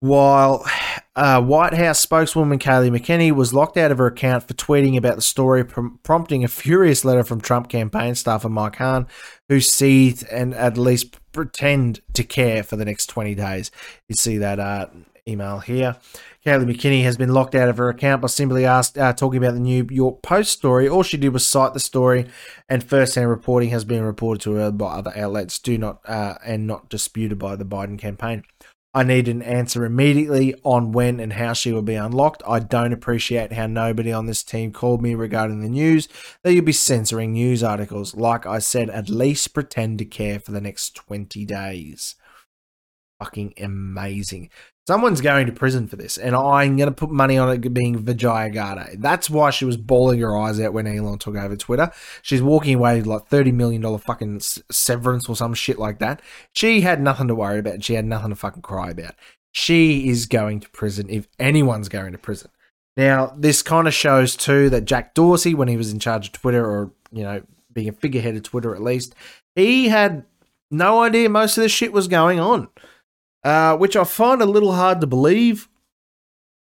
While 0.00 0.66
uh, 1.14 1.40
White 1.40 1.74
House 1.74 2.00
spokeswoman 2.00 2.58
Kayleigh 2.58 2.90
McEnany 2.90 3.30
was 3.30 3.54
locked 3.54 3.76
out 3.76 3.92
of 3.92 3.98
her 3.98 4.08
account 4.08 4.48
for 4.48 4.54
tweeting 4.54 4.96
about 4.96 5.14
the 5.14 5.22
story, 5.22 5.64
prom- 5.64 6.00
prompting 6.02 6.42
a 6.42 6.48
furious 6.48 7.04
letter 7.04 7.22
from 7.22 7.40
Trump 7.40 7.68
campaign 7.68 8.16
staffer 8.16 8.48
Mike 8.48 8.74
Hahn, 8.74 9.06
who 9.48 9.60
seethed 9.60 10.26
and 10.28 10.54
at 10.54 10.76
least 10.76 11.20
pretend 11.30 12.00
to 12.14 12.24
care 12.24 12.64
for 12.64 12.74
the 12.74 12.84
next 12.84 13.06
20 13.06 13.36
days. 13.36 13.70
You 14.08 14.16
see 14.16 14.38
that 14.38 14.58
uh, 14.58 14.88
email 15.28 15.60
here. 15.60 15.96
Kayleigh 16.44 16.64
McEnany 16.64 17.04
has 17.04 17.16
been 17.16 17.32
locked 17.32 17.54
out 17.54 17.68
of 17.68 17.76
her 17.76 17.88
account 17.88 18.20
by 18.20 18.26
simply 18.26 18.64
asked, 18.64 18.98
uh, 18.98 19.12
talking 19.12 19.38
about 19.38 19.54
the 19.54 19.60
New 19.60 19.86
York 19.90 20.22
Post 20.22 20.50
story. 20.50 20.88
All 20.88 21.04
she 21.04 21.16
did 21.16 21.32
was 21.32 21.46
cite 21.46 21.72
the 21.72 21.80
story, 21.80 22.26
and 22.68 22.82
first-hand 22.82 23.28
reporting 23.28 23.70
has 23.70 23.84
been 23.84 24.02
reported 24.02 24.40
to 24.42 24.52
her 24.54 24.72
by 24.72 24.94
other 24.94 25.12
outlets, 25.16 25.60
do 25.60 25.78
not 25.78 26.00
uh, 26.04 26.34
and 26.44 26.66
not 26.66 26.88
disputed 26.88 27.38
by 27.38 27.54
the 27.54 27.64
Biden 27.64 27.96
campaign. 27.96 28.42
I 28.94 29.04
need 29.04 29.28
an 29.28 29.40
answer 29.40 29.86
immediately 29.86 30.54
on 30.64 30.92
when 30.92 31.18
and 31.18 31.32
how 31.32 31.54
she 31.54 31.72
will 31.72 31.80
be 31.80 31.94
unlocked. 31.94 32.42
I 32.46 32.58
don't 32.58 32.92
appreciate 32.92 33.52
how 33.52 33.66
nobody 33.66 34.12
on 34.12 34.26
this 34.26 34.42
team 34.42 34.70
called 34.70 35.00
me 35.00 35.14
regarding 35.14 35.60
the 35.60 35.68
news 35.68 36.08
that 36.42 36.52
you'll 36.52 36.64
be 36.64 36.72
censoring 36.72 37.32
news 37.32 37.62
articles. 37.62 38.14
Like 38.14 38.44
I 38.44 38.58
said, 38.58 38.90
at 38.90 39.08
least 39.08 39.54
pretend 39.54 39.98
to 39.98 40.04
care 40.04 40.40
for 40.40 40.52
the 40.52 40.60
next 40.60 40.94
20 40.94 41.46
days. 41.46 42.16
Fucking 43.18 43.54
amazing. 43.56 44.50
Someone's 44.88 45.20
going 45.20 45.46
to 45.46 45.52
prison 45.52 45.86
for 45.86 45.94
this, 45.94 46.18
and 46.18 46.34
I'm 46.34 46.76
going 46.76 46.88
to 46.88 46.94
put 46.94 47.10
money 47.10 47.38
on 47.38 47.48
it 47.50 47.72
being 47.72 47.98
Vijaya 47.98 48.50
Gadde. 48.50 49.00
That's 49.00 49.30
why 49.30 49.50
she 49.50 49.64
was 49.64 49.76
bawling 49.76 50.18
her 50.18 50.36
eyes 50.36 50.58
out 50.58 50.72
when 50.72 50.88
Elon 50.88 51.18
took 51.18 51.36
over 51.36 51.54
Twitter. 51.54 51.92
She's 52.20 52.42
walking 52.42 52.74
away 52.74 52.96
with 52.96 53.06
like 53.06 53.28
$30 53.28 53.54
million 53.54 53.98
fucking 53.98 54.40
severance 54.40 55.28
or 55.28 55.36
some 55.36 55.54
shit 55.54 55.78
like 55.78 56.00
that. 56.00 56.20
She 56.52 56.80
had 56.80 57.00
nothing 57.00 57.28
to 57.28 57.34
worry 57.36 57.60
about. 57.60 57.84
She 57.84 57.94
had 57.94 58.04
nothing 58.04 58.30
to 58.30 58.36
fucking 58.36 58.62
cry 58.62 58.90
about. 58.90 59.14
She 59.52 60.08
is 60.08 60.26
going 60.26 60.58
to 60.60 60.68
prison 60.70 61.08
if 61.08 61.28
anyone's 61.38 61.88
going 61.88 62.10
to 62.10 62.18
prison. 62.18 62.50
Now, 62.96 63.32
this 63.38 63.62
kind 63.62 63.86
of 63.86 63.94
shows 63.94 64.34
too 64.34 64.68
that 64.70 64.84
Jack 64.84 65.14
Dorsey, 65.14 65.54
when 65.54 65.68
he 65.68 65.76
was 65.76 65.92
in 65.92 66.00
charge 66.00 66.26
of 66.26 66.32
Twitter, 66.32 66.66
or, 66.66 66.90
you 67.12 67.22
know, 67.22 67.42
being 67.72 67.88
a 67.88 67.92
figurehead 67.92 68.34
of 68.34 68.42
Twitter 68.42 68.74
at 68.74 68.82
least, 68.82 69.14
he 69.54 69.88
had 69.90 70.24
no 70.72 71.02
idea 71.02 71.28
most 71.28 71.56
of 71.56 71.62
this 71.62 71.70
shit 71.70 71.92
was 71.92 72.08
going 72.08 72.40
on 72.40 72.68
uh, 73.44 73.76
which 73.76 73.96
I 73.96 74.04
find 74.04 74.42
a 74.42 74.46
little 74.46 74.72
hard 74.72 75.00
to 75.00 75.06
believe. 75.06 75.68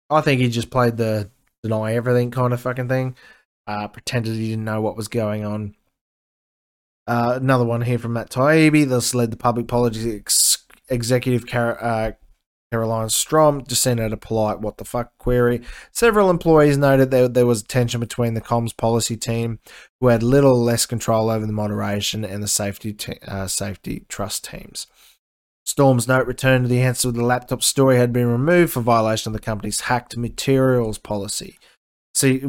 I 0.09 0.21
think 0.21 0.41
he 0.41 0.49
just 0.49 0.71
played 0.71 0.97
the 0.97 1.29
deny 1.63 1.93
everything 1.93 2.31
kind 2.31 2.53
of 2.53 2.61
fucking 2.61 2.87
thing, 2.87 3.15
uh, 3.67 3.87
pretended 3.87 4.35
he 4.35 4.49
didn't 4.49 4.65
know 4.65 4.81
what 4.81 4.97
was 4.97 5.07
going 5.07 5.45
on. 5.45 5.75
Uh, 7.07 7.33
another 7.41 7.65
one 7.65 7.81
here 7.81 7.99
from 7.99 8.13
Matt 8.13 8.29
Taibbi. 8.29 8.87
This 8.87 9.15
led 9.15 9.31
the 9.31 9.37
public 9.37 9.67
policy 9.67 10.15
ex- 10.15 10.65
executive 10.89 11.47
Car- 11.47 11.83
uh, 11.83 12.11
Caroline 12.71 13.09
Strom 13.09 13.63
to 13.65 13.75
send 13.75 13.99
out 13.99 14.13
a 14.13 14.17
polite 14.17 14.59
"what 14.59 14.77
the 14.77 14.85
fuck" 14.85 15.17
query. 15.17 15.61
Several 15.91 16.29
employees 16.29 16.77
noted 16.77 17.09
that 17.09 17.33
there 17.33 17.47
was 17.47 17.63
tension 17.63 17.99
between 17.99 18.35
the 18.35 18.41
comms 18.41 18.77
policy 18.77 19.17
team, 19.17 19.57
who 19.99 20.07
had 20.07 20.21
little 20.21 20.63
less 20.63 20.85
control 20.85 21.31
over 21.31 21.47
the 21.47 21.51
moderation, 21.51 22.23
and 22.23 22.43
the 22.43 22.47
safety 22.47 22.93
te- 22.93 23.17
uh, 23.27 23.47
safety 23.47 24.05
trust 24.07 24.45
teams. 24.45 24.85
Strom's 25.69 26.07
note 26.07 26.25
returned 26.25 26.65
to 26.65 26.67
the 26.67 26.81
answer 26.81 27.11
the 27.11 27.23
laptop 27.23 27.61
story 27.61 27.97
had 27.97 28.11
been 28.11 28.25
removed 28.25 28.73
for 28.73 28.81
violation 28.81 29.29
of 29.29 29.33
the 29.33 29.45
company's 29.45 29.81
hacked 29.81 30.17
materials 30.17 30.97
policy. 30.97 31.59
See, 32.15 32.41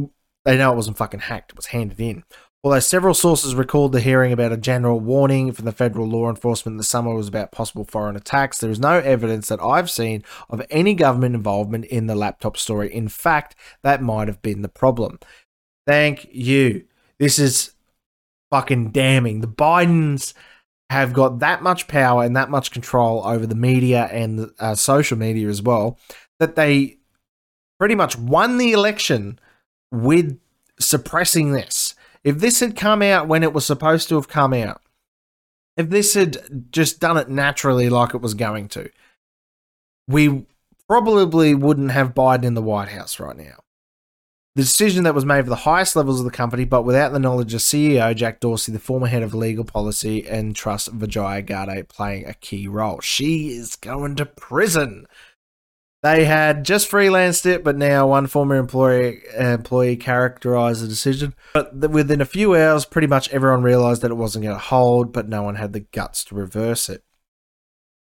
they 0.46 0.56
know 0.56 0.72
it 0.72 0.76
wasn't 0.76 0.96
fucking 0.96 1.20
hacked, 1.20 1.52
it 1.52 1.56
was 1.56 1.66
handed 1.66 2.00
in. 2.00 2.24
Although 2.64 2.80
several 2.80 3.12
sources 3.12 3.54
recalled 3.54 3.92
the 3.92 4.00
hearing 4.00 4.32
about 4.32 4.52
a 4.52 4.56
general 4.56 5.00
warning 5.00 5.52
from 5.52 5.66
the 5.66 5.72
federal 5.72 6.08
law 6.08 6.30
enforcement 6.30 6.72
in 6.72 6.78
the 6.78 6.82
summer 6.82 7.12
was 7.12 7.28
about 7.28 7.52
possible 7.52 7.84
foreign 7.84 8.16
attacks, 8.16 8.56
there 8.56 8.70
is 8.70 8.80
no 8.80 8.94
evidence 9.00 9.48
that 9.48 9.62
I've 9.62 9.90
seen 9.90 10.24
of 10.48 10.64
any 10.70 10.94
government 10.94 11.34
involvement 11.34 11.84
in 11.84 12.06
the 12.06 12.14
laptop 12.14 12.56
story. 12.56 12.90
In 12.90 13.08
fact, 13.08 13.54
that 13.82 14.02
might 14.02 14.28
have 14.28 14.40
been 14.40 14.62
the 14.62 14.68
problem. 14.70 15.18
Thank 15.86 16.26
you. 16.32 16.86
This 17.18 17.38
is 17.38 17.74
fucking 18.50 18.92
damning. 18.92 19.42
The 19.42 19.46
Bidens 19.46 20.32
have 20.90 21.12
got 21.12 21.38
that 21.38 21.62
much 21.62 21.86
power 21.86 22.24
and 22.24 22.36
that 22.36 22.50
much 22.50 22.72
control 22.72 23.24
over 23.24 23.46
the 23.46 23.54
media 23.54 24.08
and 24.10 24.50
uh, 24.58 24.74
social 24.74 25.16
media 25.16 25.48
as 25.48 25.62
well 25.62 25.96
that 26.40 26.56
they 26.56 26.98
pretty 27.78 27.94
much 27.94 28.18
won 28.18 28.58
the 28.58 28.72
election 28.72 29.38
with 29.92 30.38
suppressing 30.80 31.52
this. 31.52 31.94
If 32.24 32.38
this 32.38 32.58
had 32.60 32.76
come 32.76 33.02
out 33.02 33.28
when 33.28 33.44
it 33.44 33.52
was 33.52 33.64
supposed 33.64 34.08
to 34.08 34.16
have 34.16 34.28
come 34.28 34.52
out, 34.52 34.82
if 35.76 35.88
this 35.88 36.14
had 36.14 36.72
just 36.72 36.98
done 36.98 37.16
it 37.16 37.28
naturally 37.28 37.88
like 37.88 38.12
it 38.12 38.20
was 38.20 38.34
going 38.34 38.68
to, 38.70 38.90
we 40.08 40.44
probably 40.88 41.54
wouldn't 41.54 41.92
have 41.92 42.14
Biden 42.14 42.44
in 42.44 42.54
the 42.54 42.62
White 42.62 42.88
House 42.88 43.20
right 43.20 43.36
now. 43.36 43.62
The 44.56 44.62
decision 44.62 45.04
that 45.04 45.14
was 45.14 45.24
made 45.24 45.44
for 45.44 45.50
the 45.50 45.56
highest 45.56 45.94
levels 45.94 46.18
of 46.18 46.24
the 46.24 46.32
company, 46.32 46.64
but 46.64 46.82
without 46.82 47.12
the 47.12 47.20
knowledge 47.20 47.54
of 47.54 47.60
CEO 47.60 48.14
Jack 48.16 48.40
Dorsey, 48.40 48.72
the 48.72 48.80
former 48.80 49.06
head 49.06 49.22
of 49.22 49.32
legal 49.32 49.64
policy 49.64 50.26
and 50.26 50.56
trust 50.56 50.88
Vijaya 50.88 51.40
Gadde 51.42 51.88
playing 51.88 52.26
a 52.26 52.34
key 52.34 52.66
role. 52.66 53.00
She 53.00 53.50
is 53.50 53.76
going 53.76 54.16
to 54.16 54.26
prison. 54.26 55.06
They 56.02 56.24
had 56.24 56.64
just 56.64 56.90
freelanced 56.90 57.46
it, 57.46 57.62
but 57.62 57.76
now 57.76 58.08
one 58.08 58.26
former 58.26 58.56
employee 58.56 59.20
employee 59.38 59.96
characterized 59.96 60.82
the 60.82 60.88
decision. 60.88 61.34
But 61.54 61.90
within 61.90 62.20
a 62.20 62.26
few 62.26 62.56
hours, 62.56 62.84
pretty 62.84 63.06
much 63.06 63.28
everyone 63.28 63.62
realized 63.62 64.02
that 64.02 64.10
it 64.10 64.14
wasn't 64.14 64.44
going 64.44 64.56
to 64.56 64.60
hold, 64.62 65.12
but 65.12 65.28
no 65.28 65.42
one 65.42 65.56
had 65.56 65.74
the 65.74 65.80
guts 65.80 66.24
to 66.24 66.34
reverse 66.34 66.88
it. 66.88 67.04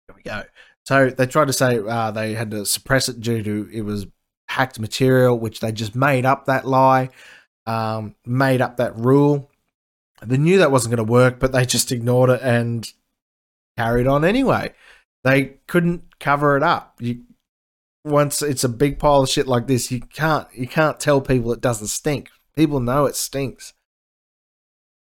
Here 0.08 0.16
we 0.16 0.22
go. 0.22 0.44
So 0.86 1.10
they 1.10 1.26
tried 1.26 1.48
to 1.48 1.54
say 1.54 1.80
uh, 1.80 2.12
they 2.12 2.34
had 2.34 2.52
to 2.52 2.66
suppress 2.66 3.10
it 3.10 3.22
due 3.22 3.42
to 3.42 3.70
it 3.74 3.82
was 3.82 4.06
hacked 4.58 4.80
material, 4.80 5.38
which 5.38 5.60
they 5.60 5.72
just 5.72 5.96
made 5.96 6.26
up 6.26 6.46
that 6.46 6.66
lie, 6.66 7.10
um, 7.68 8.16
made 8.26 8.60
up 8.60 8.78
that 8.78 8.98
rule. 8.98 9.52
They 10.26 10.38
knew 10.38 10.58
that 10.58 10.72
wasn't 10.72 10.96
going 10.96 11.06
to 11.06 11.12
work, 11.12 11.40
but 11.40 11.52
they 11.52 11.64
just 11.66 11.92
ignored 11.92 12.32
it 12.32 12.42
and 12.42 12.92
carried 13.78 14.08
on 14.08 14.26
anyway. 14.26 14.74
They 15.24 15.58
couldn't 15.68 16.20
cover 16.20 16.58
it 16.58 16.64
up. 16.64 16.96
You, 17.00 17.24
once 18.04 18.42
it's 18.42 18.64
a 18.64 18.70
big 18.70 18.98
pile 18.98 19.22
of 19.22 19.30
shit 19.30 19.48
like 19.48 19.68
this, 19.68 19.92
you 19.92 20.00
can't 20.00 20.48
you 20.56 20.68
can't 20.68 21.00
tell 21.00 21.22
people 21.22 21.52
it 21.52 21.62
doesn't 21.62 21.88
stink. 21.88 22.30
People 22.56 22.80
know 22.80 23.06
it 23.06 23.16
stinks. 23.16 23.74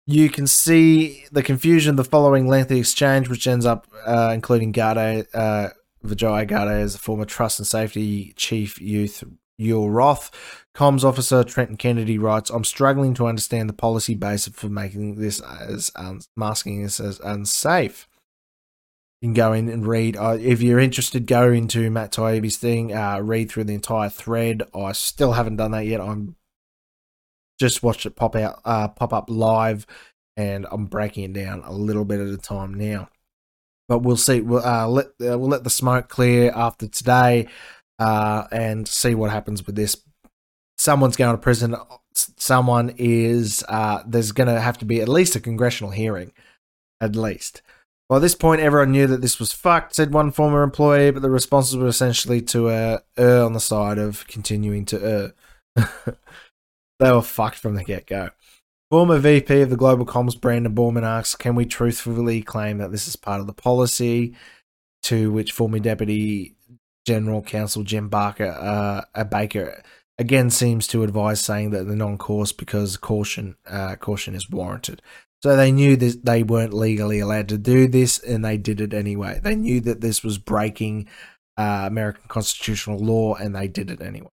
You 0.07 0.29
can 0.29 0.47
see 0.47 1.25
the 1.33 1.43
confusion 1.43 1.91
of 1.91 1.97
the 1.97 2.05
following 2.05 2.47
lengthy 2.47 2.79
exchange, 2.79 3.29
which 3.29 3.47
ends 3.47 3.65
up 3.65 3.87
uh, 4.05 4.33
including 4.35 4.73
Gadde, 4.73 5.27
uh, 5.33 5.71
Vijay 6.05 6.47
Gadde 6.47 6.83
as 6.83 6.95
a 6.95 6.99
former 6.99 7.25
trust 7.25 7.59
and 7.59 7.67
safety 7.67 8.35
chief 8.37 8.81
youth 8.81 9.25
Yoel 9.61 9.93
Roth. 9.93 10.31
Comms 10.75 11.05
officer 11.05 11.43
Trenton 11.43 11.77
Kennedy 11.77 12.19
writes, 12.19 12.51
I'm 12.51 12.65
struggling 12.65 13.15
to 13.15 13.27
understand 13.27 13.69
the 13.69 13.75
policy 13.75 14.15
basis 14.15 14.55
for 14.55 14.69
making 14.69 15.17
this 15.17 15.41
as 15.41 15.91
masking 16.37 16.83
this 16.83 17.01
as 17.01 17.19
unsafe. 17.21 18.07
You 19.23 19.29
can 19.29 19.35
go 19.35 19.55
in 19.55 19.71
and 19.71 19.87
read. 19.87 20.17
Uh, 20.17 20.37
if 20.39 20.61
you're 20.61 20.79
interested, 20.79 21.27
go 21.27 21.51
into 21.51 21.91
Matt 21.91 22.13
Taibbi's 22.13 22.59
thing, 22.59 22.95
uh, 22.95 23.21
read 23.21 23.51
through 23.51 23.65
the 23.65 23.75
entire 23.75 24.11
thread. 24.11 24.63
I 24.75 24.93
still 24.93 25.33
haven't 25.33 25.57
done 25.57 25.71
that 25.71 25.87
yet. 25.87 26.03
I'm 26.03 26.37
just 27.59 27.83
watched 27.83 28.05
it 28.05 28.17
pop 28.17 28.37
out, 28.37 28.61
uh, 28.67 28.89
pop 28.89 29.15
up 29.15 29.31
live, 29.31 29.87
and 30.37 30.67
I'm 30.71 30.85
breaking 30.85 31.25
it 31.25 31.33
down 31.33 31.63
a 31.65 31.73
little 31.73 32.05
bit 32.05 32.21
at 32.21 32.29
a 32.29 32.37
time 32.37 32.75
now. 32.75 33.09
But 33.89 34.01
we'll 34.01 34.19
see. 34.19 34.43
We'll 34.43 34.67
uh, 34.67 34.87
let 34.87 35.07
uh, 35.07 35.39
we'll 35.39 35.49
let 35.49 35.65
the 35.65 35.71
smoke 35.71 36.09
clear 36.09 36.53
after 36.55 36.87
today, 36.87 37.49
uh, 37.99 38.45
and 38.51 38.87
see 38.87 39.15
what 39.15 39.31
happens 39.31 39.67
with 39.67 39.77
this. 39.77 39.97
Someone's 40.79 41.17
going 41.17 41.35
to 41.35 41.41
prison. 41.41 41.75
Someone 42.15 42.95
is. 42.97 43.65
Uh, 43.69 44.03
there's 44.07 44.33
going 44.33 44.49
to 44.49 44.61
have 44.61 44.79
to 44.79 44.85
be 44.85 45.01
at 45.01 45.09
least 45.09 45.37
a 45.37 45.41
congressional 45.41 45.91
hearing, 45.91 46.33
at 47.01 47.17
least. 47.17 47.63
By 48.09 48.21
this 48.21 48.37
point, 48.37 48.61
everyone 48.61 48.93
knew 48.93 49.09
that 49.09 49.21
this 49.21 49.41
was 49.41 49.53
fucked, 49.53 49.97
said 49.97 50.13
one 50.13 50.31
former 50.31 50.63
employee, 50.63 51.11
but 51.11 51.23
the 51.23 51.31
responses 51.31 51.77
were 51.77 51.89
essentially 51.89 52.41
to 52.43 52.69
uh, 52.69 52.99
err 53.17 53.43
on 53.43 53.53
the 53.53 53.61
side 53.61 53.99
of 53.99 54.27
continuing 54.29 54.85
to 54.87 55.33
err. 55.77 55.87
they 57.01 57.11
were 57.11 57.23
fucked 57.23 57.57
from 57.57 57.75
the 57.75 57.83
get 57.83 58.07
go. 58.07 58.31
Former 58.91 59.19
VP 59.19 59.63
of 59.63 59.71
the 59.71 59.77
Global 59.77 60.07
Comms, 60.07 60.41
Brandon 60.41 60.73
Borrman 60.73 61.03
asks, 61.03 61.35
Can 61.35 61.57
we 61.57 61.67
truthfully 61.67 62.43
claim 62.43 62.79
that 62.79 62.93
this 62.93 63.09
is 63.09 63.17
part 63.17 63.41
of 63.41 63.49
the 63.49 63.53
policy? 63.53 64.35
To 65.05 65.33
which 65.33 65.53
former 65.53 65.81
Deputy 65.81 66.56
General 67.07 67.41
Counsel 67.43 67.85
Jim 67.85 68.09
Barker, 68.09 69.05
uh, 69.15 69.25
Baker, 69.25 69.83
again 70.19 70.51
seems 70.51 70.87
to 70.89 71.03
advise 71.03 71.41
saying 71.41 71.71
that 71.71 71.85
the 71.85 71.97
non-course 71.97 72.53
because 72.53 72.97
caution 72.97 73.57
uh, 73.67 73.97
caution 73.97 74.35
is 74.35 74.51
warranted. 74.51 75.01
So 75.43 75.55
they 75.55 75.71
knew 75.71 75.97
that 75.97 76.25
they 76.25 76.43
weren't 76.43 76.73
legally 76.73 77.21
allowed 77.21 77.49
to 77.51 77.59
do 77.59 77.87
this, 77.87 78.19
and 78.19 78.45
they 78.45 78.57
did 78.57 78.81
it 78.81 78.93
anyway. 78.93 79.41
They 79.43 79.55
knew 79.55 79.81
that 79.83 80.01
this 80.01 80.25
was 80.25 80.39
breaking 80.39 81.09
uh, 81.57 81.85
American 81.87 82.25
constitutional 82.29 82.99
law, 82.99 83.35
and 83.35 83.55
they 83.55 83.69
did 83.69 83.91
it 83.91 84.01
anyway. 84.01 84.31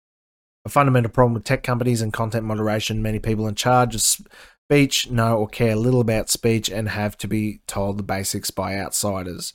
A 0.65 0.69
fundamental 0.69 1.11
problem 1.11 1.33
with 1.33 1.43
tech 1.43 1.61
companies 1.61 2.01
and 2.01 2.13
content 2.13 2.45
moderation, 2.45 3.01
many 3.01 3.19
people 3.19 3.47
in 3.47 3.55
charge 3.55 3.95
of 3.95 4.01
speech 4.01 5.11
know 5.11 5.37
or 5.37 5.47
care 5.47 5.75
little 5.75 6.01
about 6.01 6.29
speech 6.29 6.69
and 6.69 6.89
have 6.89 7.17
to 7.17 7.27
be 7.27 7.61
told 7.67 7.97
the 7.97 8.03
basics 8.03 8.49
by 8.49 8.77
outsiders. 8.77 9.53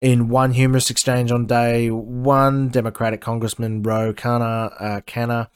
In 0.00 0.28
one 0.28 0.52
humorous 0.52 0.90
exchange 0.90 1.30
on 1.30 1.46
day 1.46 1.90
one, 1.90 2.68
Democratic 2.68 3.20
Congressman 3.20 3.82
Ro 3.82 4.14
Khanna, 4.14 4.72
uh, 4.80 5.00
Khanna 5.02 5.48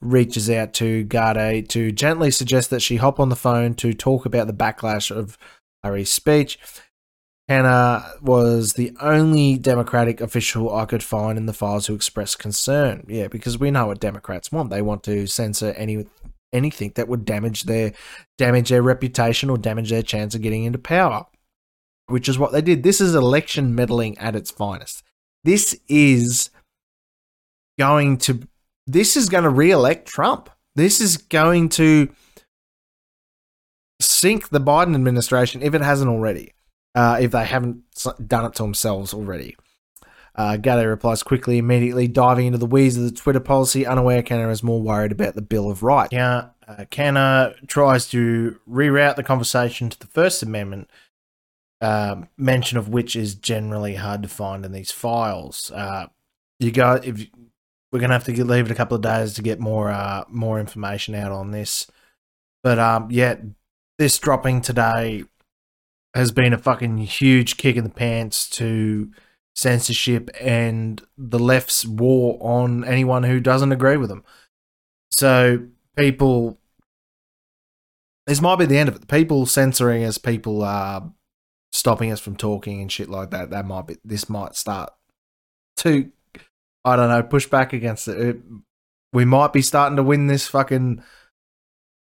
reaches 0.00 0.48
out 0.48 0.72
to 0.74 1.04
Gadde 1.04 1.68
to 1.68 1.92
gently 1.92 2.30
suggest 2.30 2.70
that 2.70 2.80
she 2.80 2.96
hop 2.96 3.20
on 3.20 3.28
the 3.28 3.36
phone 3.36 3.74
to 3.74 3.92
talk 3.92 4.24
about 4.24 4.46
the 4.46 4.54
backlash 4.54 5.14
of 5.14 5.36
Larry's 5.84 6.10
speech. 6.10 6.58
Khanna 7.50 8.22
was 8.22 8.74
the 8.74 8.96
only 9.02 9.58
Democratic 9.58 10.22
official 10.22 10.74
I 10.74 10.86
could 10.86 11.02
find 11.02 11.36
in 11.36 11.44
the 11.44 11.52
files 11.52 11.86
who 11.86 11.94
expressed 11.94 12.38
concern. 12.38 13.04
Yeah, 13.06 13.28
because 13.28 13.58
we 13.58 13.70
know 13.70 13.88
what 13.88 14.00
Democrats 14.00 14.50
want. 14.50 14.70
They 14.70 14.82
want 14.82 15.02
to 15.04 15.26
censor 15.26 15.72
any 15.76 16.06
anything 16.52 16.92
that 16.94 17.06
would 17.06 17.24
damage 17.24 17.64
their 17.64 17.92
damage 18.38 18.70
their 18.70 18.82
reputation 18.82 19.50
or 19.50 19.58
damage 19.58 19.90
their 19.90 20.02
chance 20.02 20.34
of 20.34 20.40
getting 20.40 20.64
into 20.64 20.78
power. 20.78 21.26
Which 22.10 22.28
is 22.28 22.38
what 22.38 22.52
they 22.52 22.60
did. 22.60 22.82
This 22.82 23.00
is 23.00 23.14
election 23.14 23.74
meddling 23.74 24.18
at 24.18 24.36
its 24.36 24.50
finest. 24.50 25.02
This 25.44 25.78
is 25.88 26.50
going 27.78 28.18
to 28.18 28.46
this 28.86 29.16
is 29.16 29.28
going 29.28 29.44
to 29.44 29.50
re-elect 29.50 30.06
Trump. 30.06 30.50
This 30.74 31.00
is 31.00 31.16
going 31.16 31.68
to 31.70 32.08
sink 34.00 34.48
the 34.48 34.60
Biden 34.60 34.94
administration 34.94 35.62
if 35.62 35.74
it 35.74 35.80
hasn't 35.82 36.10
already 36.10 36.52
uh, 36.94 37.18
if 37.20 37.30
they 37.30 37.44
haven't 37.44 37.82
done 38.26 38.44
it 38.44 38.54
to 38.54 38.62
themselves 38.62 39.14
already. 39.14 39.56
Uh, 40.36 40.56
replies 40.64 41.22
quickly, 41.22 41.58
immediately 41.58 42.06
diving 42.08 42.46
into 42.46 42.58
the 42.58 42.66
weeds 42.66 42.96
of 42.96 43.02
the 43.02 43.10
Twitter 43.10 43.40
policy, 43.40 43.84
unaware 43.84 44.22
Khanna 44.22 44.50
is 44.50 44.62
more 44.62 44.80
worried 44.80 45.12
about 45.12 45.34
the 45.34 45.42
Bill 45.42 45.70
of 45.70 45.82
Rights. 45.82 46.12
Yeah, 46.12 46.50
uh, 46.66 46.84
Khanna 46.90 47.66
tries 47.66 48.08
to 48.10 48.58
reroute 48.68 49.16
the 49.16 49.22
conversation 49.22 49.90
to 49.90 49.98
the 49.98 50.06
First 50.06 50.42
Amendment, 50.42 50.88
uh, 51.80 52.22
mention 52.36 52.78
of 52.78 52.88
which 52.88 53.16
is 53.16 53.34
generally 53.34 53.94
hard 53.94 54.22
to 54.22 54.28
find 54.28 54.64
in 54.64 54.72
these 54.72 54.90
files. 54.90 55.70
Uh, 55.70 56.06
you 56.58 56.70
got 56.70 57.04
if 57.04 57.26
we're 57.92 58.00
gonna 58.00 58.12
have 58.12 58.24
to 58.24 58.32
get, 58.32 58.46
leave 58.46 58.66
it 58.66 58.72
a 58.72 58.76
couple 58.76 58.96
of 58.96 59.02
days 59.02 59.34
to 59.34 59.42
get 59.42 59.60
more 59.60 59.90
uh, 59.90 60.24
more 60.28 60.60
information 60.60 61.14
out 61.14 61.32
on 61.32 61.50
this, 61.50 61.86
but 62.62 62.78
um, 62.78 63.08
yeah, 63.10 63.36
this 63.98 64.18
dropping 64.18 64.60
today 64.60 65.24
has 66.14 66.32
been 66.32 66.52
a 66.52 66.58
fucking 66.58 66.98
huge 66.98 67.56
kick 67.56 67.76
in 67.76 67.84
the 67.84 67.90
pants 67.90 68.48
to 68.50 69.10
censorship 69.54 70.30
and 70.40 71.02
the 71.16 71.38
left's 71.38 71.84
war 71.84 72.38
on 72.40 72.84
anyone 72.84 73.22
who 73.22 73.40
doesn't 73.40 73.72
agree 73.72 73.96
with 73.96 74.08
them. 74.08 74.24
So 75.10 75.66
people, 75.96 76.58
this 78.26 78.40
might 78.40 78.58
be 78.58 78.66
the 78.66 78.78
end 78.78 78.88
of 78.88 78.96
it. 78.96 79.06
People 79.08 79.46
censoring 79.46 80.02
as 80.02 80.18
people 80.18 80.62
uh, 80.62 81.02
stopping 81.72 82.10
us 82.12 82.20
from 82.20 82.36
talking 82.36 82.80
and 82.80 82.90
shit 82.90 83.08
like 83.08 83.30
that. 83.30 83.50
That 83.50 83.66
might 83.66 83.86
be. 83.86 83.96
This 84.04 84.28
might 84.28 84.56
start 84.56 84.92
to, 85.78 86.10
I 86.84 86.96
don't 86.96 87.08
know, 87.08 87.22
push 87.22 87.46
back 87.46 87.72
against 87.72 88.08
it. 88.08 88.18
it 88.18 88.36
we 89.12 89.24
might 89.24 89.52
be 89.52 89.62
starting 89.62 89.96
to 89.96 90.02
win 90.02 90.28
this 90.28 90.46
fucking 90.46 91.02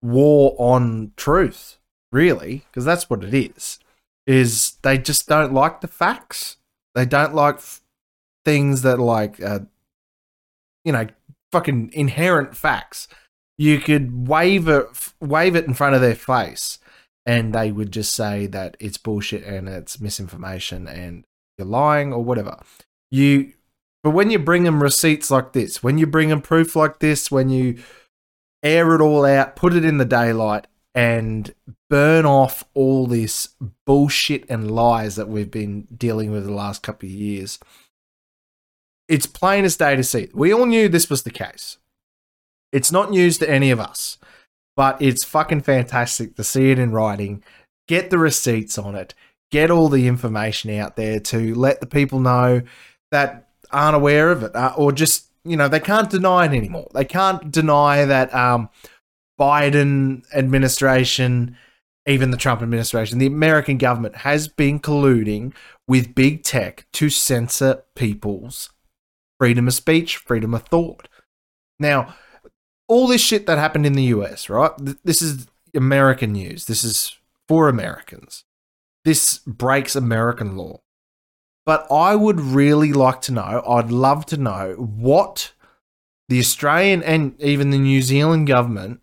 war 0.01 0.55
on 0.57 1.13
truth 1.15 1.77
really, 2.11 2.65
because 2.69 2.85
that's 2.85 3.09
what 3.09 3.23
it 3.23 3.33
is, 3.33 3.79
is 4.27 4.73
they 4.81 4.97
just 4.97 5.27
don't 5.27 5.53
like 5.53 5.81
the 5.81 5.87
facts. 5.87 6.57
They 6.93 7.05
don't 7.05 7.33
like 7.33 7.55
f- 7.55 7.81
things 8.43 8.81
that 8.81 8.99
like, 8.99 9.41
uh, 9.41 9.61
you 10.83 10.91
know, 10.91 11.07
fucking 11.51 11.91
inherent 11.93 12.55
facts. 12.55 13.07
You 13.57 13.79
could 13.79 14.27
wave 14.27 14.67
it, 14.67 14.87
wave 15.19 15.55
it 15.55 15.65
in 15.65 15.73
front 15.73 15.95
of 15.95 16.01
their 16.01 16.15
face, 16.15 16.79
and 17.25 17.53
they 17.53 17.71
would 17.71 17.91
just 17.91 18.13
say 18.13 18.47
that 18.47 18.77
it's 18.79 18.97
bullshit 18.97 19.43
and 19.43 19.69
it's 19.69 19.99
misinformation 19.99 20.87
and 20.87 21.23
you're 21.57 21.67
lying 21.67 22.13
or 22.13 22.23
whatever. 22.23 22.57
You, 23.11 23.53
but 24.03 24.11
when 24.11 24.31
you 24.31 24.39
bring 24.39 24.63
them 24.63 24.81
receipts 24.81 25.29
like 25.29 25.53
this, 25.53 25.83
when 25.83 25.97
you 25.97 26.07
bring 26.07 26.29
them 26.29 26.41
proof 26.41 26.75
like 26.75 26.99
this, 26.99 27.29
when 27.29 27.49
you 27.49 27.79
air 28.63 28.95
it 28.95 29.01
all 29.01 29.25
out, 29.25 29.55
put 29.55 29.73
it 29.73 29.85
in 29.85 29.97
the 29.97 30.05
daylight, 30.05 30.67
and 30.93 31.53
burn 31.89 32.25
off 32.25 32.63
all 32.73 33.07
this 33.07 33.49
bullshit 33.85 34.49
and 34.49 34.71
lies 34.71 35.15
that 35.15 35.29
we've 35.29 35.51
been 35.51 35.87
dealing 35.95 36.31
with 36.31 36.45
the 36.45 36.53
last 36.53 36.83
couple 36.83 37.07
of 37.07 37.13
years. 37.13 37.59
It's 39.07 39.25
plain 39.25 39.65
as 39.65 39.77
day 39.77 39.95
to 39.95 40.03
see. 40.03 40.29
We 40.33 40.53
all 40.53 40.65
knew 40.65 40.89
this 40.89 41.09
was 41.09 41.23
the 41.23 41.31
case. 41.31 41.77
It's 42.71 42.91
not 42.91 43.11
news 43.11 43.37
to 43.39 43.49
any 43.49 43.71
of 43.71 43.79
us, 43.79 44.17
but 44.75 45.01
it's 45.01 45.23
fucking 45.23 45.61
fantastic 45.61 46.35
to 46.35 46.43
see 46.43 46.71
it 46.71 46.79
in 46.79 46.91
writing, 46.91 47.43
get 47.87 48.09
the 48.09 48.17
receipts 48.17 48.77
on 48.77 48.95
it, 48.95 49.13
get 49.51 49.71
all 49.71 49.89
the 49.89 50.07
information 50.07 50.71
out 50.71 50.95
there 50.95 51.19
to 51.19 51.53
let 51.55 51.81
the 51.81 51.87
people 51.87 52.19
know 52.19 52.61
that 53.11 53.49
aren't 53.71 53.95
aware 53.95 54.31
of 54.31 54.43
it 54.43 54.55
uh, 54.55 54.73
or 54.77 54.91
just 54.91 55.31
you 55.43 55.57
know, 55.57 55.67
they 55.67 55.79
can't 55.79 56.09
deny 56.09 56.45
it 56.45 56.55
anymore. 56.55 56.87
They 56.93 57.05
can't 57.05 57.51
deny 57.51 58.05
that 58.05 58.33
um, 58.33 58.69
Biden 59.39 60.23
administration, 60.33 61.57
even 62.05 62.31
the 62.31 62.37
Trump 62.37 62.61
administration, 62.61 63.17
the 63.17 63.25
American 63.25 63.77
government 63.77 64.17
has 64.17 64.47
been 64.47 64.79
colluding 64.79 65.53
with 65.87 66.15
big 66.15 66.43
tech 66.43 66.85
to 66.93 67.09
censor 67.09 67.83
people's 67.95 68.69
freedom 69.39 69.67
of 69.67 69.73
speech, 69.73 70.17
freedom 70.17 70.53
of 70.53 70.63
thought. 70.63 71.07
Now, 71.79 72.15
all 72.91 73.07
this 73.07 73.21
shit 73.21 73.45
that 73.45 73.57
happened 73.57 73.85
in 73.85 73.93
the 73.93 74.11
US, 74.15 74.49
right? 74.49 74.71
This 75.05 75.21
is 75.21 75.47
American 75.73 76.33
news. 76.33 76.65
This 76.65 76.83
is 76.83 77.17
for 77.47 77.69
Americans. 77.69 78.43
This 79.05 79.37
breaks 79.47 79.95
American 79.95 80.57
law. 80.57 80.81
But 81.65 81.87
I 81.89 82.15
would 82.15 82.41
really 82.41 82.91
like 82.91 83.21
to 83.21 83.31
know, 83.31 83.63
I'd 83.65 83.91
love 83.91 84.25
to 84.25 84.37
know 84.37 84.73
what 84.77 85.53
the 86.27 86.39
Australian 86.39 87.01
and 87.01 87.41
even 87.41 87.69
the 87.69 87.77
New 87.77 88.01
Zealand 88.01 88.47
government 88.47 89.01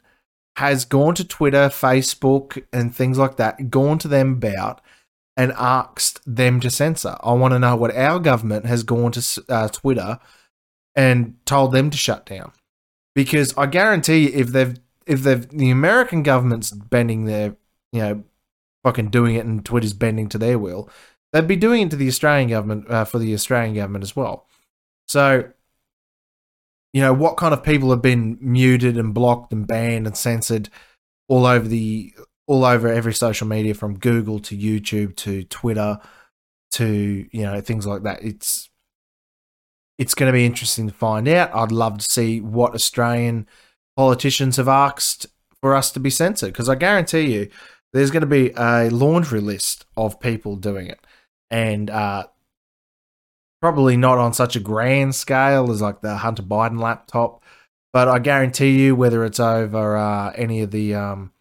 has 0.57 0.85
gone 0.85 1.15
to 1.15 1.25
Twitter, 1.27 1.71
Facebook, 1.71 2.63
and 2.71 2.95
things 2.95 3.17
like 3.17 3.37
that, 3.39 3.71
gone 3.71 3.99
to 4.01 4.09
them 4.09 4.33
about 4.33 4.83
and 5.35 5.51
asked 5.57 6.21
them 6.27 6.61
to 6.61 6.69
censor. 6.69 7.17
I 7.21 7.33
want 7.33 7.55
to 7.55 7.59
know 7.59 7.75
what 7.75 7.97
our 7.97 8.19
government 8.19 8.67
has 8.67 8.83
gone 8.83 9.13
to 9.13 9.45
uh, 9.49 9.69
Twitter 9.69 10.19
and 10.95 11.37
told 11.47 11.73
them 11.73 11.89
to 11.89 11.97
shut 11.97 12.27
down. 12.27 12.53
Because 13.19 13.53
I 13.59 13.67
guarantee 13.67 14.27
if 14.27 14.47
they've 14.47 14.79
if 15.05 15.25
they've 15.25 15.49
the 15.49 15.71
American 15.71 16.23
government's 16.23 16.71
bending 16.71 17.25
their 17.25 17.57
you 17.91 18.01
know 18.01 18.23
fucking 18.85 19.11
doing 19.11 19.35
it 19.35 19.45
and 19.45 19.65
Twitter's 19.65 19.93
bending 19.93 20.29
to 20.29 20.39
their 20.39 20.57
will, 20.57 20.89
they'd 21.33 21.49
be 21.49 21.57
doing 21.57 21.83
it 21.83 21.91
to 21.91 21.97
the 21.97 22.07
Australian 22.07 22.49
government 22.49 22.89
uh, 22.89 23.05
for 23.05 23.19
the 23.19 23.35
Australian 23.35 23.75
government 23.75 24.05
as 24.05 24.15
well. 24.15 24.47
So, 25.09 25.51
you 26.93 27.01
know, 27.03 27.13
what 27.13 27.37
kind 27.37 27.53
of 27.53 27.65
people 27.65 27.91
have 27.91 28.03
been 28.03 28.39
muted 28.41 28.97
and 28.97 29.13
blocked 29.13 29.53
and 29.53 29.67
banned 29.67 30.07
and 30.07 30.17
censored 30.17 30.69
all 31.27 31.45
over 31.45 31.67
the 31.67 32.15
all 32.47 32.65
over 32.65 32.87
every 32.87 33.15
social 33.15 33.49
media 33.49 33.75
from 33.75 33.99
Google 33.99 34.39
to 34.39 34.57
YouTube 34.57 35.17
to 35.17 35.43
Twitter 35.43 35.99
to 36.71 37.27
you 37.33 37.43
know 37.43 37.61
things 37.63 37.85
like 37.85 38.05
that. 38.05 38.23
It's 38.23 38.68
it's 39.99 40.15
going 40.15 40.31
to 40.31 40.37
be 40.37 40.47
interesting 40.47 40.89
to 40.89 40.95
find 40.95 41.29
out. 41.29 41.55
I'd 41.55 41.73
love 41.73 41.99
to 41.99 42.05
see 42.05 42.41
what 42.41 42.75
Australian 42.75 43.47
politicians 43.97 44.57
have 44.57 44.69
asked 44.69 45.27
for 45.61 45.75
us 45.75 45.91
to 45.91 46.01
be 46.01 46.11
censored 46.11 46.53
because 46.53 46.69
I 46.69 46.77
guarantee 46.77 47.35
you 47.35 47.49
there's 47.93 48.11
going 48.11 48.21
to 48.21 48.27
be 48.27 48.53
a 48.57 48.89
laundry 48.91 49.41
list 49.41 49.87
of 49.97 50.21
people 50.21 50.57
doing 50.57 50.87
it 50.87 51.01
and 51.51 51.91
uh, 51.91 52.27
probably 53.61 53.97
not 53.97 54.19
on 54.19 54.33
such 54.33 54.57
a 54.57 54.61
grand 54.61 55.15
scale 55.15 55.71
as 55.71 55.83
like 55.83 56.01
the 56.01 56.19
Hunter 56.19 56.43
Biden 56.43 56.81
laptop. 56.81 57.43
But 57.93 58.09
I 58.09 58.19
guarantee 58.19 58.85
you, 58.85 58.95
whether 58.95 59.25
it's 59.25 59.41
over 59.41 59.97
uh, 59.97 60.33
any 60.37 60.61
of 60.61 60.71
the 60.71 60.95
um, 60.95 61.33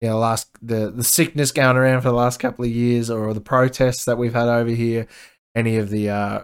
you 0.00 0.08
know 0.08 0.18
last 0.18 0.50
the 0.60 0.90
the 0.90 1.04
sickness 1.04 1.52
going 1.52 1.76
around 1.76 2.02
for 2.02 2.08
the 2.08 2.14
last 2.14 2.40
couple 2.40 2.64
of 2.64 2.70
years, 2.70 3.08
or 3.08 3.32
the 3.32 3.40
protests 3.40 4.04
that 4.04 4.18
we've 4.18 4.34
had 4.34 4.48
over 4.48 4.70
here, 4.70 5.06
any 5.54 5.76
of 5.76 5.90
the 5.90 6.10
uh, 6.10 6.42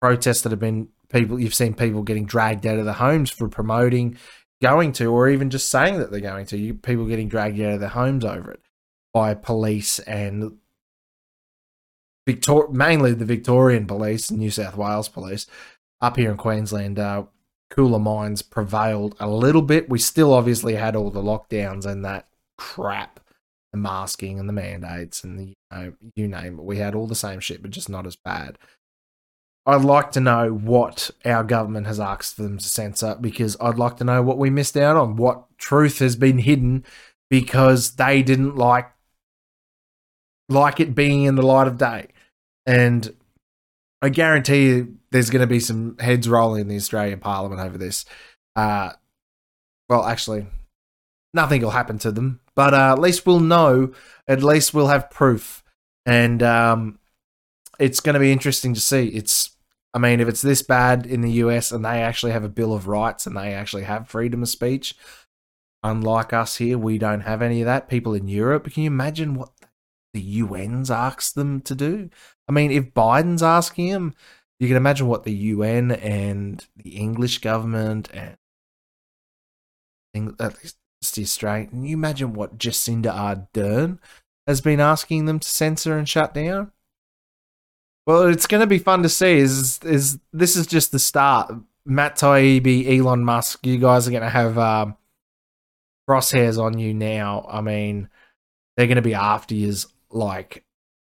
protests 0.00 0.42
that 0.42 0.52
have 0.52 0.60
been 0.60 0.88
people 1.10 1.40
you've 1.40 1.54
seen 1.54 1.74
people 1.74 2.02
getting 2.02 2.26
dragged 2.26 2.66
out 2.66 2.78
of 2.78 2.84
their 2.84 2.94
homes 2.94 3.30
for 3.30 3.48
promoting 3.48 4.16
going 4.60 4.92
to 4.92 5.06
or 5.06 5.28
even 5.28 5.50
just 5.50 5.70
saying 5.70 5.98
that 5.98 6.10
they're 6.10 6.20
going 6.20 6.46
to 6.46 6.58
you 6.58 6.74
people 6.74 7.06
getting 7.06 7.28
dragged 7.28 7.60
out 7.60 7.72
of 7.72 7.80
their 7.80 7.88
homes 7.88 8.24
over 8.24 8.50
it 8.50 8.60
by 9.12 9.34
police 9.34 9.98
and 10.00 10.58
Victor- 12.26 12.68
mainly 12.68 13.14
the 13.14 13.24
Victorian 13.24 13.86
police 13.86 14.30
New 14.30 14.50
South 14.50 14.76
Wales 14.76 15.08
police 15.08 15.46
up 16.00 16.16
here 16.16 16.30
in 16.30 16.36
Queensland, 16.36 16.98
uh, 16.98 17.24
cooler 17.70 17.98
minds 17.98 18.42
prevailed 18.42 19.16
a 19.18 19.28
little 19.28 19.62
bit. 19.62 19.88
We 19.88 19.98
still 19.98 20.32
obviously 20.32 20.74
had 20.74 20.94
all 20.94 21.10
the 21.10 21.22
lockdowns 21.22 21.86
and 21.86 22.04
that 22.04 22.28
crap, 22.56 23.20
the 23.72 23.78
masking 23.78 24.38
and 24.38 24.48
the 24.48 24.52
mandates 24.52 25.24
and 25.24 25.38
the 25.38 25.44
you, 25.46 25.54
know, 25.70 25.92
you 26.14 26.28
name 26.28 26.58
it. 26.58 26.64
We 26.64 26.78
had 26.78 26.94
all 26.94 27.06
the 27.06 27.14
same 27.14 27.40
shit, 27.40 27.62
but 27.62 27.70
just 27.70 27.88
not 27.88 28.06
as 28.06 28.16
bad. 28.16 28.58
I'd 29.68 29.84
like 29.84 30.12
to 30.12 30.20
know 30.20 30.48
what 30.50 31.10
our 31.26 31.44
government 31.44 31.86
has 31.86 32.00
asked 32.00 32.38
them 32.38 32.56
to 32.56 32.64
censor 32.64 33.18
because 33.20 33.54
I'd 33.60 33.78
like 33.78 33.98
to 33.98 34.04
know 34.04 34.22
what 34.22 34.38
we 34.38 34.48
missed 34.48 34.78
out 34.78 34.96
on, 34.96 35.16
what 35.16 35.44
truth 35.58 35.98
has 35.98 36.16
been 36.16 36.38
hidden 36.38 36.86
because 37.28 37.96
they 37.96 38.22
didn't 38.22 38.56
like 38.56 38.90
like 40.48 40.80
it 40.80 40.94
being 40.94 41.24
in 41.24 41.34
the 41.34 41.42
light 41.42 41.66
of 41.66 41.76
day. 41.76 42.06
And 42.64 43.14
I 44.00 44.08
guarantee 44.08 44.68
you 44.68 44.96
there's 45.10 45.28
going 45.28 45.42
to 45.42 45.46
be 45.46 45.60
some 45.60 45.98
heads 45.98 46.30
rolling 46.30 46.62
in 46.62 46.68
the 46.68 46.76
Australian 46.76 47.20
Parliament 47.20 47.60
over 47.60 47.76
this. 47.76 48.06
Uh, 48.56 48.92
well, 49.90 50.06
actually, 50.06 50.46
nothing 51.34 51.60
will 51.60 51.70
happen 51.70 51.98
to 51.98 52.10
them, 52.10 52.40
but 52.54 52.72
uh, 52.72 52.92
at 52.92 52.98
least 53.00 53.26
we'll 53.26 53.38
know. 53.38 53.92
At 54.26 54.42
least 54.42 54.72
we'll 54.72 54.88
have 54.88 55.10
proof, 55.10 55.62
and 56.06 56.42
um, 56.42 56.98
it's 57.78 58.00
going 58.00 58.14
to 58.14 58.20
be 58.20 58.32
interesting 58.32 58.72
to 58.72 58.80
see. 58.80 59.08
It's, 59.08 59.50
I 59.98 60.00
mean, 60.00 60.20
if 60.20 60.28
it's 60.28 60.42
this 60.42 60.62
bad 60.62 61.06
in 61.06 61.22
the 61.22 61.32
US 61.32 61.72
and 61.72 61.84
they 61.84 62.02
actually 62.02 62.30
have 62.30 62.44
a 62.44 62.48
Bill 62.48 62.72
of 62.72 62.86
Rights 62.86 63.26
and 63.26 63.36
they 63.36 63.52
actually 63.52 63.82
have 63.82 64.08
freedom 64.08 64.44
of 64.44 64.48
speech, 64.48 64.94
unlike 65.82 66.32
us 66.32 66.58
here, 66.58 66.78
we 66.78 66.98
don't 66.98 67.22
have 67.22 67.42
any 67.42 67.62
of 67.62 67.66
that. 67.66 67.88
People 67.88 68.14
in 68.14 68.28
Europe, 68.28 68.70
can 68.72 68.84
you 68.84 68.86
imagine 68.86 69.34
what 69.34 69.50
the 70.14 70.40
UN's 70.40 70.88
asked 70.88 71.34
them 71.34 71.60
to 71.62 71.74
do? 71.74 72.10
I 72.48 72.52
mean, 72.52 72.70
if 72.70 72.94
Biden's 72.94 73.42
asking 73.42 73.88
him, 73.88 74.14
you 74.60 74.68
can 74.68 74.76
imagine 74.76 75.08
what 75.08 75.24
the 75.24 75.34
UN 75.34 75.90
and 75.90 76.64
the 76.76 76.90
English 76.90 77.38
government 77.38 78.08
and 78.14 78.36
at 80.38 80.62
least 80.62 80.76
the 81.16 81.22
Australian. 81.22 81.70
Can 81.70 81.84
you 81.84 81.96
imagine 81.96 82.34
what 82.34 82.56
Jacinda 82.56 83.12
Ardern 83.12 83.98
has 84.46 84.60
been 84.60 84.78
asking 84.78 85.24
them 85.24 85.40
to 85.40 85.48
censor 85.48 85.98
and 85.98 86.08
shut 86.08 86.34
down? 86.34 86.70
Well, 88.08 88.28
it's 88.28 88.46
going 88.46 88.62
to 88.62 88.66
be 88.66 88.78
fun 88.78 89.02
to 89.02 89.08
see. 89.10 89.36
Is 89.36 89.80
is 89.82 90.18
this 90.32 90.56
is 90.56 90.66
just 90.66 90.92
the 90.92 90.98
start? 90.98 91.54
Matt 91.84 92.16
Taibbi, 92.16 92.98
Elon 92.98 93.22
Musk, 93.22 93.66
you 93.66 93.76
guys 93.76 94.08
are 94.08 94.10
going 94.10 94.22
to 94.22 94.30
have 94.30 94.56
um, 94.56 94.96
crosshairs 96.08 96.58
on 96.58 96.78
you 96.78 96.94
now. 96.94 97.46
I 97.50 97.60
mean, 97.60 98.08
they're 98.76 98.86
going 98.86 98.96
to 98.96 99.02
be 99.02 99.12
after 99.12 99.54
you 99.54 99.74
like 100.10 100.64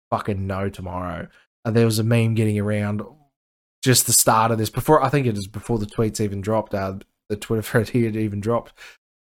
fucking 0.10 0.48
no 0.48 0.68
tomorrow. 0.70 1.28
Uh, 1.64 1.70
there 1.70 1.86
was 1.86 2.00
a 2.00 2.04
meme 2.04 2.34
getting 2.34 2.58
around 2.58 3.04
just 3.84 4.08
the 4.08 4.14
start 4.14 4.50
of 4.50 4.58
this 4.58 4.72
before 4.72 5.04
I 5.04 5.10
think 5.10 5.28
it 5.28 5.36
was 5.36 5.46
before 5.46 5.78
the 5.78 5.86
tweets 5.86 6.20
even 6.20 6.42
dropped. 6.42 6.74
Uh, 6.74 6.96
the 7.30 7.38
Twitter 7.38 7.62
thread 7.62 7.90
here 7.90 8.10
even 8.10 8.40
dropped 8.40 8.74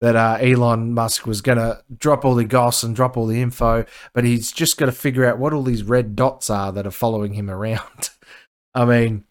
that 0.02 0.16
uh, 0.16 0.38
Elon 0.40 0.94
Musk 0.94 1.26
was 1.26 1.42
going 1.42 1.58
to 1.58 1.84
drop 1.98 2.24
all 2.24 2.36
the 2.36 2.46
goss 2.46 2.84
and 2.84 2.96
drop 2.96 3.18
all 3.18 3.26
the 3.26 3.42
info, 3.42 3.86
but 4.14 4.24
he's 4.24 4.52
just 4.52 4.78
got 4.78 4.86
to 4.86 4.92
figure 4.92 5.26
out 5.26 5.40
what 5.40 5.54
all 5.54 5.64
these 5.64 5.84
red 5.84 6.16
dots 6.16 6.50
are 6.50 6.72
that 6.72 6.86
are 6.86 6.92
following 6.92 7.34
him 7.34 7.50
around. 7.50 8.10
I 8.76 8.86
mean, 8.86 9.24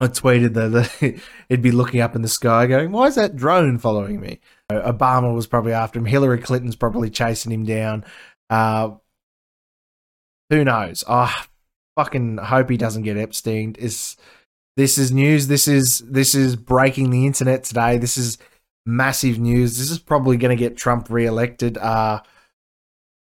I 0.00 0.08
tweeted 0.08 0.54
that 0.54 1.20
he'd 1.48 1.62
be 1.62 1.70
looking 1.70 2.00
up 2.00 2.16
in 2.16 2.22
the 2.22 2.28
sky 2.28 2.66
going, 2.66 2.92
Why 2.92 3.06
is 3.06 3.14
that 3.14 3.36
drone 3.36 3.78
following 3.78 4.20
me? 4.20 4.40
Obama 4.70 5.34
was 5.34 5.46
probably 5.46 5.72
after 5.72 5.98
him. 5.98 6.06
Hillary 6.06 6.38
Clinton's 6.38 6.76
probably 6.76 7.10
chasing 7.10 7.52
him 7.52 7.64
down. 7.64 8.04
Uh, 8.50 8.90
who 10.50 10.64
knows? 10.64 11.04
I 11.08 11.44
fucking 11.96 12.38
hope 12.38 12.70
he 12.70 12.76
doesn't 12.76 13.02
get 13.02 13.16
Epstein. 13.16 13.76
Is 13.78 14.16
this 14.76 14.98
is 14.98 15.10
news? 15.10 15.48
This 15.48 15.66
is 15.66 15.98
this 16.00 16.34
is 16.34 16.54
breaking 16.54 17.10
the 17.10 17.26
internet 17.26 17.64
today. 17.64 17.98
This 17.98 18.16
is 18.16 18.38
massive 18.88 19.38
news. 19.38 19.78
This 19.78 19.90
is 19.90 19.98
probably 19.98 20.38
going 20.38 20.56
to 20.56 20.60
get 20.60 20.76
Trump 20.76 21.10
reelected. 21.10 21.76
Uh 21.78 22.22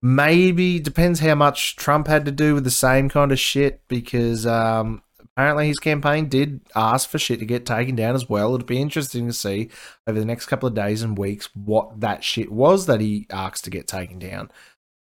maybe 0.02 0.78
depends 0.78 1.20
how 1.20 1.34
much 1.34 1.76
Trump 1.76 2.06
had 2.06 2.26
to 2.26 2.30
do 2.30 2.54
with 2.54 2.64
the 2.64 2.70
same 2.70 3.08
kind 3.08 3.32
of 3.32 3.38
shit 3.38 3.80
because 3.88 4.46
um 4.46 5.02
apparently 5.22 5.66
his 5.66 5.78
campaign 5.78 6.28
did 6.28 6.60
ask 6.76 7.08
for 7.08 7.18
shit 7.18 7.38
to 7.40 7.46
get 7.46 7.64
taken 7.64 7.96
down 7.96 8.14
as 8.14 8.28
well. 8.28 8.54
It'll 8.54 8.66
be 8.66 8.80
interesting 8.80 9.26
to 9.26 9.32
see 9.32 9.70
over 10.06 10.18
the 10.18 10.26
next 10.26 10.46
couple 10.46 10.68
of 10.68 10.74
days 10.74 11.02
and 11.02 11.16
weeks 11.16 11.48
what 11.54 12.00
that 12.00 12.22
shit 12.22 12.52
was 12.52 12.84
that 12.86 13.00
he 13.00 13.26
asked 13.30 13.64
to 13.64 13.70
get 13.70 13.88
taken 13.88 14.18
down. 14.18 14.50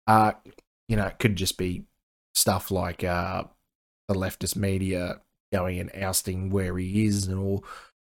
Uh, 0.07 0.31
you 0.87 0.95
know, 0.95 1.05
it 1.05 1.19
could 1.19 1.35
just 1.35 1.57
be 1.57 1.83
stuff 2.33 2.71
like 2.71 3.03
uh, 3.03 3.43
the 4.07 4.15
leftist 4.15 4.55
media 4.55 5.19
going 5.51 5.79
and 5.79 5.91
ousting 6.01 6.49
where 6.49 6.77
he 6.77 7.05
is 7.05 7.27
and 7.27 7.37
all, 7.37 7.63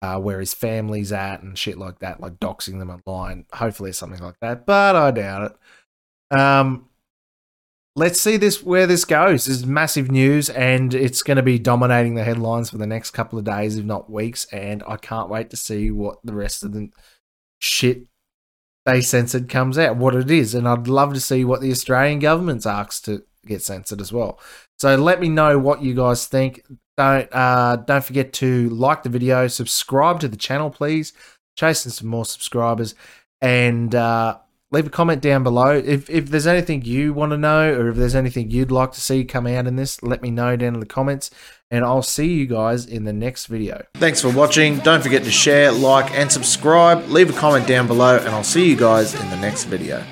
uh, 0.02 0.18
where 0.18 0.40
his 0.40 0.52
family's 0.52 1.12
at 1.12 1.42
and 1.42 1.56
shit 1.56 1.78
like 1.78 2.00
that, 2.00 2.20
like 2.20 2.40
doxing 2.40 2.80
them 2.80 2.90
online. 2.90 3.46
Hopefully, 3.54 3.90
it's 3.90 3.98
something 3.98 4.20
like 4.20 4.38
that, 4.40 4.66
but 4.66 4.96
I 4.96 5.12
doubt 5.12 5.52
it. 5.52 6.36
Um, 6.36 6.88
let's 7.94 8.20
see 8.20 8.36
this 8.36 8.62
where 8.64 8.88
this 8.88 9.04
goes. 9.04 9.44
This 9.44 9.58
is 9.58 9.66
massive 9.66 10.10
news, 10.10 10.50
and 10.50 10.92
it's 10.92 11.22
going 11.22 11.36
to 11.36 11.42
be 11.42 11.58
dominating 11.58 12.16
the 12.16 12.24
headlines 12.24 12.70
for 12.70 12.78
the 12.78 12.86
next 12.86 13.12
couple 13.12 13.38
of 13.38 13.44
days, 13.44 13.76
if 13.76 13.84
not 13.84 14.10
weeks. 14.10 14.44
And 14.46 14.82
I 14.88 14.96
can't 14.96 15.30
wait 15.30 15.50
to 15.50 15.56
see 15.56 15.92
what 15.92 16.18
the 16.24 16.34
rest 16.34 16.64
of 16.64 16.72
the 16.72 16.90
shit 17.60 18.06
they 18.84 19.00
censored 19.00 19.48
comes 19.48 19.78
out, 19.78 19.96
what 19.96 20.16
it 20.16 20.32
is, 20.32 20.52
and 20.52 20.66
I'd 20.66 20.88
love 20.88 21.14
to 21.14 21.20
see 21.20 21.44
what 21.44 21.60
the 21.60 21.70
Australian 21.70 22.18
government's 22.18 22.66
asked 22.66 23.04
to 23.04 23.22
get 23.46 23.62
censored 23.62 24.00
as 24.00 24.12
well. 24.12 24.40
So 24.78 24.96
let 24.96 25.20
me 25.20 25.28
know 25.28 25.60
what 25.60 25.82
you 25.82 25.94
guys 25.94 26.26
think. 26.26 26.64
Don't 26.96 27.28
uh, 27.32 27.76
don't 27.76 28.04
forget 28.04 28.32
to 28.34 28.68
like 28.68 29.02
the 29.02 29.08
video, 29.08 29.48
subscribe 29.48 30.20
to 30.20 30.28
the 30.28 30.36
channel, 30.36 30.70
please. 30.70 31.12
Chasing 31.56 31.92
some 31.92 32.08
more 32.08 32.24
subscribers, 32.24 32.94
and 33.40 33.94
uh, 33.94 34.38
leave 34.70 34.86
a 34.86 34.90
comment 34.90 35.20
down 35.20 35.42
below. 35.42 35.76
If 35.76 36.08
if 36.10 36.30
there's 36.30 36.46
anything 36.46 36.82
you 36.82 37.12
want 37.12 37.32
to 37.32 37.38
know, 37.38 37.72
or 37.74 37.88
if 37.88 37.96
there's 37.96 38.14
anything 38.14 38.50
you'd 38.50 38.70
like 38.70 38.92
to 38.92 39.00
see 39.00 39.24
come 39.24 39.46
out 39.46 39.66
in 39.66 39.76
this, 39.76 40.02
let 40.02 40.22
me 40.22 40.30
know 40.30 40.56
down 40.56 40.74
in 40.74 40.80
the 40.80 40.86
comments. 40.86 41.30
And 41.70 41.84
I'll 41.86 42.02
see 42.02 42.34
you 42.34 42.46
guys 42.46 42.84
in 42.84 43.04
the 43.04 43.14
next 43.14 43.46
video. 43.46 43.86
Thanks 43.94 44.20
for 44.20 44.30
watching. 44.30 44.78
Don't 44.80 45.02
forget 45.02 45.24
to 45.24 45.30
share, 45.30 45.72
like, 45.72 46.10
and 46.12 46.30
subscribe. 46.30 47.08
Leave 47.08 47.30
a 47.30 47.38
comment 47.38 47.66
down 47.66 47.86
below, 47.86 48.18
and 48.18 48.28
I'll 48.28 48.44
see 48.44 48.68
you 48.68 48.76
guys 48.76 49.14
in 49.14 49.30
the 49.30 49.38
next 49.38 49.64
video. 49.64 50.04